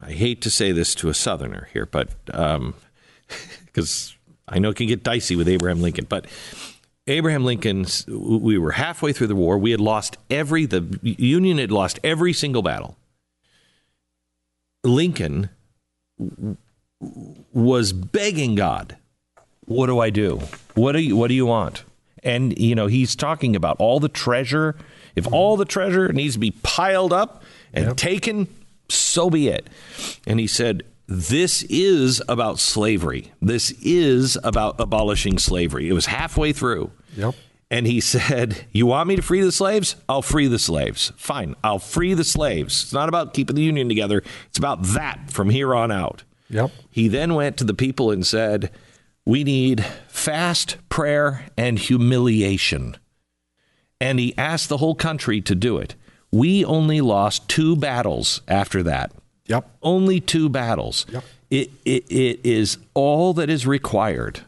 I 0.00 0.12
hate 0.12 0.40
to 0.42 0.50
say 0.50 0.72
this 0.72 0.94
to 0.96 1.08
a 1.08 1.14
Southerner 1.14 1.68
here, 1.72 1.86
but 1.86 2.10
because 3.66 4.16
I 4.46 4.58
know 4.58 4.70
it 4.70 4.76
can 4.76 4.86
get 4.86 5.02
dicey 5.02 5.36
with 5.36 5.48
Abraham 5.48 5.82
Lincoln, 5.82 6.06
but 6.08 6.26
Abraham 7.06 7.44
Lincoln's 7.44 8.06
we 8.06 8.58
were 8.58 8.72
halfway 8.72 9.12
through 9.12 9.28
the 9.28 9.34
war. 9.34 9.58
We 9.58 9.70
had 9.70 9.80
lost 9.80 10.16
every 10.30 10.66
the 10.66 10.98
Union 11.02 11.58
had 11.58 11.72
lost 11.72 11.98
every 12.04 12.32
single 12.32 12.62
battle. 12.62 12.96
Lincoln 14.84 15.50
was 17.52 17.92
begging 17.92 18.54
God, 18.54 18.96
"What 19.64 19.86
do 19.86 19.98
I 19.98 20.10
do? 20.10 20.40
What 20.74 20.92
do 20.92 21.00
you 21.00 21.16
what 21.16 21.28
do 21.28 21.34
you 21.34 21.46
want?" 21.46 21.84
And 22.22 22.58
you 22.58 22.74
know, 22.74 22.86
he's 22.86 23.14
talking 23.14 23.54
about 23.54 23.76
all 23.78 24.00
the 24.00 24.08
treasure. 24.08 24.76
If 25.14 25.26
all 25.32 25.56
the 25.56 25.64
treasure 25.64 26.12
needs 26.12 26.34
to 26.34 26.40
be 26.40 26.50
piled 26.50 27.12
up 27.12 27.42
and 27.72 27.96
taken, 27.96 28.48
so 28.88 29.30
be 29.30 29.48
it. 29.48 29.68
And 30.26 30.38
he 30.40 30.46
said, 30.46 30.82
"This 31.06 31.64
is 31.64 32.22
about 32.28 32.58
slavery. 32.58 33.32
This 33.40 33.72
is 33.82 34.38
about 34.44 34.76
abolishing 34.78 35.38
slavery." 35.38 35.88
It 35.88 35.92
was 35.92 36.06
halfway 36.06 36.52
through. 36.52 36.90
Yep. 37.16 37.34
And 37.70 37.86
he 37.86 38.00
said, 38.00 38.66
You 38.72 38.86
want 38.86 39.08
me 39.08 39.16
to 39.16 39.22
free 39.22 39.42
the 39.42 39.52
slaves? 39.52 39.96
I'll 40.08 40.22
free 40.22 40.46
the 40.46 40.58
slaves. 40.58 41.12
Fine, 41.16 41.54
I'll 41.62 41.78
free 41.78 42.14
the 42.14 42.24
slaves. 42.24 42.82
It's 42.82 42.92
not 42.92 43.08
about 43.08 43.34
keeping 43.34 43.56
the 43.56 43.62
Union 43.62 43.88
together, 43.88 44.22
it's 44.48 44.58
about 44.58 44.82
that 44.82 45.30
from 45.30 45.50
here 45.50 45.74
on 45.74 45.90
out. 45.90 46.22
Yep. 46.50 46.70
He 46.90 47.08
then 47.08 47.34
went 47.34 47.56
to 47.58 47.64
the 47.64 47.74
people 47.74 48.10
and 48.10 48.26
said, 48.26 48.70
We 49.26 49.44
need 49.44 49.84
fast, 50.08 50.78
prayer, 50.88 51.46
and 51.56 51.78
humiliation. 51.78 52.96
And 54.00 54.18
he 54.18 54.36
asked 54.38 54.68
the 54.68 54.78
whole 54.78 54.94
country 54.94 55.40
to 55.42 55.54
do 55.54 55.76
it. 55.78 55.94
We 56.30 56.64
only 56.64 57.00
lost 57.00 57.48
two 57.48 57.74
battles 57.76 58.42
after 58.48 58.82
that. 58.84 59.12
Yep. 59.46 59.68
Only 59.82 60.20
two 60.20 60.48
battles. 60.48 61.06
Yep. 61.10 61.24
It, 61.50 61.70
it, 61.84 62.10
it 62.10 62.40
is 62.44 62.78
all 62.94 63.32
that 63.34 63.48
is 63.48 63.66
required. 63.66 64.42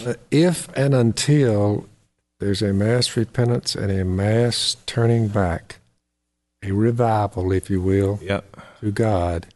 Yep. 0.00 0.06
Uh, 0.16 0.20
if 0.30 0.68
and 0.76 0.94
until 0.94 1.86
there's 2.40 2.62
a 2.62 2.72
mass 2.72 3.16
repentance 3.16 3.74
and 3.74 3.90
a 3.90 4.04
mass 4.04 4.76
turning 4.86 5.28
back, 5.28 5.76
a 6.62 6.72
revival, 6.72 7.52
if 7.52 7.70
you 7.70 7.80
will, 7.80 8.18
Yeah. 8.22 8.40
to 8.80 8.90
God, 8.90 9.46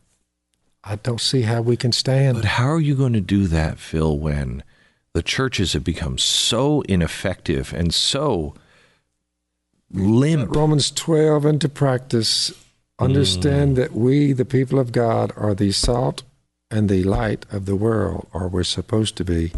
I 0.85 0.97
don't 0.97 1.21
see 1.21 1.43
how 1.43 1.61
we 1.63 1.77
can 1.77 1.93
stand. 1.93 2.37
But 2.37 2.45
how 2.45 2.69
are 2.69 2.81
you 2.81 2.95
going 2.95 3.13
to 3.15 3.21
do 3.21 3.47
that, 3.49 3.79
Phil, 3.79 4.19
when 4.19 4.63
the 5.13 5.23
churches 5.23 5.73
have 5.73 5.85
become 5.85 6.17
so 6.19 6.83
ineffective 6.83 7.73
and 7.75 7.93
so 7.93 8.55
limp? 9.91 10.55
Romans 10.55 10.91
12 10.91 11.45
into 11.47 11.69
practice. 11.69 12.53
Understand 13.01 13.77
that 13.77 13.93
we, 13.93 14.33
the 14.33 14.45
people 14.45 14.79
of 14.79 14.91
God, 14.91 15.33
are 15.37 15.55
the 15.55 15.71
salt 15.73 16.25
and 16.71 16.89
the 16.89 17.05
light 17.05 17.47
of 17.53 17.65
the 17.65 17.77
world, 17.77 18.27
or 18.33 18.49
we're 18.49 18.65
supposed 18.65 19.17
to 19.17 19.25
be. 19.25 19.53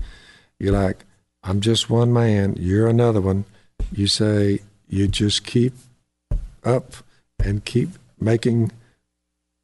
You're 0.61 0.75
like, 0.75 1.05
I'm 1.43 1.61
just 1.61 1.89
one 1.89 2.13
man, 2.13 2.55
you're 2.59 2.87
another 2.87 3.21
one. 3.21 3.47
You 3.91 4.07
say, 4.07 4.61
you 4.89 5.09
just 5.09 5.45
keep 5.45 5.73
up 6.63 6.93
and 7.43 7.65
keep 7.65 7.89
making 8.21 8.71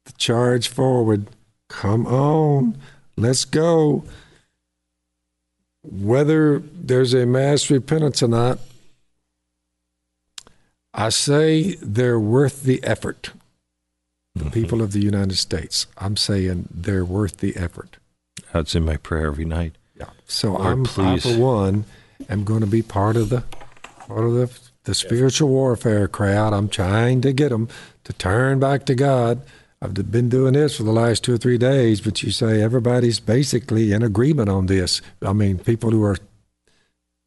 the 0.05 0.11
charge 0.13 0.67
forward. 0.67 1.27
Come 1.69 2.07
on, 2.07 2.77
let's 3.15 3.45
go. 3.45 4.03
Whether 5.83 6.59
there's 6.59 7.13
a 7.13 7.27
mass 7.27 7.69
repentance 7.69 8.23
or 8.23 8.27
not, 8.27 8.59
I 10.93 11.09
say 11.09 11.75
they're 11.75 12.19
worth 12.19 12.63
the 12.63 12.83
effort. 12.83 13.31
The 14.33 14.45
mm-hmm. 14.45 14.49
people 14.53 14.81
of 14.81 14.93
the 14.93 15.01
United 15.01 15.37
States. 15.37 15.85
I'm 15.97 16.17
saying 16.17 16.69
they're 16.71 17.05
worth 17.05 17.37
the 17.37 17.55
effort. 17.55 17.97
That's 18.51 18.73
in 18.73 18.83
my 18.83 18.97
prayer 18.97 19.27
every 19.27 19.45
night. 19.45 19.75
So 20.27 20.53
Lord, 20.53 20.87
I'm, 20.97 21.05
I, 21.05 21.19
for 21.19 21.37
one, 21.37 21.85
am 22.29 22.43
going 22.43 22.61
to 22.61 22.67
be 22.67 22.81
part 22.81 23.15
of 23.15 23.29
the 23.29 23.43
part 24.07 24.23
of 24.25 24.33
the 24.33 24.59
the 24.83 24.95
spiritual 24.95 25.49
warfare 25.49 26.07
crowd. 26.07 26.53
I'm 26.53 26.69
trying 26.69 27.21
to 27.21 27.33
get 27.33 27.49
them 27.49 27.67
to 28.05 28.13
turn 28.13 28.59
back 28.59 28.85
to 28.85 28.95
God. 28.95 29.41
I've 29.81 29.93
been 29.93 30.29
doing 30.29 30.53
this 30.53 30.77
for 30.77 30.83
the 30.83 30.91
last 30.91 31.23
two 31.23 31.33
or 31.33 31.37
three 31.37 31.57
days, 31.57 32.01
but 32.01 32.23
you 32.23 32.31
say 32.31 32.61
everybody's 32.61 33.19
basically 33.19 33.91
in 33.91 34.01
agreement 34.01 34.49
on 34.49 34.65
this. 34.65 35.01
I 35.21 35.33
mean, 35.33 35.59
people 35.59 35.91
who 35.91 36.03
are 36.03 36.17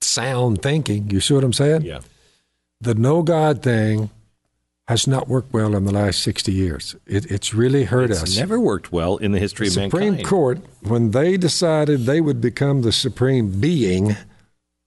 sound 0.00 0.62
thinking. 0.62 1.10
You 1.10 1.20
see 1.20 1.34
what 1.34 1.44
I'm 1.44 1.52
saying? 1.52 1.82
Yeah. 1.82 2.00
The 2.80 2.94
no 2.94 3.22
God 3.22 3.62
thing 3.62 4.10
has 4.90 5.06
not 5.06 5.28
worked 5.28 5.52
well 5.52 5.76
in 5.76 5.84
the 5.84 5.92
last 5.92 6.20
60 6.20 6.50
years. 6.50 6.96
It, 7.06 7.30
it's 7.30 7.54
really 7.54 7.84
hurt 7.84 8.10
It's 8.10 8.24
us. 8.24 8.36
never 8.36 8.58
worked 8.58 8.90
well 8.90 9.18
in 9.18 9.30
the 9.30 9.38
history 9.38 9.68
of 9.68 9.74
The 9.74 9.84
of 9.84 9.90
Supreme 9.92 10.14
mankind. 10.14 10.28
Court, 10.28 10.58
when 10.82 11.12
they 11.12 11.36
decided 11.36 12.00
they 12.00 12.20
would 12.20 12.40
become 12.40 12.82
the 12.82 12.90
supreme 12.90 13.60
being, 13.60 14.16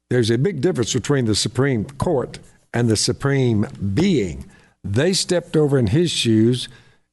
there's 0.09 0.30
a 0.30 0.38
big 0.38 0.59
difference 0.59 0.93
between 0.93 1.23
the 1.23 1.35
Supreme 1.35 1.85
Court 1.85 2.39
and 2.73 2.89
the 2.89 2.97
supreme 2.97 3.65
being. 3.93 4.43
They 4.84 5.13
stepped 5.13 5.55
over 5.55 5.80
in 5.80 5.88
his 5.88 6.11
shoes 6.11 6.67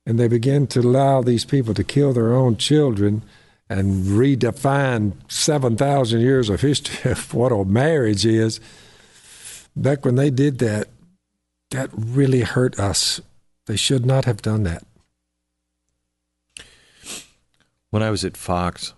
and 0.05 0.19
they 0.19 0.27
began 0.27 0.67
to 0.67 0.81
allow 0.81 1.23
these 1.23 1.45
people 1.45 1.75
to 1.75 1.85
kill 1.85 2.13
their 2.13 2.35
own 2.35 2.57
children 2.57 3.23
and 3.69 4.05
redefine 4.07 5.13
7,000 5.29 6.19
years 6.19 6.49
of 6.49 6.61
history 6.61 7.09
of 7.13 7.33
what 7.33 7.53
a 7.53 7.65
marriage 7.65 8.27
is. 8.27 8.59
Back 9.77 10.05
when 10.05 10.17
they 10.17 10.31
did 10.31 10.59
that, 10.59 10.89
that 11.71 11.91
really 11.95 12.43
hurt 12.43 12.79
us. 12.79 13.21
They 13.67 13.77
should 13.77 14.05
not 14.05 14.25
have 14.25 14.43
done 14.43 14.65
that. 14.65 14.85
When 17.91 18.03
I 18.03 18.11
was 18.11 18.25
at 18.25 18.37
Fox, 18.37 18.95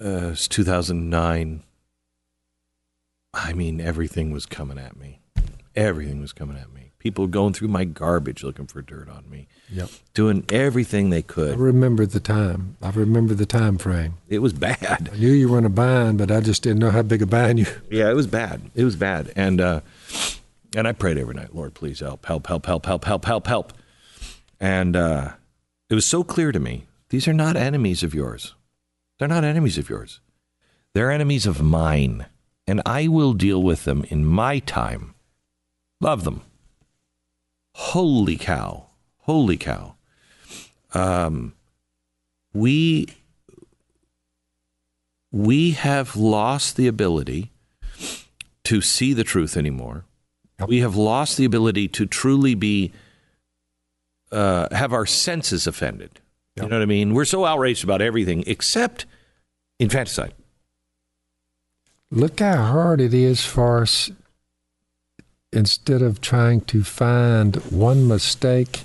uh, 0.00 0.08
it 0.08 0.30
was 0.30 0.48
2009. 0.48 1.62
I 3.32 3.52
mean, 3.52 3.80
everything 3.80 4.30
was 4.30 4.46
coming 4.46 4.78
at 4.78 4.96
me. 4.96 5.20
Everything 5.74 6.20
was 6.20 6.32
coming 6.32 6.56
at 6.56 6.72
me. 6.72 6.92
People 6.98 7.26
going 7.26 7.52
through 7.52 7.68
my 7.68 7.84
garbage 7.84 8.44
looking 8.44 8.66
for 8.66 8.80
dirt 8.80 9.08
on 9.08 9.28
me, 9.28 9.48
Yep. 9.70 9.88
doing 10.12 10.44
everything 10.50 11.10
they 11.10 11.22
could. 11.22 11.54
I 11.54 11.56
remember 11.56 12.06
the 12.06 12.20
time. 12.20 12.76
I 12.82 12.90
remember 12.90 13.34
the 13.34 13.46
time 13.46 13.78
frame. 13.78 14.14
It 14.28 14.40
was 14.40 14.52
bad. 14.52 15.10
I 15.12 15.16
knew 15.16 15.32
you 15.32 15.48
were 15.48 15.58
in 15.58 15.64
a 15.64 15.70
bind, 15.70 16.18
but 16.18 16.30
I 16.30 16.40
just 16.40 16.62
didn't 16.62 16.80
know 16.80 16.90
how 16.90 17.02
big 17.02 17.22
a 17.22 17.26
bind 17.26 17.58
you. 17.58 17.66
Yeah, 17.90 18.10
it 18.10 18.14
was 18.14 18.26
bad. 18.26 18.70
It 18.74 18.84
was 18.84 18.96
bad. 18.96 19.32
And 19.34 19.60
uh, 19.60 19.80
and 20.76 20.86
I 20.86 20.92
prayed 20.92 21.18
every 21.18 21.34
night, 21.34 21.54
Lord, 21.54 21.74
please 21.74 22.00
help, 22.00 22.26
help, 22.26 22.46
help, 22.46 22.66
help, 22.66 22.86
help, 22.86 23.04
help, 23.04 23.24
help, 23.24 23.46
help. 23.46 23.72
And 24.60 24.96
uh, 24.96 25.32
it 25.88 25.94
was 25.94 26.06
so 26.06 26.24
clear 26.24 26.52
to 26.52 26.60
me 26.60 26.86
these 27.08 27.26
are 27.28 27.32
not 27.32 27.56
enemies 27.56 28.02
of 28.02 28.14
yours. 28.14 28.54
They're 29.18 29.28
not 29.28 29.44
enemies 29.44 29.78
of 29.78 29.88
yours. 29.88 30.20
They're 30.92 31.10
enemies 31.10 31.46
of 31.46 31.62
mine. 31.62 32.26
And 32.66 32.80
I 32.86 33.08
will 33.08 33.34
deal 33.34 33.62
with 33.62 33.84
them 33.84 34.04
in 34.08 34.24
my 34.24 34.58
time. 34.58 35.14
Love 36.00 36.24
them. 36.24 36.42
Holy 37.74 38.36
cow. 38.36 38.86
Holy 39.24 39.56
cow. 39.56 39.94
Um, 40.92 41.54
we 42.52 43.08
we 45.32 45.72
have 45.72 46.14
lost 46.14 46.76
the 46.76 46.86
ability 46.86 47.50
to 48.64 48.80
see 48.82 49.14
the 49.14 49.24
truth 49.24 49.56
anymore. 49.56 50.04
Yep. 50.60 50.68
We 50.68 50.80
have 50.80 50.94
lost 50.94 51.38
the 51.38 51.46
ability 51.46 51.88
to 51.88 52.06
truly 52.06 52.54
be 52.54 52.92
uh, 54.30 54.68
have 54.74 54.92
our 54.92 55.06
senses 55.06 55.66
offended. 55.66 56.20
You 56.56 56.68
know 56.68 56.76
what 56.76 56.82
I 56.82 56.86
mean? 56.86 57.14
We're 57.14 57.24
so 57.24 57.46
outraged 57.46 57.82
about 57.82 58.02
everything 58.02 58.44
except 58.46 59.06
infanticide. 59.80 60.34
Look 62.10 62.40
how 62.40 62.62
hard 62.62 63.00
it 63.00 63.14
is 63.14 63.44
for 63.44 63.82
us. 63.82 64.10
Instead 65.50 66.02
of 66.02 66.20
trying 66.20 66.60
to 66.62 66.84
find 66.84 67.56
one 67.72 68.06
mistake, 68.06 68.82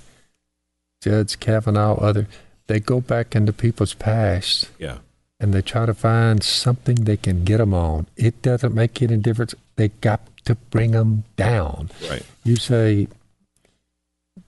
Judge 1.01 1.39
Kavanaugh, 1.39 1.95
other, 1.95 2.27
they 2.67 2.79
go 2.79 2.99
back 3.01 3.35
into 3.35 3.53
people's 3.53 3.93
past 3.93 4.69
Yeah. 4.77 4.97
and 5.39 5.53
they 5.53 5.61
try 5.61 5.85
to 5.85 5.93
find 5.93 6.43
something 6.43 6.95
they 6.95 7.17
can 7.17 7.43
get 7.43 7.57
them 7.57 7.73
on. 7.73 8.07
It 8.15 8.41
doesn't 8.41 8.73
make 8.75 9.01
any 9.01 9.17
difference. 9.17 9.55
They 9.75 9.89
got 9.89 10.21
to 10.45 10.55
bring 10.55 10.91
them 10.91 11.23
down. 11.35 11.89
Right. 12.09 12.23
You 12.43 12.57
say, 12.57 13.07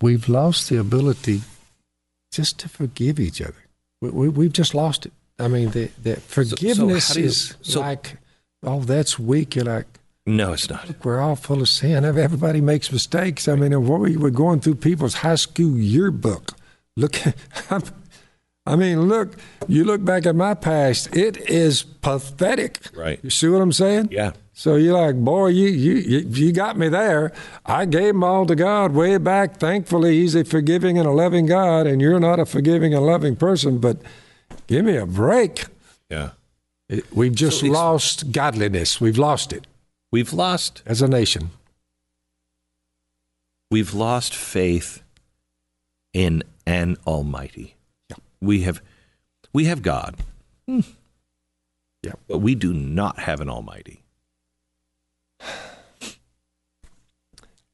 we've 0.02 0.28
lost 0.28 0.70
the 0.70 0.78
ability 0.78 1.42
just 2.32 2.60
to 2.60 2.70
forgive 2.70 3.20
each 3.20 3.42
other. 3.42 3.56
We, 4.02 4.10
we, 4.10 4.30
we've 4.30 4.54
just 4.54 4.74
lost 4.74 5.06
it. 5.06 5.14
I 5.40 5.48
mean, 5.48 5.72
the, 5.72 5.90
the 6.02 6.16
forgiveness 6.18 7.10
how 7.10 7.14
do 7.16 7.20
you- 7.22 7.26
is 7.28 7.56
so- 7.62 7.80
like, 7.82 8.18
oh, 8.64 8.82
that's 8.82 9.18
weak. 9.18 9.56
You're 9.56 9.66
like, 9.66 9.88
No, 10.26 10.54
it's 10.54 10.70
not. 10.70 10.88
look, 10.88 11.04
we're 11.04 11.20
all 11.20 11.36
full 11.36 11.62
of 11.62 11.70
sin. 11.70 12.06
Everybody 12.06 12.62
makes 12.62 12.92
mistakes. 12.92 13.48
I 13.48 13.56
mean, 13.56 13.88
what 13.88 14.00
we 14.02 14.18
were 14.18 14.30
going 14.30 14.60
through 14.60 14.76
people's 14.76 15.16
high 15.16 15.36
school 15.36 15.78
yearbook. 15.78 16.54
Look, 16.96 17.20
I 18.66 18.76
mean, 18.76 19.08
look, 19.08 19.36
you 19.68 19.84
look 19.84 20.06
back 20.06 20.28
at 20.28 20.36
my 20.36 20.54
past, 20.54 21.16
it 21.16 21.38
is 21.50 21.82
pathetic. 21.82 22.78
Right. 22.96 23.20
You 23.24 23.32
see 23.32 23.48
what 23.48 23.62
I'm 23.62 23.72
saying? 23.72 24.10
Yeah. 24.12 24.34
So 24.54 24.76
you're 24.76 25.00
like, 25.00 25.16
boy, 25.16 25.48
you, 25.48 25.70
you 25.70 25.94
you 25.96 26.20
you 26.20 26.52
got 26.52 26.78
me 26.78 26.88
there. 26.88 27.32
I 27.66 27.86
gave 27.86 28.14
them 28.14 28.24
all 28.24 28.46
to 28.46 28.56
God 28.56 28.92
way 28.92 29.18
back. 29.18 29.58
Thankfully, 29.58 30.20
He's 30.20 30.36
a 30.36 30.44
forgiving 30.44 31.00
and 31.00 31.08
a 31.08 31.12
loving 31.12 31.48
God, 31.48 31.88
and 31.88 32.00
you're 32.00 32.20
not 32.20 32.40
a 32.40 32.46
forgiving 32.46 32.94
and 32.94 33.04
loving 33.04 33.36
person. 33.36 33.80
But 33.80 33.98
give 34.68 34.86
me 34.86 34.98
a 34.98 35.08
break. 35.08 35.66
Yeah. 36.10 36.32
We've 37.12 37.34
just 37.34 37.62
So 37.62 37.68
lost 37.68 38.32
godliness. 38.32 39.02
We've 39.02 39.18
lost 39.18 39.52
it 39.54 39.66
We've 40.12 40.34
lost 40.34 40.84
as 40.86 41.02
a 41.02 41.08
nation. 41.08 41.52
we've 43.70 43.94
lost 43.94 44.36
faith 44.36 45.02
in 46.14 46.44
an 46.68 46.98
almighty. 47.08 47.76
Yeah. 48.10 48.18
We 48.42 48.64
have 48.64 48.82
we 49.54 49.66
have 49.66 49.82
God. 49.82 50.16
Hmm. 50.68 50.82
Yeah. 52.04 52.14
But 52.28 52.40
we 52.40 52.54
do 52.56 52.74
not 52.74 53.20
have 53.20 53.40
an 53.40 53.50
almighty. 53.50 54.04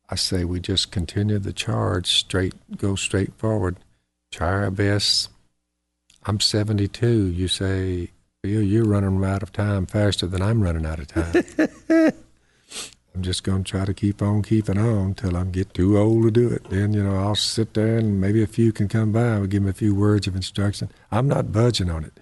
I 0.10 0.16
say 0.16 0.44
we 0.46 0.60
just 0.60 0.92
continue 0.92 1.38
the 1.40 1.52
charge, 1.52 2.08
straight, 2.08 2.54
go 2.78 2.96
straight 2.96 3.34
forward, 3.36 3.78
try 4.32 4.50
our 4.50 4.72
best. 4.72 5.30
I'm 6.26 6.40
72. 6.40 7.28
You 7.28 7.48
say, 7.48 8.12
Phil, 8.42 8.62
you're 8.62 8.86
running 8.86 9.24
out 9.26 9.44
of 9.44 9.52
time 9.52 9.86
faster 9.86 10.26
than 10.28 10.42
I'm 10.42 10.64
running 10.64 10.86
out 10.86 11.00
of 11.00 11.08
time. 11.08 12.14
I'm 13.14 13.24
just 13.24 13.44
going 13.44 13.64
to 13.64 13.72
try 13.72 13.86
to 13.86 13.94
keep 13.94 14.22
on 14.22 14.44
keeping 14.44 14.78
on 14.78 15.16
till 15.16 15.36
I 15.36 15.44
get 15.46 15.74
too 15.74 15.98
old 15.98 16.24
to 16.24 16.32
do 16.32 16.50
it. 16.50 16.70
Then, 16.70 16.94
you 16.94 17.04
know, 17.04 17.16
I'll 17.16 17.36
sit 17.36 17.74
there 17.74 17.98
and 17.98 18.22
maybe 18.22 18.44
a 18.44 18.48
few 18.48 18.72
can 18.72 18.88
come 18.88 19.12
by. 19.12 19.38
We'll 19.38 19.48
give 19.48 19.64
them 19.64 19.70
a 19.70 19.74
few 19.74 19.96
words 19.96 20.28
of 20.28 20.36
instruction. 20.36 20.90
I'm 21.12 21.28
not 21.28 21.52
budging 21.52 21.90
on 21.90 22.04
it, 22.04 22.20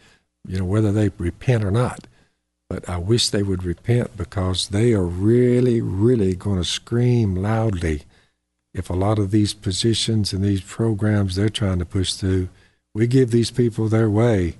you 0.48 0.60
know, 0.60 0.66
whether 0.66 0.92
they 0.92 1.10
repent 1.18 1.64
or 1.64 1.72
not. 1.72 2.08
But 2.70 2.88
I 2.90 2.98
wish 2.98 3.30
they 3.30 3.44
would 3.44 3.64
repent 3.64 4.18
because 4.18 4.70
they 4.70 4.94
are 4.94 5.06
really, 5.06 5.82
really 5.82 6.36
going 6.36 6.58
to 6.58 6.64
scream 6.64 7.36
loudly 7.36 8.04
if 8.76 8.90
a 8.90 8.94
lot 8.94 9.18
of 9.18 9.32
these 9.32 9.54
positions 9.54 10.34
and 10.34 10.44
these 10.44 10.62
programs 10.62 11.36
they're 11.36 11.50
trying 11.50 11.80
to 11.80 11.86
push 11.86 12.14
through, 12.14 12.50
we 12.94 13.08
give 13.08 13.32
these 13.32 13.50
people 13.50 13.88
their 13.88 14.10
way. 14.10 14.58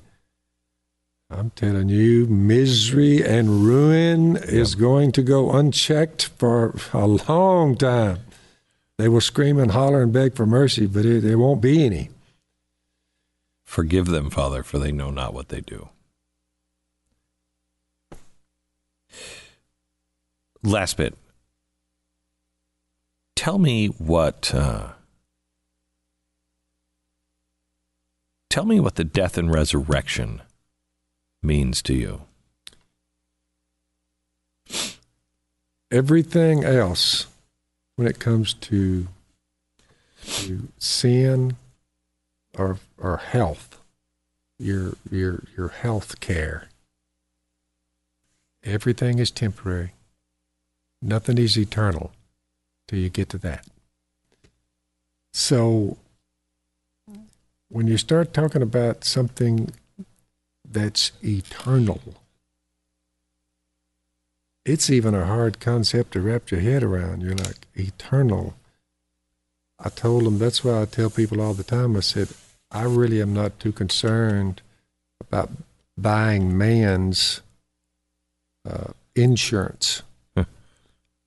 I'm 1.38 1.50
telling 1.50 1.90
you, 1.90 2.28
misery 2.28 3.22
and 3.22 3.66
ruin 3.66 4.38
is 4.38 4.74
going 4.76 5.12
to 5.14 5.22
go 5.22 5.52
unchecked 5.52 6.28
for 6.38 6.76
a 6.94 7.06
long 7.06 7.76
time. 7.76 8.20
They 8.98 9.10
will 9.10 9.20
scream 9.20 9.60
and 9.60 9.72
holler 9.72 10.02
and 10.02 10.14
beg 10.14 10.36
for 10.36 10.46
mercy, 10.46 10.86
but 10.86 11.06
it, 11.06 11.24
there 11.24 11.38
won't 11.38 11.60
be 11.60 11.86
any. 11.86 12.10
Forgive 13.66 14.06
them, 14.06 14.30
Father, 14.30 14.64
for 14.64 14.80
they 14.80 14.94
know 14.94 15.12
not 15.12 15.34
what 15.34 15.50
they 15.50 15.60
do. 15.60 15.90
Last 20.64 20.96
bit. 20.96 21.18
Tell 23.36 23.58
me 23.58 23.88
what. 23.88 24.54
Uh, 24.56 24.94
tell 28.50 28.64
me 28.64 28.80
what 28.80 28.96
the 28.96 29.04
death 29.04 29.38
and 29.38 29.52
resurrection 29.52 30.42
means 31.46 31.82
to 31.84 31.94
you. 31.94 32.22
everything 35.96 36.64
else 36.64 37.28
when 37.96 38.08
it 38.08 38.20
comes 38.20 38.54
to 38.54 39.08
to 40.26 40.68
sin 40.78 41.56
or 42.58 42.78
or 42.98 43.18
health 43.18 43.80
your 44.58 44.94
your 45.10 45.44
your 45.56 45.70
health 45.70 46.20
care 46.20 46.68
everything 48.64 49.20
is 49.20 49.30
temporary 49.32 49.94
nothing 51.02 51.38
is 51.38 51.58
eternal 51.58 52.12
till 52.88 53.00
you 53.00 53.10
get 53.10 53.30
to 53.30 53.38
that 53.38 53.66
so 55.34 55.98
when 57.70 57.88
you 57.88 57.98
start 57.98 58.34
talking 58.34 58.62
about 58.62 59.04
something 59.04 59.70
that's 60.72 61.12
eternal 61.24 62.16
it's 64.66 64.90
even 64.90 65.14
a 65.14 65.26
hard 65.26 65.60
concept 65.60 66.14
to 66.14 66.22
wrap 66.22 66.50
your 66.50 66.60
head 66.60 66.82
around. 66.82 67.22
You're 67.22 67.36
like, 67.36 67.68
eternal. 67.76 68.56
I 69.80 69.90
told 69.90 70.26
them, 70.26 70.40
that's 70.40 70.64
why 70.64 70.82
I 70.82 70.86
tell 70.86 71.12
people 71.12 71.40
all 71.40 71.54
the 71.54 71.64
time, 71.64 71.96
I 71.96 72.00
said, 72.00 72.30
I 72.72 72.84
really 72.84 73.22
am 73.22 73.34
not 73.34 73.60
too 73.60 73.72
concerned 73.72 74.62
about 75.22 75.52
buying 75.96 76.58
man's 76.58 77.42
uh, 78.68 78.94
insurance. 79.16 80.02
I 80.36 80.46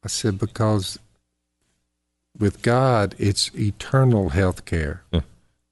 said, 0.06 0.38
because 0.38 0.98
with 2.36 2.60
God, 2.62 3.14
it's 3.18 3.54
eternal 3.54 4.30
health 4.30 4.64
care. 4.64 5.02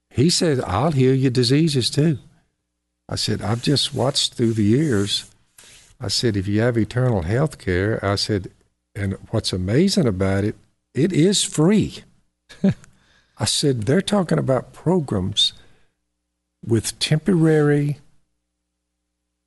He 0.09 0.29
said, 0.29 0.61
I'll 0.61 0.91
heal 0.91 1.13
your 1.13 1.31
diseases 1.31 1.89
too. 1.89 2.17
I 3.09 3.15
said, 3.15 3.41
I've 3.41 3.61
just 3.61 3.93
watched 3.93 4.33
through 4.33 4.53
the 4.53 4.63
years. 4.63 5.29
I 5.99 6.09
said, 6.09 6.35
if 6.35 6.47
you 6.47 6.61
have 6.61 6.77
eternal 6.77 7.23
health 7.23 7.57
care, 7.57 8.03
I 8.03 8.15
said, 8.15 8.51
and 8.93 9.13
what's 9.31 9.53
amazing 9.53 10.07
about 10.07 10.43
it, 10.43 10.55
it 10.93 11.13
is 11.13 11.43
free. 11.43 12.03
I 13.39 13.45
said, 13.45 13.83
they're 13.83 14.01
talking 14.01 14.39
about 14.39 14.73
programs 14.73 15.53
with 16.65 16.97
temporary 16.99 17.99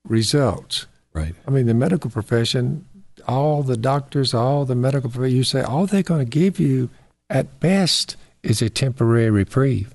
results. 0.06 0.86
Right. 1.12 1.34
I 1.46 1.50
mean, 1.50 1.66
the 1.66 1.74
medical 1.74 2.10
profession, 2.10 2.86
all 3.26 3.62
the 3.62 3.76
doctors, 3.76 4.32
all 4.32 4.64
the 4.64 4.76
medical 4.76 5.10
profession, 5.10 5.36
you 5.36 5.44
say, 5.44 5.62
all 5.62 5.86
they're 5.86 6.02
going 6.02 6.24
to 6.24 6.30
give 6.30 6.58
you 6.58 6.88
at 7.28 7.60
best 7.60 8.16
is 8.42 8.62
a 8.62 8.70
temporary 8.70 9.30
reprieve. 9.30 9.94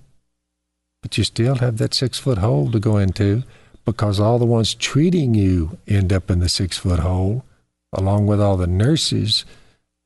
But 1.06 1.20
you 1.20 1.24
still 1.24 1.54
have 1.58 1.78
that 1.78 1.94
six 1.94 2.18
foot 2.18 2.40
hole 2.40 2.72
to 2.72 2.80
go 2.80 2.98
into 2.98 3.44
because 3.86 4.20
all 4.20 4.40
the 4.40 4.46
ones 4.46 4.74
treating 4.74 5.36
you 5.36 5.78
end 5.88 6.12
up 6.12 6.32
in 6.32 6.40
the 6.40 6.50
six 6.50 6.80
foot 6.80 7.02
hole, 7.02 7.46
along 7.94 8.26
with 8.26 8.42
all 8.42 8.58
the 8.58 8.66
nurses 8.66 9.46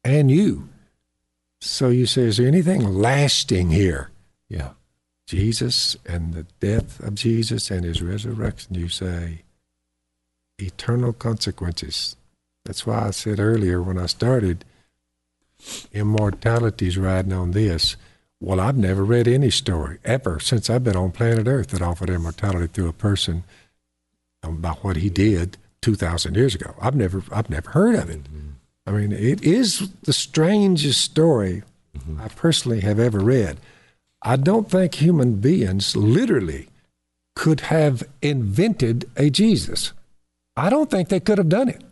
and 0.04 0.30
you. 0.30 0.68
So 1.62 1.88
you 1.88 2.06
say, 2.06 2.24
is 2.24 2.36
there 2.36 2.50
anything 2.50 2.84
lasting 2.84 3.70
here? 3.70 4.10
Yeah. 4.50 4.72
Jesus 5.26 5.96
and 6.06 6.34
the 6.34 6.46
death 6.60 7.00
of 7.00 7.16
Jesus 7.16 7.72
and 7.72 7.86
his 7.86 8.02
resurrection, 8.02 8.76
you 8.76 8.90
say, 8.90 9.44
eternal 10.58 11.14
consequences. 11.14 12.18
That's 12.66 12.86
why 12.86 13.08
I 13.08 13.12
said 13.12 13.40
earlier 13.40 13.82
when 13.82 13.98
I 13.98 14.08
started, 14.08 14.66
immortality's 15.94 16.98
riding 16.98 17.32
on 17.32 17.52
this. 17.52 17.96
Well, 18.42 18.60
I've 18.60 18.78
never 18.78 19.04
read 19.04 19.28
any 19.28 19.50
story 19.50 19.98
ever 20.06 20.40
since 20.40 20.70
I've 20.70 20.84
been 20.84 20.96
on 20.96 21.12
planet 21.12 21.48
Earth 21.48 21.68
that 21.68 21.82
offered 21.82 22.10
immortality 22.10 22.68
through 22.68 22.88
a 22.88 22.94
person 22.94 23.44
um, 24.44 24.56
about 24.58 24.84
what 24.84 24.96
he 24.96 25.10
did 25.10 25.58
two 25.82 25.96
thousand 25.96 26.36
years 26.36 26.56
ago. 26.56 26.74
I've 26.82 26.96
never, 26.96 27.22
I've 27.32 27.50
never 27.50 27.72
heard 27.72 27.96
of 27.96 28.10
it. 28.10 28.22
I 28.86 28.92
mean, 28.92 29.12
it 29.12 29.44
is 29.44 29.90
the 30.04 30.14
strangest 30.14 31.02
story 31.02 31.64
mm-hmm. 31.98 32.22
I 32.22 32.30
personally 32.30 32.80
have 32.80 33.00
ever 33.00 33.20
read. 33.20 33.58
I 34.22 34.36
don't 34.36 34.70
think 34.70 34.96
human 34.96 35.36
beings 35.36 35.96
literally 35.96 36.70
could 37.36 37.62
have 37.62 38.04
invented 38.22 39.10
a 39.16 39.30
Jesus. 39.30 39.94
I 40.58 40.70
don't 40.70 40.90
think 40.90 41.10
they 41.10 41.20
could 41.20 41.38
have 41.38 41.50
done 41.50 41.70
it. 41.70 41.84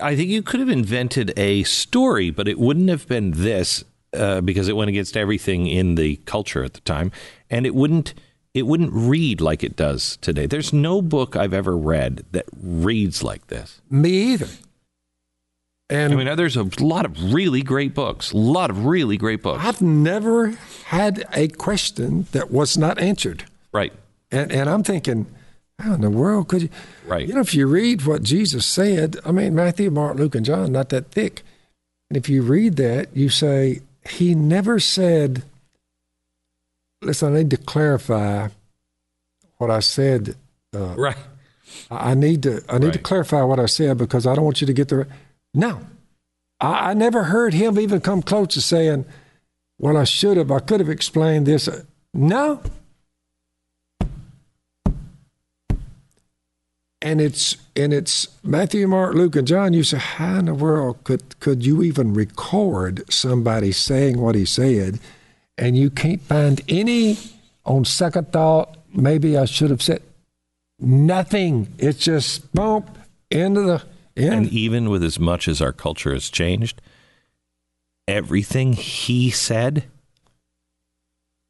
I 0.00 0.14
think 0.14 0.28
you 0.28 0.42
could 0.42 0.60
have 0.60 0.68
invented 0.68 1.32
a 1.36 1.64
story, 1.64 2.30
but 2.30 2.46
it 2.46 2.58
wouldn't 2.58 2.88
have 2.88 3.08
been 3.08 3.32
this 3.32 3.84
uh, 4.12 4.40
because 4.40 4.68
it 4.68 4.76
went 4.76 4.88
against 4.88 5.16
everything 5.16 5.66
in 5.66 5.94
the 5.94 6.16
culture 6.24 6.64
at 6.64 6.74
the 6.74 6.80
time, 6.80 7.12
and 7.48 7.66
it 7.66 7.74
wouldn't 7.74 8.14
it 8.52 8.66
wouldn't 8.66 8.92
read 8.92 9.40
like 9.40 9.62
it 9.62 9.76
does 9.76 10.16
today. 10.20 10.46
There's 10.46 10.72
no 10.72 11.00
book 11.00 11.36
I've 11.36 11.54
ever 11.54 11.76
read 11.76 12.24
that 12.32 12.46
reads 12.60 13.22
like 13.22 13.46
this. 13.46 13.80
Me 13.88 14.10
either. 14.32 14.48
And 15.88 16.12
I 16.12 16.16
mean, 16.16 16.36
there's 16.36 16.56
a 16.56 16.68
lot 16.80 17.04
of 17.04 17.34
really 17.34 17.62
great 17.62 17.94
books, 17.94 18.30
a 18.30 18.36
lot 18.36 18.70
of 18.70 18.86
really 18.86 19.16
great 19.16 19.42
books. 19.42 19.64
I've 19.64 19.82
never 19.82 20.54
had 20.86 21.26
a 21.32 21.48
question 21.48 22.26
that 22.30 22.50
was 22.50 22.78
not 22.78 23.00
answered. 23.00 23.44
Right. 23.72 23.92
And 24.30 24.52
and 24.52 24.70
I'm 24.70 24.84
thinking, 24.84 25.26
how 25.80 25.94
in 25.94 26.00
the 26.00 26.10
world 26.10 26.48
could 26.48 26.62
you? 26.62 26.68
Right. 27.06 27.26
You 27.26 27.34
know, 27.34 27.40
if 27.40 27.54
you 27.54 27.66
read 27.66 28.06
what 28.06 28.22
Jesus 28.22 28.66
said, 28.66 29.16
I 29.24 29.32
mean, 29.32 29.54
Matthew, 29.54 29.90
Mark, 29.90 30.16
Luke, 30.16 30.36
and 30.36 30.46
John, 30.46 30.72
not 30.72 30.90
that 30.90 31.10
thick. 31.10 31.42
And 32.08 32.16
if 32.16 32.28
you 32.28 32.42
read 32.42 32.76
that, 32.76 33.08
you 33.16 33.28
say, 33.28 33.80
he 34.08 34.34
never 34.34 34.80
said, 34.80 35.42
listen, 37.02 37.34
I 37.34 37.38
need 37.38 37.50
to 37.50 37.56
clarify 37.56 38.48
what 39.58 39.70
I 39.70 39.80
said. 39.80 40.36
Uh, 40.74 40.94
Right. 40.96 41.16
I 41.90 42.14
need 42.14 42.42
to 42.42 42.62
I 42.68 42.78
need 42.78 42.94
to 42.94 42.98
clarify 42.98 43.42
what 43.42 43.60
I 43.60 43.66
said 43.66 43.96
because 43.96 44.26
I 44.26 44.34
don't 44.34 44.44
want 44.44 44.60
you 44.60 44.66
to 44.66 44.72
get 44.72 44.88
the 44.88 45.06
no. 45.54 45.80
I, 46.58 46.90
I 46.90 46.94
never 46.94 47.24
heard 47.24 47.54
him 47.54 47.78
even 47.78 48.00
come 48.00 48.22
close 48.22 48.48
to 48.54 48.60
saying, 48.60 49.04
"Well, 49.78 49.96
I 49.96 50.02
should 50.02 50.36
have. 50.36 50.50
I 50.50 50.58
could 50.58 50.80
have 50.80 50.88
explained 50.88 51.46
this." 51.46 51.68
No. 52.12 52.60
And 57.02 57.20
it's 57.20 57.56
and 57.74 57.94
it's 57.94 58.28
Matthew, 58.42 58.86
Mark, 58.86 59.14
Luke, 59.14 59.34
and 59.34 59.46
John. 59.46 59.72
You 59.72 59.84
say, 59.84 59.96
how 59.96 60.38
in 60.38 60.44
the 60.44 60.54
world 60.54 61.02
could 61.04 61.40
could 61.40 61.64
you 61.64 61.82
even 61.82 62.12
record 62.12 63.10
somebody 63.10 63.72
saying 63.72 64.20
what 64.20 64.34
he 64.34 64.44
said, 64.44 65.00
and 65.56 65.78
you 65.78 65.88
can't 65.88 66.20
find 66.20 66.60
any 66.68 67.16
on 67.64 67.86
second 67.86 68.32
thought? 68.32 68.76
Maybe 68.92 69.38
I 69.38 69.46
should 69.46 69.70
have 69.70 69.80
said 69.80 70.02
nothing. 70.78 71.72
It's 71.78 72.04
just 72.04 72.52
bump 72.52 72.98
into 73.30 73.62
the 73.62 73.82
And 74.16 74.48
even 74.48 74.90
with 74.90 75.02
as 75.02 75.18
much 75.18 75.48
as 75.48 75.62
our 75.62 75.72
culture 75.72 76.12
has 76.12 76.28
changed, 76.28 76.82
everything 78.06 78.74
he 78.74 79.30
said, 79.30 79.84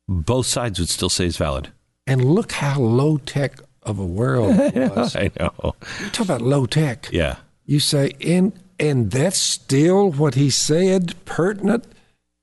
both 0.06 0.46
sides 0.46 0.78
would 0.78 0.88
still 0.88 1.08
say 1.08 1.26
is 1.26 1.36
valid. 1.36 1.72
And 2.06 2.24
look 2.24 2.52
how 2.52 2.78
low 2.78 3.16
tech 3.18 3.60
of 3.82 3.98
a 3.98 4.04
world 4.06 4.54
it 4.58 4.94
was. 4.94 5.16
I 5.16 5.30
know. 5.38 5.74
You 6.02 6.10
talk 6.10 6.26
about 6.26 6.42
low 6.42 6.66
tech. 6.66 7.08
Yeah. 7.12 7.36
You 7.66 7.80
say, 7.80 8.12
and 8.24 8.52
and 8.78 9.10
that's 9.10 9.38
still 9.38 10.10
what 10.12 10.34
he 10.34 10.50
said, 10.50 11.14
pertinent. 11.24 11.84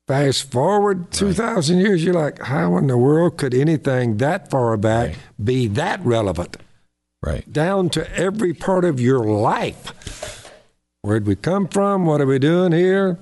Fast 0.08 0.50
forward 0.52 1.12
two 1.12 1.34
thousand 1.34 1.80
years, 1.80 2.04
you're 2.04 2.14
like, 2.14 2.42
how 2.44 2.78
in 2.78 2.88
the 2.88 2.98
world 2.98 3.38
could 3.38 3.54
anything 3.54 4.18
that 4.18 4.50
far 4.50 4.78
back 4.78 5.08
Right. 5.10 5.18
be 5.44 5.68
that 5.68 6.00
relevant? 6.06 6.56
Right. 7.22 7.52
Down 7.52 7.90
to 7.90 8.10
every 8.16 8.54
part 8.54 8.86
of 8.86 9.02
your 9.02 9.26
life. 9.26 10.50
Where'd 11.02 11.26
we 11.28 11.36
come 11.36 11.68
from? 11.68 12.06
What 12.06 12.22
are 12.22 12.26
we 12.26 12.40
doing 12.40 12.72
here? 12.72 13.18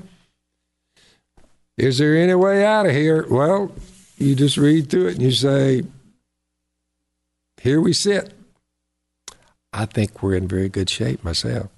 Is 1.78 1.98
there 1.98 2.16
any 2.16 2.36
way 2.36 2.64
out 2.66 2.86
of 2.86 2.92
here? 2.92 3.26
Well, 3.30 3.72
you 4.18 4.36
just 4.36 4.58
read 4.58 4.90
through 4.90 5.08
it 5.08 5.14
and 5.16 5.22
you 5.24 5.32
say, 5.32 5.84
here 7.66 7.82
we 7.82 7.94
sit. 7.94 8.32
I 9.74 9.86
think 9.86 10.22
we're 10.22 10.36
in 10.36 10.48
very 10.48 10.70
good 10.70 10.88
shape 10.88 11.24
myself. 11.24 11.72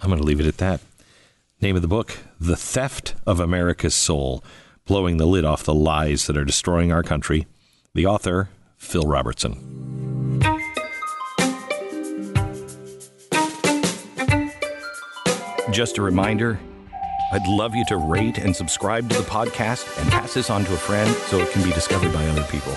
I'm 0.00 0.08
going 0.08 0.20
to 0.20 0.26
leave 0.26 0.40
it 0.40 0.46
at 0.46 0.58
that. 0.58 0.80
Name 1.60 1.76
of 1.76 1.82
the 1.82 1.88
book 1.88 2.18
The 2.40 2.56
Theft 2.56 3.14
of 3.24 3.38
America's 3.38 3.94
Soul 3.94 4.42
Blowing 4.86 5.18
the 5.18 5.26
Lid 5.26 5.44
Off 5.44 5.62
the 5.62 5.72
Lies 5.72 6.26
That 6.26 6.36
Are 6.36 6.44
Destroying 6.44 6.90
Our 6.90 7.04
Country. 7.04 7.46
The 7.94 8.06
author, 8.06 8.48
Phil 8.76 9.04
Robertson. 9.04 10.40
Just 15.70 15.96
a 15.96 16.02
reminder 16.02 16.58
I'd 17.32 17.46
love 17.46 17.76
you 17.76 17.84
to 17.84 17.96
rate 17.96 18.38
and 18.38 18.56
subscribe 18.56 19.08
to 19.10 19.16
the 19.16 19.22
podcast 19.22 20.02
and 20.02 20.10
pass 20.10 20.34
this 20.34 20.50
on 20.50 20.64
to 20.64 20.74
a 20.74 20.76
friend 20.76 21.08
so 21.28 21.38
it 21.38 21.52
can 21.52 21.62
be 21.62 21.70
discovered 21.70 22.12
by 22.12 22.26
other 22.26 22.42
people. 22.50 22.74